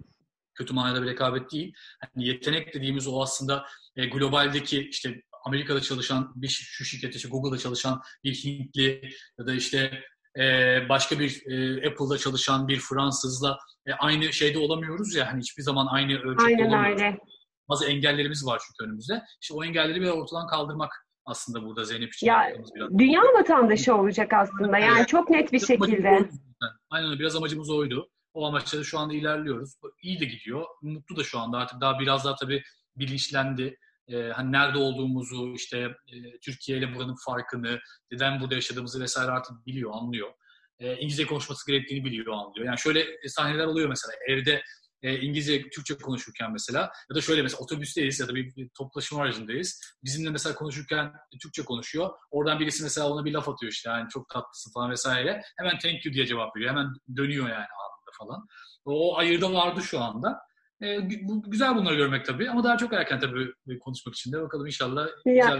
kötü 0.54 0.74
manada 0.74 1.02
bir 1.02 1.06
rekabet 1.06 1.52
değil. 1.52 1.74
Yani 2.02 2.28
yetenek 2.28 2.74
dediğimiz 2.74 3.06
o 3.06 3.22
aslında 3.22 3.66
e, 3.96 4.06
globaldeki 4.06 4.88
işte 4.88 5.22
Amerika'da 5.44 5.80
çalışan 5.80 6.32
bir 6.36 6.48
şu 6.48 6.84
şirkette 6.84 7.16
işte 7.16 7.28
Google'da 7.28 7.58
çalışan 7.58 8.02
bir 8.24 8.34
Hintli 8.34 9.10
ya 9.38 9.46
da 9.46 9.54
işte 9.54 10.04
e, 10.38 10.42
başka 10.88 11.18
bir 11.18 11.42
e, 11.46 11.88
Apple'da 11.88 12.18
çalışan 12.18 12.68
bir 12.68 12.80
Fransızla 12.80 13.58
e, 13.86 13.92
aynı 13.92 14.32
şeyde 14.32 14.58
olamıyoruz 14.58 15.14
ya 15.14 15.32
hani 15.32 15.40
hiçbir 15.40 15.62
zaman 15.62 15.86
aynı 15.90 16.12
ölçekte 16.12 16.44
Aynen 16.44 16.68
olamıyoruz. 16.68 17.02
Öyle. 17.02 17.18
Bazı 17.68 17.86
engellerimiz 17.86 18.46
var 18.46 18.62
çünkü 18.66 18.88
önümüzde. 18.88 19.22
İşte 19.42 19.54
o 19.54 19.64
engelleri 19.64 20.00
bir 20.00 20.08
ortadan 20.08 20.46
kaldırmak 20.46 21.06
aslında 21.26 21.64
burada 21.64 21.84
Zeynep 21.84 22.14
için 22.14 22.26
ya, 22.26 22.52
biraz. 22.74 22.98
Dünya 22.98 23.22
vatandaşı 23.22 23.94
olacak 23.94 24.32
aslında 24.32 24.78
yani 24.78 24.98
evet. 24.98 25.08
çok 25.08 25.30
net 25.30 25.52
bir 25.52 25.58
biraz 25.58 25.68
şekilde. 25.68 26.28
Aynen 26.90 27.08
öyle 27.10 27.18
biraz 27.18 27.36
amacımız 27.36 27.70
oydu. 27.70 28.08
O 28.34 28.46
amaçla 28.46 28.78
da 28.78 28.84
şu 28.84 28.98
anda 28.98 29.14
ilerliyoruz. 29.14 29.74
İyi 30.02 30.20
de 30.20 30.24
gidiyor. 30.24 30.64
Mutlu 30.82 31.16
da 31.16 31.24
şu 31.24 31.38
anda 31.38 31.58
artık 31.58 31.80
daha 31.80 31.98
biraz 31.98 32.24
daha 32.24 32.36
tabii 32.36 32.62
bilinçlendi 32.96 33.78
e, 34.08 34.16
hani 34.28 34.52
nerede 34.52 34.78
olduğumuzu, 34.78 35.52
işte 35.54 35.78
e, 35.78 36.38
Türkiye 36.44 36.78
ile 36.78 36.94
buranın 36.94 37.16
farkını, 37.26 37.80
neden 38.10 38.40
burada 38.40 38.54
yaşadığımızı 38.54 39.00
vesaire 39.00 39.30
artık 39.30 39.66
biliyor, 39.66 39.90
anlıyor. 39.94 40.32
E, 40.78 40.96
İngilizce 40.96 41.26
konuşması 41.26 41.72
gerektiğini 41.72 42.04
biliyor, 42.04 42.32
anlıyor. 42.32 42.66
Yani 42.66 42.78
şöyle 42.78 43.28
sahneler 43.28 43.66
oluyor 43.66 43.88
mesela 43.88 44.14
evde 44.28 44.62
e, 45.04 45.20
İngilizce, 45.20 45.70
Türkçe 45.70 45.96
konuşurken 45.96 46.52
mesela 46.52 46.80
ya 46.80 47.16
da 47.16 47.20
şöyle 47.20 47.42
mesela 47.42 47.60
otobüsteyiz 47.60 48.20
ya 48.20 48.28
da 48.28 48.34
bir, 48.34 48.56
bir 48.56 48.68
toplaşma 48.78 49.22
aracındayız. 49.22 49.80
Bizimle 50.04 50.30
mesela 50.30 50.54
konuşurken 50.54 51.12
Türkçe 51.42 51.64
konuşuyor. 51.64 52.10
Oradan 52.30 52.60
birisi 52.60 52.82
mesela 52.82 53.08
ona 53.08 53.24
bir 53.24 53.32
laf 53.32 53.48
atıyor 53.48 53.72
işte 53.72 53.90
yani 53.90 54.08
çok 54.08 54.28
tatlısın 54.28 54.72
falan 54.72 54.90
vesaire. 54.90 55.42
Hemen 55.56 55.78
thank 55.78 56.04
you 56.04 56.14
diye 56.14 56.26
cevap 56.26 56.56
veriyor. 56.56 56.70
Hemen 56.70 56.86
dönüyor 57.16 57.48
yani 57.48 57.54
anında 57.54 58.10
falan. 58.18 58.46
O 58.84 59.18
ayırda 59.18 59.52
vardı 59.52 59.82
şu 59.82 60.00
anda. 60.00 60.40
E, 60.84 60.98
bu, 61.22 61.50
güzel 61.50 61.76
bunları 61.76 61.94
görmek 61.94 62.24
tabii 62.24 62.50
ama 62.50 62.64
daha 62.64 62.76
çok 62.76 62.92
erken 62.92 63.20
tabii 63.20 63.78
konuşmak 63.78 64.14
için 64.14 64.32
de 64.32 64.42
bakalım 64.42 64.66
inşallah 64.66 65.06
ya, 65.26 65.58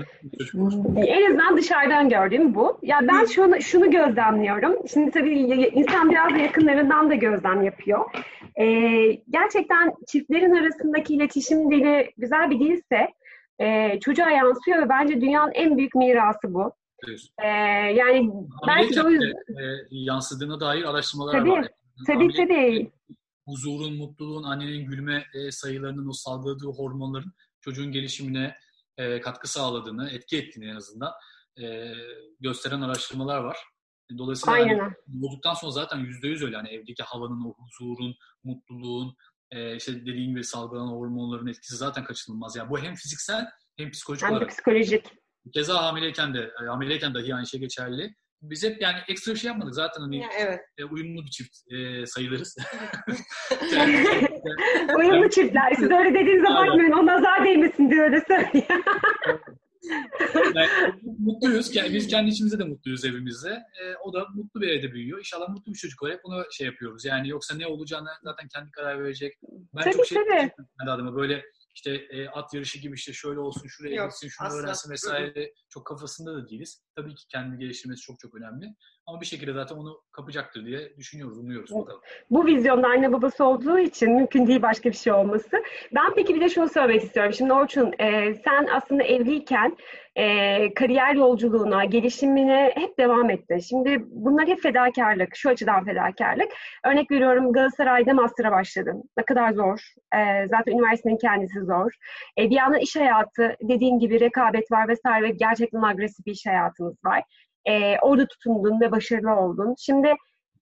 En 0.96 1.26
azından 1.26 1.56
dışarıdan 1.56 2.08
gördüğüm 2.08 2.54
bu. 2.54 2.78
Ya 2.82 3.00
ben 3.02 3.24
şunu, 3.24 3.60
şunu 3.60 3.90
gözlemliyorum. 3.90 4.88
Şimdi 4.92 5.10
tabii 5.10 5.38
insan 5.74 6.10
biraz 6.10 6.34
da 6.34 6.36
yakınlarından 6.36 7.10
da 7.10 7.14
gözlem 7.14 7.62
yapıyor. 7.62 8.04
Ee, 8.60 8.64
gerçekten 9.30 9.92
çiftlerin 10.08 10.54
arasındaki 10.54 11.14
iletişim 11.14 11.70
dili 11.70 12.10
güzel 12.16 12.50
bir 12.50 12.60
dilse 12.60 13.08
e, 13.58 14.00
çocuğa 14.00 14.30
yansıyor 14.30 14.82
ve 14.82 14.88
bence 14.88 15.20
dünyanın 15.20 15.52
en 15.52 15.78
büyük 15.78 15.94
mirası 15.94 16.54
bu. 16.54 16.72
Ee, 17.42 17.48
yani 17.94 18.30
belki 18.66 18.96
de 18.96 19.02
o 19.02 19.10
yüzden... 19.10 19.28
E, 19.30 19.64
yansıdığına 19.90 20.60
dair 20.60 20.84
araştırmalar 20.84 21.32
tabii, 21.32 21.50
var. 21.50 21.68
Tabii 22.06 22.28
tabii 22.36 22.90
huzurun, 23.46 23.96
mutluluğun, 23.96 24.42
annenin 24.42 24.86
gülme 24.86 25.26
e, 25.34 25.50
sayılarının, 25.50 26.08
o 26.08 26.12
salgıladığı 26.12 26.66
hormonların 26.66 27.32
çocuğun 27.60 27.92
gelişimine 27.92 28.56
e, 28.98 29.20
katkı 29.20 29.48
sağladığını, 29.50 30.10
etki 30.10 30.38
ettiğini 30.38 30.66
en 30.66 30.76
azından 30.76 31.12
e, 31.62 31.94
gösteren 32.40 32.80
araştırmalar 32.80 33.38
var. 33.38 33.56
Dolayısıyla 34.18 34.52
Aynen. 34.52 34.78
hani, 34.78 34.94
olduktan 35.22 35.54
sonra 35.54 35.72
zaten 35.72 35.98
yüzde 35.98 36.28
yüz 36.28 36.42
öyle. 36.42 36.56
Hani 36.56 36.68
evdeki 36.68 37.02
havanın, 37.02 37.44
o 37.44 37.54
huzurun, 37.58 38.14
mutluluğun, 38.44 39.16
e, 39.50 39.76
işte 39.76 40.06
dediğin 40.06 40.30
gibi 40.30 40.44
salgılanan 40.44 40.92
hormonların 40.92 41.46
etkisi 41.46 41.76
zaten 41.76 42.04
kaçınılmaz. 42.04 42.56
Yani 42.56 42.70
bu 42.70 42.78
hem 42.78 42.94
fiziksel 42.94 43.46
hem 43.76 43.90
psikolojik 43.90 44.24
hem 44.24 44.32
olarak. 44.32 44.48
psikolojik. 44.48 45.06
Keza 45.54 45.82
hamileyken 45.82 46.34
de, 46.34 46.52
hamileyken 46.66 47.14
dahi 47.14 47.34
aynı 47.34 47.46
şey 47.46 47.60
geçerli 47.60 48.14
biz 48.50 48.64
hep 48.64 48.82
yani 48.82 48.96
ekstra 49.08 49.32
bir 49.32 49.38
şey 49.38 49.48
yapmadık 49.48 49.74
zaten 49.74 50.00
hani 50.00 50.18
ya, 50.18 50.28
evet. 50.38 50.60
e, 50.78 50.84
uyumlu 50.84 51.24
bir 51.24 51.30
çift 51.30 51.56
e, 51.70 52.06
sayılırız. 52.06 52.56
uyumlu 54.98 55.30
çiftler. 55.30 55.72
Siz 55.74 55.90
öyle 55.90 56.14
dediğinize 56.14 56.54
bakmayın. 56.54 56.92
O 56.92 57.06
nazar 57.06 57.44
değmesin 57.44 57.90
diye 57.90 58.00
öyle 58.00 58.20
söyleyeyim. 58.28 58.82
yani, 60.54 60.68
mutluyuz. 61.18 61.72
Biz 61.74 62.08
kendi 62.08 62.30
içimizde 62.30 62.58
de 62.58 62.64
mutluyuz 62.64 63.04
evimizde. 63.04 63.50
E, 63.50 63.96
o 64.04 64.12
da 64.12 64.26
mutlu 64.34 64.60
bir 64.60 64.68
evde 64.68 64.92
büyüyor. 64.92 65.18
İnşallah 65.18 65.48
mutlu 65.48 65.72
bir 65.72 65.78
çocuk 65.78 66.02
olarak 66.02 66.24
bunu 66.24 66.44
şey 66.50 66.66
yapıyoruz. 66.66 67.04
Yani 67.04 67.28
yoksa 67.28 67.56
ne 67.56 67.66
olacağını 67.66 68.08
zaten 68.22 68.48
kendi 68.48 68.70
karar 68.70 69.04
verecek. 69.04 69.38
Ben 69.76 69.82
tabii, 69.82 69.96
çok 69.96 70.06
şey 70.06 70.18
tabii. 70.18 70.52
adamı 70.82 71.16
böyle 71.16 71.44
işte 71.74 71.90
e, 72.10 72.28
at 72.28 72.54
yarışı 72.54 72.78
gibi 72.78 72.94
işte 72.94 73.12
şöyle 73.12 73.40
olsun, 73.40 73.66
şuraya 73.68 73.94
Yok, 73.96 74.10
gitsin, 74.10 74.28
şunu 74.28 74.48
asla. 74.48 74.58
öğrensin 74.58 74.90
vesaire 74.90 75.52
çok 75.68 75.86
kafasında 75.86 76.34
da 76.34 76.48
değiliz. 76.48 76.84
Tabii 76.96 77.14
ki 77.14 77.24
kendini 77.28 77.58
geliştirmesi 77.58 78.00
çok 78.00 78.18
çok 78.20 78.34
önemli. 78.34 78.74
Ama 79.06 79.20
bir 79.20 79.26
şekilde 79.26 79.52
zaten 79.52 79.76
onu 79.76 80.00
kapacaktır 80.12 80.66
diye 80.66 80.96
düşünüyoruz, 80.96 81.38
umuyoruz 81.38 81.74
bakalım. 81.74 82.00
Bu 82.30 82.46
vizyonda 82.46 82.88
anne 82.88 83.12
babası 83.12 83.44
olduğu 83.44 83.78
için 83.78 84.12
mümkün 84.12 84.46
değil 84.46 84.62
başka 84.62 84.90
bir 84.90 84.96
şey 84.96 85.12
olması. 85.12 85.62
Ben 85.94 86.14
peki 86.14 86.34
bir 86.34 86.40
de 86.40 86.48
şunu 86.48 86.68
söylemek 86.68 87.02
istiyorum. 87.02 87.32
Şimdi 87.32 87.52
Orçun 87.52 87.92
e, 87.98 88.34
sen 88.34 88.66
aslında 88.72 89.02
evliyken 89.02 89.76
e, 90.16 90.74
kariyer 90.74 91.14
yolculuğuna, 91.14 91.84
gelişimine 91.84 92.72
hep 92.74 92.98
devam 92.98 93.30
ettin. 93.30 93.58
Şimdi 93.58 94.04
bunlar 94.06 94.46
hep 94.46 94.62
fedakarlık, 94.62 95.36
şu 95.36 95.50
açıdan 95.50 95.84
fedakarlık. 95.84 96.48
Örnek 96.84 97.10
veriyorum 97.10 97.52
Galatasaray'da 97.52 98.14
master'a 98.14 98.52
başladın. 98.52 99.02
Ne 99.18 99.24
kadar 99.24 99.52
zor. 99.52 99.80
E, 100.16 100.48
zaten 100.48 100.72
üniversitenin 100.72 101.16
kendisi 101.16 101.60
zor. 101.60 101.92
E, 102.38 102.50
bir 102.50 102.56
yandan 102.56 102.80
iş 102.80 102.96
hayatı, 102.96 103.56
dediğin 103.62 103.98
gibi 103.98 104.20
rekabet 104.20 104.72
var 104.72 104.88
vesaire 104.88 105.24
ve 105.26 105.30
gerçekten 105.30 105.82
agresif 105.82 106.26
bir 106.26 106.32
iş 106.32 106.46
hayatımız 106.46 107.04
var. 107.04 107.22
E, 107.66 107.98
orada 108.02 108.26
tutundun 108.26 108.80
ve 108.80 108.92
başarılı 108.92 109.34
oldun. 109.34 109.74
Şimdi 109.78 110.14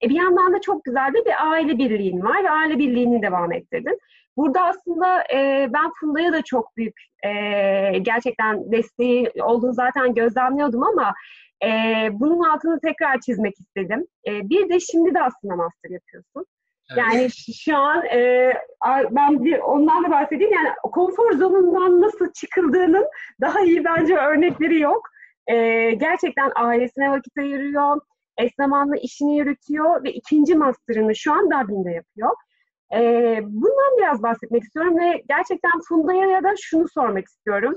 E, 0.05 0.09
bir 0.09 0.15
yandan 0.15 0.53
da 0.55 0.61
çok 0.61 0.85
güzel 0.85 1.15
de 1.15 1.25
bir 1.25 1.51
aile 1.53 1.79
birliğin 1.79 2.23
var 2.23 2.45
ve 2.45 2.51
aile 2.51 2.79
birliğini 2.79 3.23
devam 3.23 3.53
ettirdin. 3.53 3.99
Burada 4.37 4.63
aslında 4.63 5.23
e, 5.35 5.69
ben 5.73 5.91
Funda'ya 6.01 6.33
da 6.33 6.43
çok 6.43 6.77
büyük 6.77 6.95
e, 7.25 7.31
gerçekten 7.99 8.73
desteği 8.73 9.31
olduğunu 9.43 9.73
zaten 9.73 10.15
gözlemliyordum 10.15 10.83
ama 10.83 11.15
e, 11.65 11.69
bunun 12.13 12.45
altını 12.45 12.81
tekrar 12.81 13.21
çizmek 13.21 13.55
istedim. 13.61 14.07
E, 14.29 14.49
bir 14.49 14.69
de 14.69 14.81
şimdi 14.81 15.15
de 15.15 15.23
aslında 15.23 15.57
master 15.57 15.91
yapıyorsun. 15.91 16.47
Yani 16.97 17.29
şu 17.65 17.77
an 17.77 18.05
e, 18.07 18.53
ben 19.11 19.45
bir 19.45 19.59
ondan 19.59 20.05
da 20.05 20.11
bahsedeyim. 20.11 20.53
Yani 20.53 20.69
konfor 20.83 21.33
zonundan 21.33 22.01
nasıl 22.01 22.33
çıkıldığının 22.33 23.07
daha 23.41 23.61
iyi 23.61 23.85
bence 23.85 24.17
örnekleri 24.17 24.81
yok. 24.81 25.12
E, 25.47 25.91
gerçekten 25.91 26.53
ailesine 26.55 27.11
vakit 27.11 27.39
ayırıyor. 27.39 28.01
Eş 28.39 28.53
zamanlı 28.61 28.97
işini 28.97 29.39
yürütüyor 29.39 30.05
ve 30.05 30.13
ikinci 30.13 30.55
master'ını 30.55 31.17
şu 31.17 31.33
an 31.33 31.47
Dublin'de 31.47 31.91
yapıyor. 31.91 32.31
E, 32.95 33.01
bundan 33.43 33.99
biraz 33.99 34.23
bahsetmek 34.23 34.63
istiyorum 34.63 34.99
ve 34.99 35.23
gerçekten 35.29 35.73
Funda'ya 35.89 36.27
ya 36.27 36.43
da 36.43 36.55
şunu 36.61 36.89
sormak 36.89 37.27
istiyorum. 37.27 37.75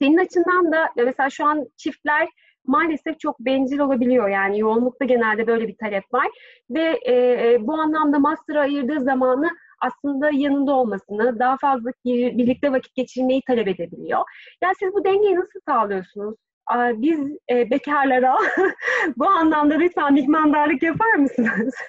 Senin 0.00 0.16
açından 0.18 0.72
da 0.72 0.88
mesela 0.96 1.30
şu 1.30 1.46
an 1.46 1.66
çiftler 1.76 2.28
maalesef 2.66 3.20
çok 3.20 3.40
bencil 3.40 3.78
olabiliyor. 3.78 4.28
Yani 4.28 4.58
yoğunlukta 4.58 5.04
genelde 5.04 5.46
böyle 5.46 5.68
bir 5.68 5.76
talep 5.76 6.04
var. 6.12 6.26
Ve 6.70 6.98
e, 7.02 7.12
e, 7.14 7.66
bu 7.66 7.74
anlamda 7.74 8.18
master'a 8.18 8.60
ayırdığı 8.60 9.00
zamanı 9.00 9.50
aslında 9.80 10.30
yanında 10.32 10.72
olmasını, 10.72 11.38
daha 11.38 11.56
fazla 11.56 11.90
birlikte 12.04 12.72
vakit 12.72 12.94
geçirmeyi 12.94 13.42
talep 13.46 13.68
edebiliyor. 13.68 14.20
Yani 14.62 14.74
siz 14.78 14.92
bu 14.92 15.04
dengeyi 15.04 15.36
nasıl 15.36 15.60
sağlıyorsunuz? 15.68 16.34
Biz 16.76 17.18
e, 17.50 17.70
bekarlara 17.70 18.36
bu 19.16 19.28
anlamda 19.28 19.74
lütfen 19.74 20.14
mihmandarlık 20.14 20.82
yapar 20.82 21.14
mısınız? 21.14 21.74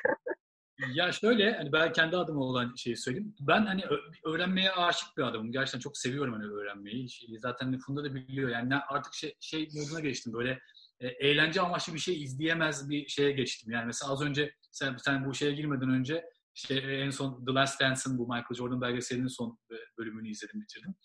Ya 0.94 1.12
şöyle, 1.12 1.54
hani 1.54 1.72
ben 1.72 1.94
kendi 1.94 2.18
adıma 2.18 2.42
olan 2.42 2.74
şeyi 2.76 2.98
söyleyeyim. 2.98 3.36
Ben 3.40 3.66
hani 3.66 3.84
öğrenmeye 4.26 4.72
aşık 4.72 5.18
bir 5.18 5.24
adamım. 5.24 5.52
Gerçekten 5.52 5.80
çok 5.80 5.98
seviyorum 5.98 6.34
hani 6.34 6.46
öğrenmeyi. 6.46 7.08
Zaten 7.38 7.80
Funda 7.80 8.04
da 8.04 8.16
biliyor. 8.16 8.50
Yani 8.50 8.76
artık 8.76 9.14
şey, 9.14 9.36
şey 9.40 9.70
moduna 9.74 10.00
geçtim. 10.00 10.34
Böyle 10.34 10.60
e, 11.00 11.08
eğlence 11.08 11.62
amaçlı 11.62 11.94
bir 11.94 12.00
şey 12.00 12.24
izleyemez 12.24 12.90
bir 12.90 13.08
şeye 13.08 13.32
geçtim. 13.32 13.72
Yani 13.72 13.86
mesela 13.86 14.12
az 14.12 14.22
önce 14.22 14.54
sen, 14.72 14.96
sen 14.98 15.26
bu 15.26 15.34
şeye 15.34 15.52
girmeden 15.52 15.90
önce 15.90 16.26
işte 16.56 16.76
en 16.76 17.10
son 17.10 17.46
The 17.46 17.54
Last 17.54 17.82
Dance'ın 17.82 18.18
bu 18.18 18.24
Michael 18.24 18.56
Jordan 18.58 18.82
belgeselinin 18.82 19.28
son 19.28 19.60
bölümünü 19.98 20.30
izledim, 20.30 20.62
bitirdim. 20.62 20.96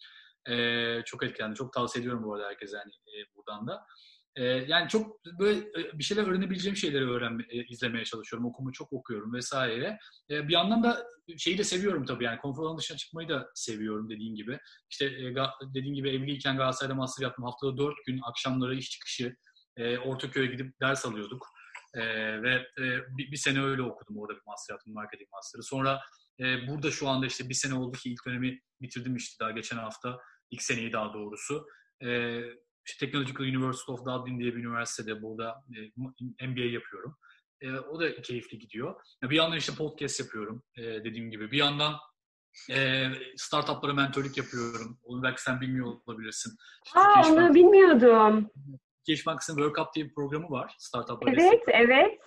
Ee, 0.51 1.03
çok 1.05 1.25
etkilendi. 1.25 1.55
Çok 1.55 1.73
tavsiye 1.73 2.03
ediyorum 2.03 2.25
bu 2.25 2.35
arada 2.35 2.49
herkese 2.49 2.77
yani 2.77 2.91
e, 2.91 3.35
buradan 3.37 3.67
da. 3.67 3.87
E, 4.37 4.45
yani 4.45 4.89
çok 4.89 5.25
böyle 5.39 5.59
e, 5.59 5.99
bir 5.99 6.05
şeyler 6.05 6.27
öğrenebileceğim 6.27 6.77
şeyleri 6.77 7.11
öğrenme, 7.11 7.45
e, 7.49 7.65
izlemeye 7.65 8.05
çalışıyorum. 8.05 8.49
Okumu 8.49 8.73
çok 8.73 8.93
okuyorum 8.93 9.35
vesaire. 9.35 9.99
E, 10.31 10.49
bir 10.49 10.53
yandan 10.53 10.83
da 10.83 11.07
şeyi 11.39 11.59
de 11.59 11.65
seviyorum 11.65 12.05
tabii 12.05 12.25
yani 12.25 12.39
konfor 12.39 12.65
alanı 12.65 12.79
dışına 12.79 12.97
çıkmayı 12.97 13.29
da 13.29 13.51
seviyorum 13.55 14.11
dediğin 14.11 14.35
gibi. 14.35 14.59
İşte 14.91 15.05
e, 15.07 15.35
dediğin 15.75 15.95
gibi 15.95 16.11
evliyken 16.11 16.57
Galatasaray'da 16.57 16.95
master 16.95 17.23
yaptım. 17.23 17.45
Haftada 17.45 17.77
dört 17.77 17.97
gün 18.07 18.21
akşamları 18.23 18.77
iş 18.77 18.91
çıkışı 18.91 19.37
e, 19.77 19.99
Ortaköy'e 19.99 20.47
gidip 20.47 20.81
ders 20.81 21.07
alıyorduk. 21.07 21.47
E, 21.95 22.03
ve 22.43 22.55
e, 22.55 22.83
bir, 23.19 23.33
bir 23.33 23.37
sene 23.37 23.63
öyle 23.63 23.83
okudum 23.83 24.19
orada 24.19 24.39
bir 24.39 24.43
master 24.47 24.75
yaptım 24.75 24.95
marketing 24.95 25.31
master'ı. 25.33 25.63
Sonra 25.63 26.01
e, 26.41 26.69
burada 26.69 26.91
şu 26.91 27.09
anda 27.09 27.27
işte 27.27 27.49
bir 27.49 27.55
sene 27.55 27.75
oldu 27.75 27.99
ki 27.99 28.11
ilk 28.11 28.27
dönemi 28.27 28.61
bitirdim 28.81 29.17
işte 29.17 29.45
daha 29.45 29.51
geçen 29.51 29.77
hafta. 29.77 30.19
İlk 30.55 30.63
seneyi 30.63 30.93
daha 30.93 31.15
doğrusu. 31.15 31.67
E, 32.03 32.41
işte 32.87 33.07
Technological 33.07 33.49
University 33.49 33.93
of 33.93 34.07
Dublin 34.07 34.39
diye 34.41 34.55
bir 34.55 34.65
üniversitede 34.65 35.23
burada 35.23 35.65
e, 36.41 36.47
MBA 36.47 36.61
yapıyorum. 36.61 37.17
E, 37.61 37.71
o 37.71 38.01
da 38.01 38.23
keyifli 38.23 38.59
gidiyor. 38.59 39.01
Bir 39.23 39.37
yandan 39.37 39.59
işte 39.59 39.73
podcast 39.75 40.21
yapıyorum 40.21 40.63
e, 40.77 40.83
dediğim 40.83 41.31
gibi. 41.31 41.51
Bir 41.51 41.59
yandan 41.59 41.95
e, 42.71 43.07
startuplara 43.37 43.93
mentorluk 43.93 44.37
yapıyorum. 44.37 44.99
Onu 45.03 45.23
belki 45.23 45.43
sen 45.43 45.61
bilmiyor 45.61 45.87
olabilirsin. 46.07 46.53
İşte 46.85 47.01
Aa, 47.01 47.23
Keşbank, 47.23 47.39
onu 47.39 47.55
bilmiyordum. 47.55 48.51
Keş 49.07 49.27
Bankası'nın 49.27 49.57
World 49.57 49.77
Cup 49.77 49.95
diye 49.95 50.07
bir 50.07 50.15
programı 50.15 50.51
var. 50.51 50.75
Startuplar 50.79 51.33
Evet, 51.33 51.39
destek. 51.39 51.61
evet. 51.69 52.19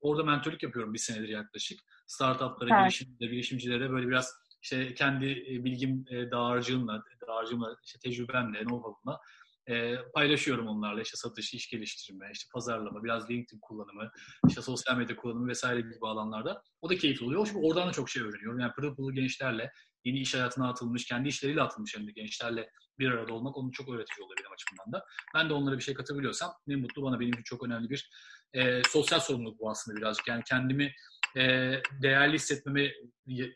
Orada 0.00 0.24
mentorluk 0.24 0.62
yapıyorum 0.62 0.94
bir 0.94 0.98
senedir 0.98 1.28
yaklaşık. 1.28 1.80
Startuplara, 2.06 2.70
evet. 2.70 2.80
girişimcilere, 2.80 3.30
girişimcilere 3.30 3.90
böyle 3.90 4.08
biraz 4.08 4.32
işte 4.64 4.94
kendi 4.94 5.26
bilgim 5.64 6.06
dağarcığımla, 6.06 7.02
dağarcığımla, 7.28 7.76
işte 7.84 7.98
tecrübemle, 7.98 8.58
know-how'ımla 8.58 9.18
e, 9.66 9.96
paylaşıyorum 10.14 10.66
onlarla 10.66 11.02
işte 11.02 11.16
satış, 11.16 11.54
iş 11.54 11.70
geliştirme, 11.70 12.30
işte 12.32 12.48
pazarlama, 12.52 13.04
biraz 13.04 13.30
LinkedIn 13.30 13.58
kullanımı, 13.60 14.10
işte 14.48 14.62
sosyal 14.62 14.96
medya 14.96 15.16
kullanımı 15.16 15.48
vesaire 15.48 15.80
gibi 15.80 16.06
alanlarda. 16.06 16.62
O 16.80 16.90
da 16.90 16.96
keyifli 16.96 17.26
oluyor. 17.26 17.46
Çünkü 17.46 17.66
oradan 17.66 17.88
da 17.88 17.92
çok 17.92 18.10
şey 18.10 18.22
öğreniyorum. 18.22 18.60
Yani 18.60 18.72
pırıl 18.72 18.96
pırıl 18.96 19.12
gençlerle, 19.12 19.72
yeni 20.04 20.20
iş 20.20 20.34
hayatına 20.34 20.68
atılmış, 20.68 21.04
kendi 21.04 21.28
işleriyle 21.28 21.62
atılmış 21.62 21.96
hem 21.96 22.06
de 22.06 22.10
gençlerle 22.10 22.70
bir 22.98 23.10
arada 23.10 23.34
olmak 23.34 23.56
onun 23.56 23.70
çok 23.70 23.88
öğretici 23.88 24.24
oluyor 24.24 24.38
benim 24.38 24.52
açımdan 24.52 24.92
da. 24.92 25.06
Ben 25.34 25.50
de 25.50 25.54
onlara 25.54 25.78
bir 25.78 25.82
şey 25.82 25.94
katabiliyorsam 25.94 26.52
ne 26.66 26.76
mutlu 26.76 27.02
bana. 27.02 27.20
Benim 27.20 27.32
için 27.32 27.42
çok 27.42 27.62
önemli 27.66 27.90
bir 27.90 28.10
e, 28.52 28.82
sosyal 28.88 29.20
sorumluluk 29.20 29.60
bu 29.60 29.70
aslında 29.70 29.96
birazcık. 29.96 30.28
Yani 30.28 30.42
kendimi 30.44 30.92
e, 31.36 31.72
değerli 32.02 32.34
hissetmeme 32.34 32.92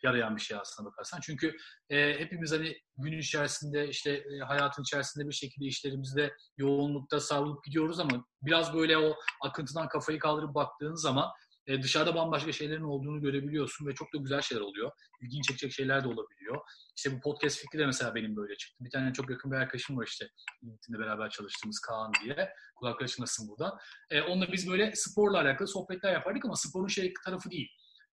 yarayan 0.02 0.36
bir 0.36 0.40
şey 0.40 0.56
aslında 0.56 0.88
bakarsan. 0.90 1.20
Çünkü 1.22 1.56
e, 1.90 2.20
hepimiz 2.20 2.52
hani 2.52 2.76
gün 2.98 3.18
içerisinde 3.18 3.88
işte 3.88 4.10
e, 4.10 4.38
hayatın 4.38 4.82
içerisinde 4.82 5.28
bir 5.28 5.34
şekilde 5.34 5.66
işlerimizde 5.66 6.34
yoğunlukta 6.56 7.20
savrulup 7.20 7.64
gidiyoruz 7.64 8.00
ama 8.00 8.24
biraz 8.42 8.74
böyle 8.74 8.98
o 8.98 9.16
akıntıdan 9.44 9.88
kafayı 9.88 10.18
kaldırıp 10.18 10.54
baktığın 10.54 10.94
zaman 10.94 11.28
e, 11.68 11.82
dışarıda 11.82 12.14
bambaşka 12.14 12.52
şeylerin 12.52 12.82
olduğunu 12.82 13.20
görebiliyorsun 13.20 13.86
ve 13.86 13.94
çok 13.94 14.14
da 14.14 14.18
güzel 14.18 14.40
şeyler 14.40 14.62
oluyor. 14.62 14.90
İlgin 15.22 15.42
çekecek 15.42 15.72
şeyler 15.72 16.04
de 16.04 16.08
olabiliyor. 16.08 16.60
İşte 16.96 17.12
bu 17.12 17.20
podcast 17.20 17.58
fikri 17.58 17.78
de 17.78 17.86
mesela 17.86 18.14
benim 18.14 18.36
böyle 18.36 18.56
çıktı. 18.56 18.84
Bir 18.84 18.90
tane 18.90 19.12
çok 19.12 19.30
yakın 19.30 19.52
bir 19.52 19.56
arkadaşım 19.56 19.96
var 19.96 20.06
işte 20.06 20.28
LinkedIn'de 20.64 20.98
beraber 20.98 21.30
çalıştığımız 21.30 21.80
Kaan 21.80 22.12
diye. 22.24 22.52
Kulak 22.76 23.02
açmasın 23.02 23.48
burada. 23.48 23.78
E, 24.10 24.20
onunla 24.20 24.52
biz 24.52 24.70
böyle 24.70 24.92
sporla 24.94 25.40
alakalı 25.40 25.68
sohbetler 25.68 26.12
yapardık 26.12 26.44
ama 26.44 26.56
sporun 26.56 26.88
şey 26.88 27.12
tarafı 27.24 27.50
değil. 27.50 27.68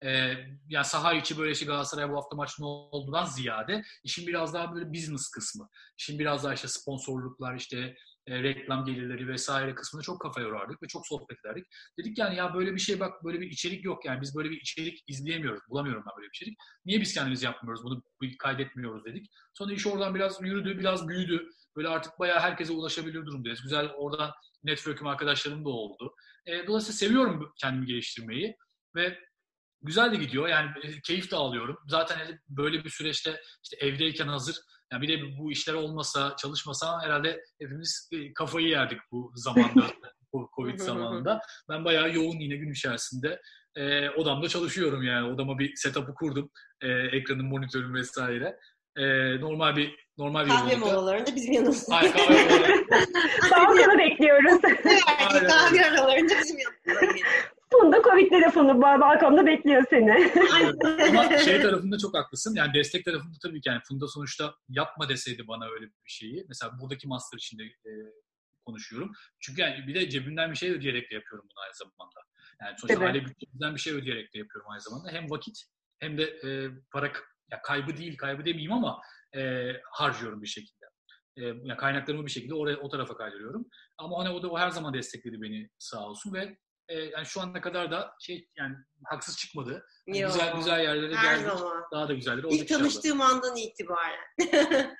E, 0.04 0.08
yani 0.68 0.84
saha 0.84 1.14
içi 1.14 1.38
böyle 1.38 1.50
işte 1.50 1.66
Galatasaray 1.66 2.10
bu 2.10 2.16
hafta 2.16 2.36
maç 2.36 2.58
ne 2.58 2.66
olduğundan 2.66 3.24
ziyade 3.24 3.82
işin 4.04 4.26
biraz 4.26 4.54
daha 4.54 4.74
böyle 4.74 4.92
business 4.92 5.30
kısmı. 5.30 5.68
İşin 5.98 6.18
biraz 6.18 6.44
daha 6.44 6.54
işte 6.54 6.68
sponsorluklar 6.68 7.54
işte 7.54 7.94
e, 8.26 8.42
reklam 8.42 8.84
gelirleri 8.84 9.28
vesaire 9.28 9.74
kısmında 9.74 10.02
çok 10.02 10.20
kafa 10.20 10.40
yorardık 10.40 10.82
ve 10.82 10.86
çok 10.86 11.06
sohbet 11.06 11.38
ederdik. 11.44 11.66
Dedik 11.98 12.18
yani 12.18 12.36
ya 12.36 12.54
böyle 12.54 12.74
bir 12.74 12.80
şey 12.80 13.00
bak 13.00 13.24
böyle 13.24 13.40
bir 13.40 13.46
içerik 13.46 13.84
yok 13.84 14.04
yani 14.04 14.20
biz 14.20 14.36
böyle 14.36 14.50
bir 14.50 14.60
içerik 14.60 15.04
izleyemiyoruz. 15.06 15.60
Bulamıyorum 15.68 16.02
ben 16.06 16.16
böyle 16.16 16.26
bir 16.26 16.36
içerik. 16.36 16.58
Niye 16.84 17.00
biz 17.00 17.14
kendimiz 17.14 17.42
yapmıyoruz 17.42 17.84
bunu 17.84 18.02
kaydetmiyoruz 18.38 19.04
dedik. 19.04 19.26
Sonra 19.54 19.72
iş 19.72 19.86
oradan 19.86 20.14
biraz 20.14 20.42
yürüdü, 20.42 20.78
biraz 20.78 21.08
büyüdü. 21.08 21.50
Böyle 21.76 21.88
artık 21.88 22.18
bayağı 22.18 22.40
herkese 22.40 22.72
ulaşabilir 22.72 23.26
durumdayız. 23.26 23.62
Güzel 23.62 23.88
oradan 23.88 24.30
network'üm 24.64 25.06
arkadaşlarım 25.06 25.64
da 25.64 25.68
oldu. 25.68 26.14
E, 26.46 26.66
dolayısıyla 26.66 26.96
seviyorum 26.96 27.52
kendimi 27.60 27.86
geliştirmeyi 27.86 28.56
ve 28.94 29.18
güzel 29.82 30.12
de 30.12 30.16
gidiyor. 30.16 30.48
Yani 30.48 30.70
e, 30.82 31.00
keyif 31.00 31.30
de 31.30 31.36
alıyorum. 31.36 31.78
Zaten 31.86 32.16
hani 32.16 32.38
böyle 32.48 32.84
bir 32.84 32.90
süreçte 32.90 33.40
işte 33.64 33.86
evdeyken 33.86 34.28
hazır 34.28 34.56
yani 34.92 35.02
bir 35.02 35.08
de 35.08 35.38
bu 35.38 35.52
işler 35.52 35.74
olmasa, 35.74 36.36
çalışmasa 36.36 37.02
herhalde 37.02 37.44
hepimiz 37.60 38.08
e, 38.12 38.32
kafayı 38.32 38.68
yerdik 38.68 38.98
bu 39.12 39.32
zamanda, 39.34 39.86
bu 40.32 40.50
Covid 40.56 40.78
zamanında. 40.78 41.40
Ben 41.68 41.84
bayağı 41.84 42.14
yoğun 42.14 42.38
yine 42.38 42.56
gün 42.56 42.72
içerisinde 42.72 43.40
e, 43.76 44.10
odamda 44.10 44.48
çalışıyorum 44.48 45.02
yani. 45.02 45.32
Odama 45.32 45.58
bir 45.58 45.76
setup'ı 45.76 46.14
kurdum. 46.14 46.50
E, 46.82 46.88
ekranın, 46.88 47.44
monitörüm 47.44 47.94
vesaire. 47.94 48.56
E, 48.96 49.04
normal 49.40 49.76
bir 49.76 49.94
normal 50.18 50.44
bir 50.44 50.50
Kahve 50.50 50.76
molalarında 50.76 51.36
bizim 51.36 51.52
yanımızda. 51.52 51.96
Hayır 51.96 52.12
kahve 52.12 52.44
molalarında. 52.44 53.98
Bekliyoruz. 53.98 54.60
kahve 55.48 55.86
aralarında 55.86 56.34
bizim 56.40 56.58
yanımızda. 56.58 57.16
Covid 58.20 58.30
telefonu 58.30 58.82
balkonda 58.82 59.46
bekliyor 59.46 59.84
seni. 59.90 60.32
Ama 61.08 61.38
şey 61.38 61.62
tarafında 61.62 61.98
çok 61.98 62.16
haklısın. 62.16 62.54
Yani 62.54 62.74
destek 62.74 63.04
tarafında 63.04 63.36
tabii 63.42 63.60
ki 63.60 63.68
yani 63.68 63.80
Funda 63.88 64.08
sonuçta 64.08 64.54
yapma 64.68 65.08
deseydi 65.08 65.48
bana 65.48 65.64
öyle 65.66 65.86
bir 65.86 66.10
şeyi. 66.10 66.44
Mesela 66.48 66.72
buradaki 66.80 67.08
master 67.08 67.38
içinde 67.38 67.62
e, 67.64 67.92
konuşuyorum. 68.64 69.12
Çünkü 69.40 69.60
yani 69.60 69.86
bir 69.86 69.94
de 69.94 70.10
cebimden 70.10 70.50
bir 70.50 70.56
şey 70.56 70.70
ödeyerek 70.70 71.10
de 71.10 71.14
yapıyorum 71.14 71.48
bunu 71.50 71.64
aynı 71.64 71.74
zamanda. 71.74 72.20
Yani 72.60 72.78
sonuçta 72.78 73.04
evet. 73.04 73.14
aile 73.14 73.26
bütçemizden 73.26 73.74
bir 73.74 73.80
şey 73.80 73.92
ödeyerek 73.92 74.34
de 74.34 74.38
yapıyorum 74.38 74.70
aynı 74.70 74.80
zamanda. 74.80 75.12
Hem 75.12 75.30
vakit 75.30 75.62
hem 75.98 76.18
de 76.18 76.22
e, 76.22 76.70
para 76.92 77.12
ya 77.50 77.62
kaybı 77.62 77.96
değil, 77.96 78.16
kaybı 78.16 78.44
demeyeyim 78.44 78.72
ama 78.72 79.00
e, 79.36 79.72
harcıyorum 79.92 80.42
bir 80.42 80.46
şekilde. 80.46 80.86
E, 81.36 81.42
yani 81.42 81.76
kaynaklarımı 81.76 82.26
bir 82.26 82.30
şekilde 82.30 82.54
oraya 82.54 82.76
o 82.76 82.88
tarafa 82.88 83.16
kaydırıyorum. 83.16 83.66
Ama 83.98 84.18
hani 84.18 84.28
o 84.28 84.42
da 84.42 84.50
o 84.50 84.58
her 84.58 84.70
zaman 84.70 84.94
destekledi 84.94 85.42
beni 85.42 85.68
sağ 85.78 86.06
olsun 86.06 86.34
ve 86.34 86.58
e, 86.90 86.98
yani 86.98 87.26
şu 87.26 87.40
ana 87.40 87.60
kadar 87.60 87.90
da 87.90 88.12
şey 88.20 88.48
yani 88.58 88.74
haksız 89.04 89.38
çıkmadı. 89.38 89.86
Yani 90.06 90.26
güzel 90.26 90.56
güzel 90.56 90.80
yerlere 90.80 91.14
her 91.14 91.36
geldik. 91.36 91.58
Zaman. 91.58 91.84
Daha 91.92 92.08
da 92.08 92.14
güzelleri 92.14 92.46
olacak. 92.46 92.60
İlk 92.60 92.68
tanıştığım 92.68 93.20
andan 93.20 93.56
itibaren. 93.56 94.24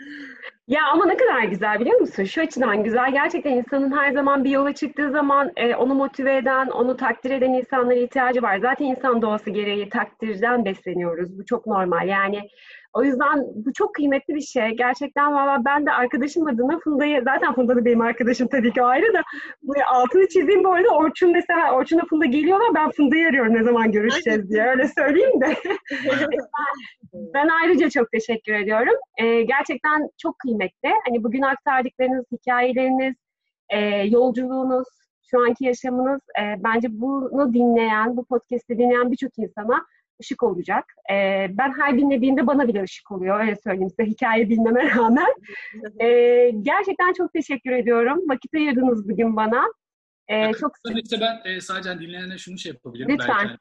ya 0.69 0.87
ama 0.93 1.07
ne 1.07 1.17
kadar 1.17 1.45
güzel 1.45 1.81
biliyor 1.81 2.01
musun? 2.01 2.25
Şu 2.25 2.41
açıdan 2.41 2.85
güzel. 2.85 3.13
Gerçekten 3.13 3.51
insanın 3.51 3.93
her 3.97 4.13
zaman 4.13 4.45
bir 4.45 4.51
yola 4.51 4.75
çıktığı 4.75 5.11
zaman 5.11 5.53
e, 5.57 5.75
onu 5.75 5.95
motive 5.95 6.37
eden, 6.37 6.67
onu 6.67 6.97
takdir 6.97 7.31
eden 7.31 7.53
insanlara 7.53 7.99
ihtiyacı 7.99 8.43
var. 8.43 8.59
Zaten 8.59 8.85
insan 8.85 9.23
doğası 9.23 9.51
gereği 9.51 9.89
takdirden 9.89 10.65
besleniyoruz. 10.65 11.39
Bu 11.39 11.47
çok 11.47 11.67
normal. 11.67 12.09
Yani 12.09 12.51
o 12.93 13.05
yüzden 13.05 13.45
bu 13.55 13.73
çok 13.73 13.95
kıymetli 13.95 14.35
bir 14.35 14.41
şey. 14.41 14.71
Gerçekten 14.71 15.33
valla 15.33 15.65
ben 15.65 15.87
de 15.87 15.91
arkadaşım 15.91 16.47
adına 16.47 16.79
Funda'yı, 16.79 17.23
zaten 17.25 17.55
Funda 17.55 17.77
da 17.77 17.85
benim 17.85 18.01
arkadaşım 18.01 18.49
tabii 18.49 18.73
ki 18.73 18.83
ayrı 18.83 19.15
da 19.15 19.23
bu 19.63 19.75
altını 19.93 20.29
çizeyim 20.29 20.65
bu 20.65 20.73
arada 20.73 20.89
Orçun 20.89 21.33
mesela 21.33 21.73
Orçun'la 21.73 22.03
Funda 22.11 22.25
geliyorlar 22.25 22.69
ben 22.75 22.91
Funda'yı 22.91 23.29
arıyorum 23.29 23.55
ne 23.55 23.63
zaman 23.63 23.93
görüşeceğiz 23.93 24.51
diye 24.51 24.63
öyle 24.63 24.89
söyleyeyim 24.89 25.41
de. 25.41 25.57
ben, 27.35 27.49
ayrıca 27.63 27.91
çok 27.91 28.13
teşekkür 28.13 28.53
ediyorum. 28.53 28.95
Ee, 29.19 29.43
gerçekten 29.43 30.09
çok 30.19 30.39
kıymetli. 30.39 30.91
Hani 31.09 31.25
bugün 31.25 31.43
aktardıklarınız, 31.43 32.25
hikayeleriniz, 32.33 33.15
e, 33.69 33.79
yolculuğunuz, 34.07 34.89
şu 35.31 35.41
anki 35.41 35.65
yaşamınız 35.65 36.21
e, 36.41 36.43
bence 36.65 36.89
bunu 36.91 37.55
dinleyen, 37.55 38.17
bu 38.17 38.25
podcast'i 38.25 38.79
dinleyen 38.79 39.13
birçok 39.13 39.39
insana 39.39 39.85
ışık 40.21 40.43
olacak. 40.43 40.85
E, 41.11 41.47
ben 41.51 41.73
her 41.81 41.99
dinlediğimde 41.99 42.47
bana 42.47 42.69
bile 42.69 42.83
ışık 42.83 43.11
oluyor. 43.13 43.41
Öyle 43.41 43.57
söyleyeyim 43.57 43.91
size 43.91 44.11
hikaye 44.11 44.49
bilmeme 44.49 44.91
rağmen. 44.97 45.35
E, 46.01 46.51
gerçekten 46.63 47.13
çok 47.13 47.33
teşekkür 47.33 47.71
ediyorum. 47.71 48.19
Vakit 48.29 48.55
ayırdınız 48.55 49.09
bugün 49.09 49.37
bana. 49.37 49.65
E, 50.29 50.53
çok 50.53 50.73
işte 51.05 51.21
ben 51.21 51.51
e, 51.51 51.61
sadece 51.61 52.01
dinleyenlere 52.01 52.39
şunu 52.39 52.59
şey 52.59 52.73
yapabilirim. 52.73 53.09
Lütfen. 53.09 53.37
Belki 53.39 53.51
yani, 53.51 53.59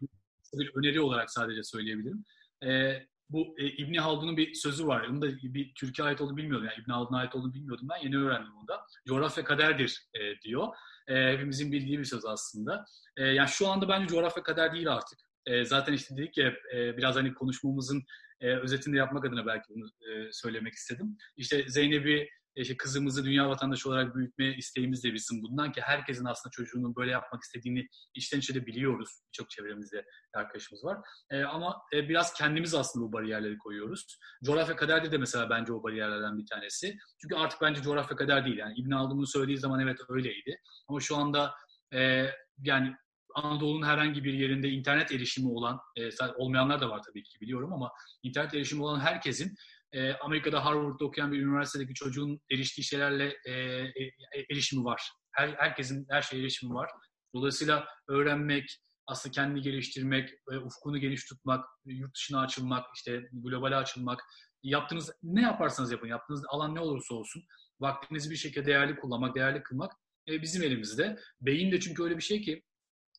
bir 0.54 0.72
öneri 0.76 1.02
olarak 1.02 1.32
sadece 1.32 1.64
söyleyebilirim. 1.64 2.26
E, 2.66 3.00
bu 3.30 3.56
e, 3.58 3.66
İbni 3.66 4.00
Haldun'un 4.00 4.38
bir 4.38 4.54
sözü 4.54 4.88
var. 4.88 5.08
Onu 5.12 5.22
da 5.22 5.28
bir 5.44 5.74
Türkiye 5.74 6.08
ait 6.08 6.22
olduğunu 6.22 6.38
bilmiyordum. 6.38 6.68
Yani 6.68 6.84
İbni 6.84 6.94
Haldun'a 6.94 7.18
ait 7.18 7.36
olduğunu 7.36 7.54
bilmiyordum 7.54 7.88
ben. 7.92 8.04
Yeni 8.04 8.18
öğrendim 8.18 8.54
onu 8.60 8.68
da. 8.68 8.86
Coğrafya 9.08 9.44
kaderdir 9.44 10.08
e, 10.14 10.42
diyor. 10.42 10.68
E, 11.08 11.32
hepimizin 11.34 11.72
bildiği 11.72 12.00
bir 12.00 12.06
söz 12.06 12.26
aslında. 12.26 12.86
E, 13.18 13.24
yani 13.24 13.50
şu 13.50 13.68
anda 13.68 13.90
bence 13.90 14.08
coğrafya 14.08 14.44
kader 14.44 14.74
değil 14.74 14.92
artık. 14.94 15.20
E, 15.50 15.66
zaten 15.66 15.94
işte 15.94 16.18
dedik 16.18 16.38
ya 16.38 16.54
e, 16.76 16.98
biraz 16.98 17.16
hani 17.16 17.34
konuşmamızın 17.34 18.04
e, 18.42 18.56
özetini 18.56 18.98
yapmak 18.98 19.26
adına 19.26 19.46
belki 19.46 19.66
bunu 19.70 19.86
e, 19.86 20.32
söylemek 20.32 20.74
istedim. 20.74 21.18
İşte 21.38 21.66
Zeynep'i 21.68 22.30
işte 22.56 22.78
kızımızı 22.78 23.26
dünya 23.26 23.50
vatandaşı 23.50 23.90
olarak 23.90 24.16
büyütme 24.16 24.56
isteğimiz 24.56 25.04
de 25.04 25.14
bizim 25.14 25.42
bundan 25.42 25.72
ki 25.72 25.82
herkesin 25.82 26.26
aslında 26.26 26.52
çocuğunun 26.52 26.96
böyle 26.96 27.12
yapmak 27.12 27.44
istediğini 27.44 27.88
içten 28.14 28.40
içe 28.40 28.56
de 28.56 28.66
biliyoruz. 28.66 29.10
Birçok 29.28 29.50
çevremizde 29.50 30.06
arkadaşımız 30.34 30.84
var. 30.84 30.98
E, 31.32 31.44
ama 31.44 31.82
e, 31.94 32.10
biraz 32.10 32.34
kendimiz 32.34 32.76
aslında 32.76 33.06
bu 33.06 33.14
bariyerleri 33.14 33.58
koyuyoruz. 33.58 34.20
Coğrafya 34.46 34.76
kaderde 34.76 35.12
de 35.12 35.18
mesela 35.18 35.50
bence 35.50 35.74
o 35.74 35.84
bariyerlerden 35.84 36.38
bir 36.38 36.46
tanesi. 36.46 36.98
Çünkü 37.22 37.36
artık 37.36 37.62
bence 37.62 37.82
coğrafya 37.82 38.18
kader 38.18 38.46
değil. 38.46 38.58
Yani 38.58 38.74
İbn 38.78 38.92
Haldun'un 38.92 39.34
söylediği 39.34 39.58
zaman 39.58 39.80
evet 39.80 39.98
öyleydi. 40.10 40.62
Ama 40.88 41.00
şu 41.00 41.16
anda 41.16 41.54
e, 41.94 42.26
yani 42.64 42.96
Anadolu'nun 43.44 43.88
herhangi 43.88 44.24
bir 44.24 44.34
yerinde 44.34 44.70
internet 44.70 45.12
erişimi 45.12 45.50
olan, 45.50 45.80
e, 45.98 46.10
olmayanlar 46.38 46.82
da 46.82 46.90
var 46.90 47.02
tabii 47.08 47.24
ki 47.24 47.42
biliyorum 47.42 47.74
ama 47.74 47.92
internet 48.24 48.54
erişimi 48.54 48.84
olan 48.84 49.00
herkesin 49.00 49.56
e, 49.92 50.14
Amerika'da 50.14 50.66
Harvard'da 50.66 51.06
okuyan 51.06 51.32
bir 51.32 51.42
üniversitedeki 51.42 51.94
çocuğun 51.94 52.42
eriştiği 52.52 52.86
şeylerle 52.86 53.38
e, 53.46 53.52
e, 53.54 54.12
erişimi 54.52 54.84
var. 54.84 55.02
Her, 55.32 55.50
herkesin 55.50 56.06
her 56.10 56.22
şeye 56.22 56.42
erişimi 56.42 56.74
var. 56.74 56.90
Dolayısıyla 57.36 57.88
öğrenmek, 58.08 58.80
aslında 59.08 59.34
kendini 59.34 59.62
geliştirmek, 59.62 60.30
e, 60.52 60.58
ufkunu 60.58 60.98
geniş 60.98 61.26
tutmak, 61.26 61.66
yurt 61.86 62.16
dışına 62.16 62.42
açılmak, 62.42 62.86
işte 62.96 63.22
globale 63.32 63.76
açılmak, 63.76 64.24
yaptığınız 64.64 65.12
ne 65.24 65.42
yaparsanız 65.42 65.92
yapın, 65.92 66.08
yaptığınız 66.08 66.44
alan 66.50 66.76
ne 66.76 66.80
olursa 66.80 67.16
olsun, 67.16 67.44
vaktinizi 67.80 68.30
bir 68.30 68.36
şekilde 68.36 68.66
değerli 68.66 68.96
kullanmak, 68.96 69.36
değerli 69.36 69.64
kılmak 69.64 69.92
e, 70.30 70.42
bizim 70.42 70.64
elimizde. 70.64 71.20
Beyin 71.42 71.72
de 71.72 71.80
çünkü 71.80 72.04
öyle 72.04 72.18
bir 72.18 72.24
şey 72.24 72.42
ki 72.42 72.64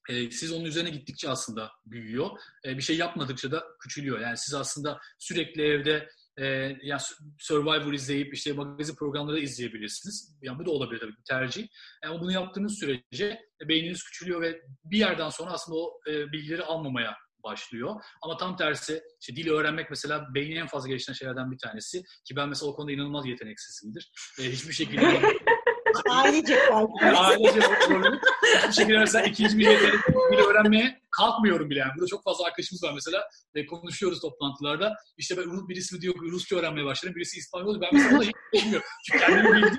e, 0.08 0.30
siz 0.30 0.52
onun 0.52 0.64
üzerine 0.64 0.90
gittikçe 0.90 1.30
aslında 1.30 1.70
büyüyor. 1.86 2.30
E, 2.64 2.76
bir 2.76 2.82
şey 2.82 2.96
yapmadıkça 2.96 3.50
da 3.50 3.64
küçülüyor. 3.82 4.20
Yani 4.20 4.36
siz 4.36 4.54
aslında 4.54 4.98
sürekli 5.18 5.62
evde 5.62 6.08
e, 6.38 6.46
yani 6.82 7.00
Survivor 7.38 7.92
izleyip 7.92 8.34
işte 8.34 8.52
magazin 8.52 8.94
programları 8.94 9.40
izleyebilirsiniz. 9.40 10.38
Yani 10.42 10.58
bu 10.58 10.66
da 10.66 10.70
olabilir 10.70 11.00
tabii 11.00 11.16
bir 11.16 11.24
tercih. 11.28 11.68
Ama 12.06 12.20
bunu 12.20 12.32
yaptığınız 12.32 12.78
sürece 12.78 13.40
beyniniz 13.68 14.04
küçülüyor 14.04 14.40
ve 14.40 14.62
bir 14.84 14.98
yerden 14.98 15.28
sonra 15.28 15.50
aslında 15.50 15.78
o 15.78 16.00
e, 16.10 16.32
bilgileri 16.32 16.62
almamaya 16.62 17.16
başlıyor. 17.42 17.94
Ama 18.22 18.36
tam 18.36 18.56
tersi 18.56 19.02
işte 19.20 19.36
dili 19.36 19.52
öğrenmek 19.52 19.90
mesela 19.90 20.34
beyni 20.34 20.58
en 20.58 20.66
fazla 20.66 20.88
geliştiren 20.88 21.14
şeylerden 21.14 21.50
bir 21.50 21.58
tanesi. 21.58 22.02
Ki 22.24 22.36
ben 22.36 22.48
mesela 22.48 22.70
o 22.70 22.74
konuda 22.74 22.92
inanılmaz 22.92 23.26
yeteneksizimdir. 23.26 24.12
E, 24.40 24.42
hiçbir 24.42 24.72
şekilde 24.72 25.22
Ailece 26.10 26.54
yani 26.54 27.16
Ailece 27.16 27.60
sorumluluk. 27.60 28.22
Bir 28.68 28.72
şekilde 28.72 28.98
mesela 28.98 29.26
ikinci 29.26 29.58
yetenek 29.62 30.08
bile 30.32 30.42
öğrenmeye 30.42 31.00
kalkmıyorum 31.10 31.70
bile 31.70 31.78
yani. 31.78 31.92
Burada 31.96 32.06
çok 32.06 32.24
fazla 32.24 32.44
arkadaşımız 32.44 32.82
var 32.82 32.92
mesela 32.94 33.24
ve 33.54 33.66
konuşuyoruz 33.66 34.20
toplantılarda. 34.20 34.94
İşte 35.16 35.36
ben, 35.36 35.68
birisi 35.68 36.00
diyor 36.00 36.14
Rusça 36.14 36.56
öğrenmeye 36.56 36.86
başladım, 36.86 37.14
birisi 37.14 37.38
İspanyol. 37.38 37.80
Ben 37.80 37.88
mesela 37.92 38.16
ona 38.16 38.22
hiç 38.22 38.32
bilmiyorum. 38.52 38.86
Çünkü 39.06 39.24
kendimi 39.24 39.56
bildiğim 39.56 39.78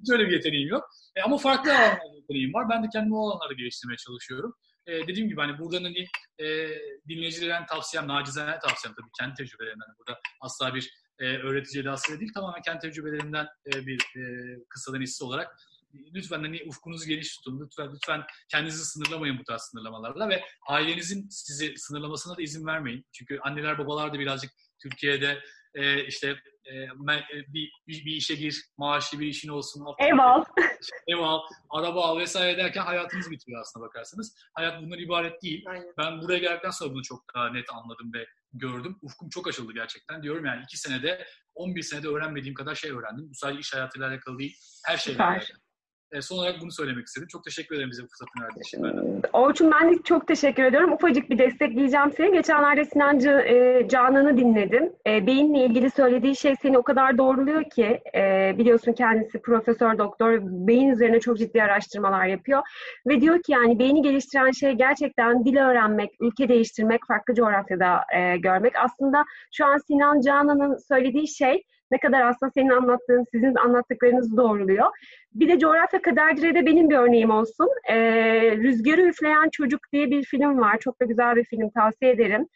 hiç 0.00 0.10
öyle 0.12 0.26
bir 0.26 0.32
yeteneğim 0.32 0.68
yok. 0.68 0.84
E, 1.16 1.22
ama 1.22 1.38
farklı 1.38 1.70
alanlarda 1.72 2.16
yeteneğim 2.16 2.54
var. 2.54 2.66
Ben 2.70 2.84
de 2.84 2.86
kendimi 2.92 3.16
o 3.16 3.30
alanlarda 3.30 3.54
geliştirmeye 3.54 3.96
çalışıyorum. 3.96 4.54
E, 4.86 4.92
dediğim 5.08 5.28
gibi 5.28 5.40
hani 5.40 5.58
buradan 5.58 5.84
hani 5.84 6.06
e, 6.38 6.46
dinleyicilerden 7.08 7.66
tavsiyem, 7.66 8.08
nacizane 8.08 8.58
tavsiyem 8.58 8.94
tabii 8.94 9.10
kendi 9.20 9.34
tecrübelerimden. 9.34 9.88
Burada 9.98 10.20
asla 10.40 10.74
bir 10.74 10.90
e, 11.20 11.24
öğretici 11.24 11.82
edasıyla 11.82 12.20
değil 12.20 12.32
tamamen 12.34 12.62
kendi 12.62 12.80
tecrübelerinden 12.80 13.46
e, 13.66 13.86
bir 13.86 14.00
e, 14.16 14.22
kısadan 14.68 15.00
hissi 15.00 15.24
olarak 15.24 15.56
lütfen 16.14 16.40
hani 16.40 16.62
ufkunuzu 16.66 17.06
geniş 17.06 17.36
tutun. 17.36 17.60
Lütfen 17.60 17.94
lütfen 17.94 18.22
kendinizi 18.48 18.84
sınırlamayın 18.84 19.38
bu 19.38 19.44
tarz 19.44 19.62
sınırlamalarla 19.62 20.28
ve 20.28 20.44
ailenizin 20.68 21.28
sizi 21.30 21.74
sınırlamasına 21.76 22.36
da 22.36 22.42
izin 22.42 22.66
vermeyin. 22.66 23.06
Çünkü 23.12 23.38
anneler 23.42 23.78
babalar 23.78 24.14
da 24.14 24.18
birazcık 24.18 24.50
Türkiye'de 24.82 25.40
e, 25.74 26.04
işte 26.06 26.36
e, 26.64 26.76
e 26.76 26.88
bir, 27.48 27.72
bir, 27.88 28.04
bir 28.04 28.12
işe 28.12 28.34
gir, 28.34 28.64
maaşlı 28.76 29.20
bir 29.20 29.26
işin 29.26 29.48
olsun. 29.48 29.84
Ev 29.98 30.18
al. 30.18 30.44
Ev 31.08 31.18
al, 31.18 31.40
araba 31.70 32.04
al 32.04 32.18
vesaire 32.18 32.58
derken 32.58 32.82
hayatınız 32.82 33.30
bitiyor 33.30 33.60
aslında 33.60 33.86
bakarsanız. 33.86 34.36
Hayat 34.54 34.82
bundan 34.82 34.98
ibaret 34.98 35.42
değil. 35.42 35.64
Aynen. 35.68 35.94
Ben 35.98 36.22
buraya 36.22 36.38
geldikten 36.38 36.70
sonra 36.70 36.94
bunu 36.94 37.02
çok 37.02 37.24
daha 37.34 37.50
net 37.50 37.66
anladım 37.72 38.12
ve 38.14 38.26
gördüm. 38.52 38.98
Ufkum 39.02 39.28
çok 39.28 39.48
açıldı 39.48 39.72
gerçekten. 39.72 40.22
Diyorum 40.22 40.44
yani 40.44 40.62
iki 40.62 40.76
senede, 40.76 41.26
11 41.54 41.82
senede 41.82 42.08
öğrenmediğim 42.08 42.54
kadar 42.54 42.74
şey 42.74 42.90
öğrendim. 42.90 43.30
Bu 43.30 43.34
sadece 43.34 43.60
iş 43.60 43.74
hayatıyla 43.74 44.08
alakalı 44.08 44.38
değil. 44.38 44.56
Her 44.86 44.96
şeyle 44.96 45.22
alakalı. 45.22 45.58
E, 46.12 46.22
son 46.22 46.38
olarak 46.38 46.60
bunu 46.60 46.72
söylemek 46.72 47.06
istedim. 47.06 47.28
Çok 47.28 47.44
teşekkür 47.44 47.76
ederim 47.76 47.90
bize 47.90 48.02
bu 48.02 48.06
fırsatını 48.06 48.44
verdiğin 48.44 48.62
için. 48.62 49.22
Orçun 49.32 49.72
ben 49.72 49.90
de 49.90 50.02
çok 50.04 50.26
teşekkür 50.28 50.62
ediyorum. 50.62 50.92
Ufacık 50.92 51.30
bir 51.30 51.38
destekleyeceğim 51.38 52.12
seni. 52.16 52.32
Geçenlerde 52.32 52.84
Sinan 52.84 53.20
e, 53.20 53.88
Canan'ı 53.88 54.36
dinledim. 54.36 54.92
E, 55.06 55.26
beyinle 55.26 55.64
ilgili 55.64 55.90
söylediği 55.90 56.36
şey 56.36 56.54
seni 56.62 56.78
o 56.78 56.82
kadar 56.82 57.18
doğruluyor 57.18 57.70
ki 57.70 58.00
e, 58.14 58.54
biliyorsun 58.58 58.92
kendisi 58.92 59.42
profesör 59.42 59.98
doktor 59.98 60.38
beyin 60.42 60.88
üzerine 60.88 61.20
çok 61.20 61.38
ciddi 61.38 61.62
araştırmalar 61.62 62.26
yapıyor. 62.26 62.62
Ve 63.06 63.20
diyor 63.20 63.42
ki 63.42 63.52
yani 63.52 63.78
beyni 63.78 64.02
geliştiren 64.02 64.50
şey 64.50 64.72
gerçekten 64.72 65.44
dil 65.44 65.56
öğrenmek, 65.56 66.10
ülke 66.20 66.48
değiştirmek, 66.48 67.00
farklı 67.08 67.34
coğrafyada 67.34 68.00
e, 68.16 68.36
görmek. 68.36 68.72
Aslında 68.76 69.24
şu 69.52 69.66
an 69.66 69.78
Sinan 69.78 70.20
Canan'ın 70.20 70.76
söylediği 70.88 71.28
şey 71.28 71.62
ne 71.90 71.98
kadar 71.98 72.22
aslında 72.22 72.52
senin 72.54 72.70
anlattığın, 72.70 73.24
sizin 73.32 73.54
anlattıklarınız 73.54 74.36
doğruluyor. 74.36 74.86
Bir 75.34 75.48
de 75.48 75.58
Coğrafya 75.58 76.02
Kaderci'de 76.02 76.54
de 76.54 76.66
benim 76.66 76.90
bir 76.90 76.96
örneğim 76.96 77.30
olsun. 77.30 77.68
Ee, 77.88 78.56
Rüzgarı 78.56 79.02
Üfleyen 79.02 79.48
Çocuk 79.52 79.80
diye 79.92 80.10
bir 80.10 80.24
film 80.24 80.60
var. 80.60 80.78
Çok 80.78 81.00
da 81.00 81.04
güzel 81.04 81.36
bir 81.36 81.44
film, 81.44 81.70
tavsiye 81.70 82.10
ederim. 82.10 82.46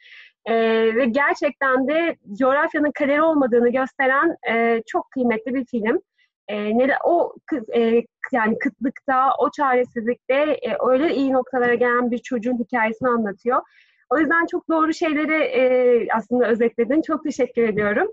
Ee, 0.47 0.55
ve 0.97 1.05
gerçekten 1.05 1.89
de 1.89 2.17
coğrafyanın 2.39 2.93
kaderi 2.93 3.23
olmadığını 3.23 3.69
gösteren 3.69 4.37
e, 4.51 4.83
çok 4.87 5.11
kıymetli 5.11 5.55
bir 5.55 5.65
film. 5.65 6.01
E, 6.49 6.79
ne, 6.79 6.97
o 7.05 7.35
e, 7.75 8.03
yani 8.33 8.59
kıtlıkta, 8.59 9.31
o 9.39 9.51
çaresizlikte 9.51 10.35
e, 10.35 10.77
öyle 10.89 11.15
iyi 11.15 11.33
noktalara 11.33 11.75
gelen 11.75 12.11
bir 12.11 12.19
çocuğun 12.19 12.59
hikayesini 12.59 13.09
anlatıyor. 13.09 13.63
O 14.11 14.19
yüzden 14.19 14.47
çok 14.47 14.69
doğru 14.69 14.93
şeyleri 14.93 15.43
e, 15.43 16.07
aslında 16.13 16.49
özetledin. 16.49 17.03
Çok 17.03 17.25
teşekkür 17.25 17.63
ediyorum. 17.63 18.09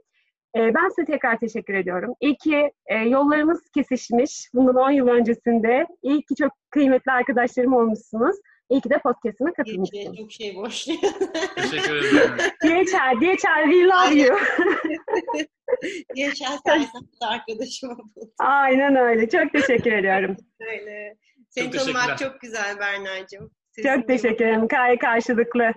E, 0.57 0.73
ben 0.75 0.89
size 0.89 1.05
tekrar 1.05 1.39
teşekkür 1.39 1.73
ediyorum. 1.73 2.13
İyi 2.21 2.37
ki 2.37 2.71
e, 2.85 2.95
yollarımız 2.95 3.61
kesişmiş 3.75 4.49
bundan 4.53 4.75
10 4.75 4.91
yıl 4.91 5.07
öncesinde. 5.07 5.87
İyi 6.03 6.21
ki 6.21 6.35
çok 6.35 6.51
kıymetli 6.69 7.11
arkadaşlarım 7.11 7.73
olmuşsunuz. 7.73 8.35
İyi 8.69 8.81
ki 8.81 8.89
de 8.89 8.97
podcast'ime 8.97 9.53
katılmışsınız. 9.53 10.17
Çok 10.17 10.31
şey 10.31 10.55
boş. 10.55 10.85
teşekkür 11.55 11.95
ederim. 11.95 12.31
DHL, 12.63 13.21
DHL 13.21 13.71
we 13.71 13.83
love 13.85 14.15
you. 14.15 14.37
DHL 16.17 16.57
sayesinde 16.65 17.25
arkadaşım 17.27 17.91
oldu. 17.91 18.31
Aynen 18.39 18.95
öyle. 18.95 19.29
Çok 19.29 19.51
teşekkür 19.51 19.91
ediyorum. 19.91 20.37
Öyle. 20.59 21.17
Seni 21.49 21.71
çok 21.71 21.81
tanımak 21.81 22.17
çok 22.17 22.41
güzel 22.41 22.79
Berna'cığım. 22.79 23.51
Çok 23.83 24.07
teşekkür 24.07 24.45
ederim. 24.45 24.67
Gayet 24.67 24.99
karşılıklı. 24.99 25.73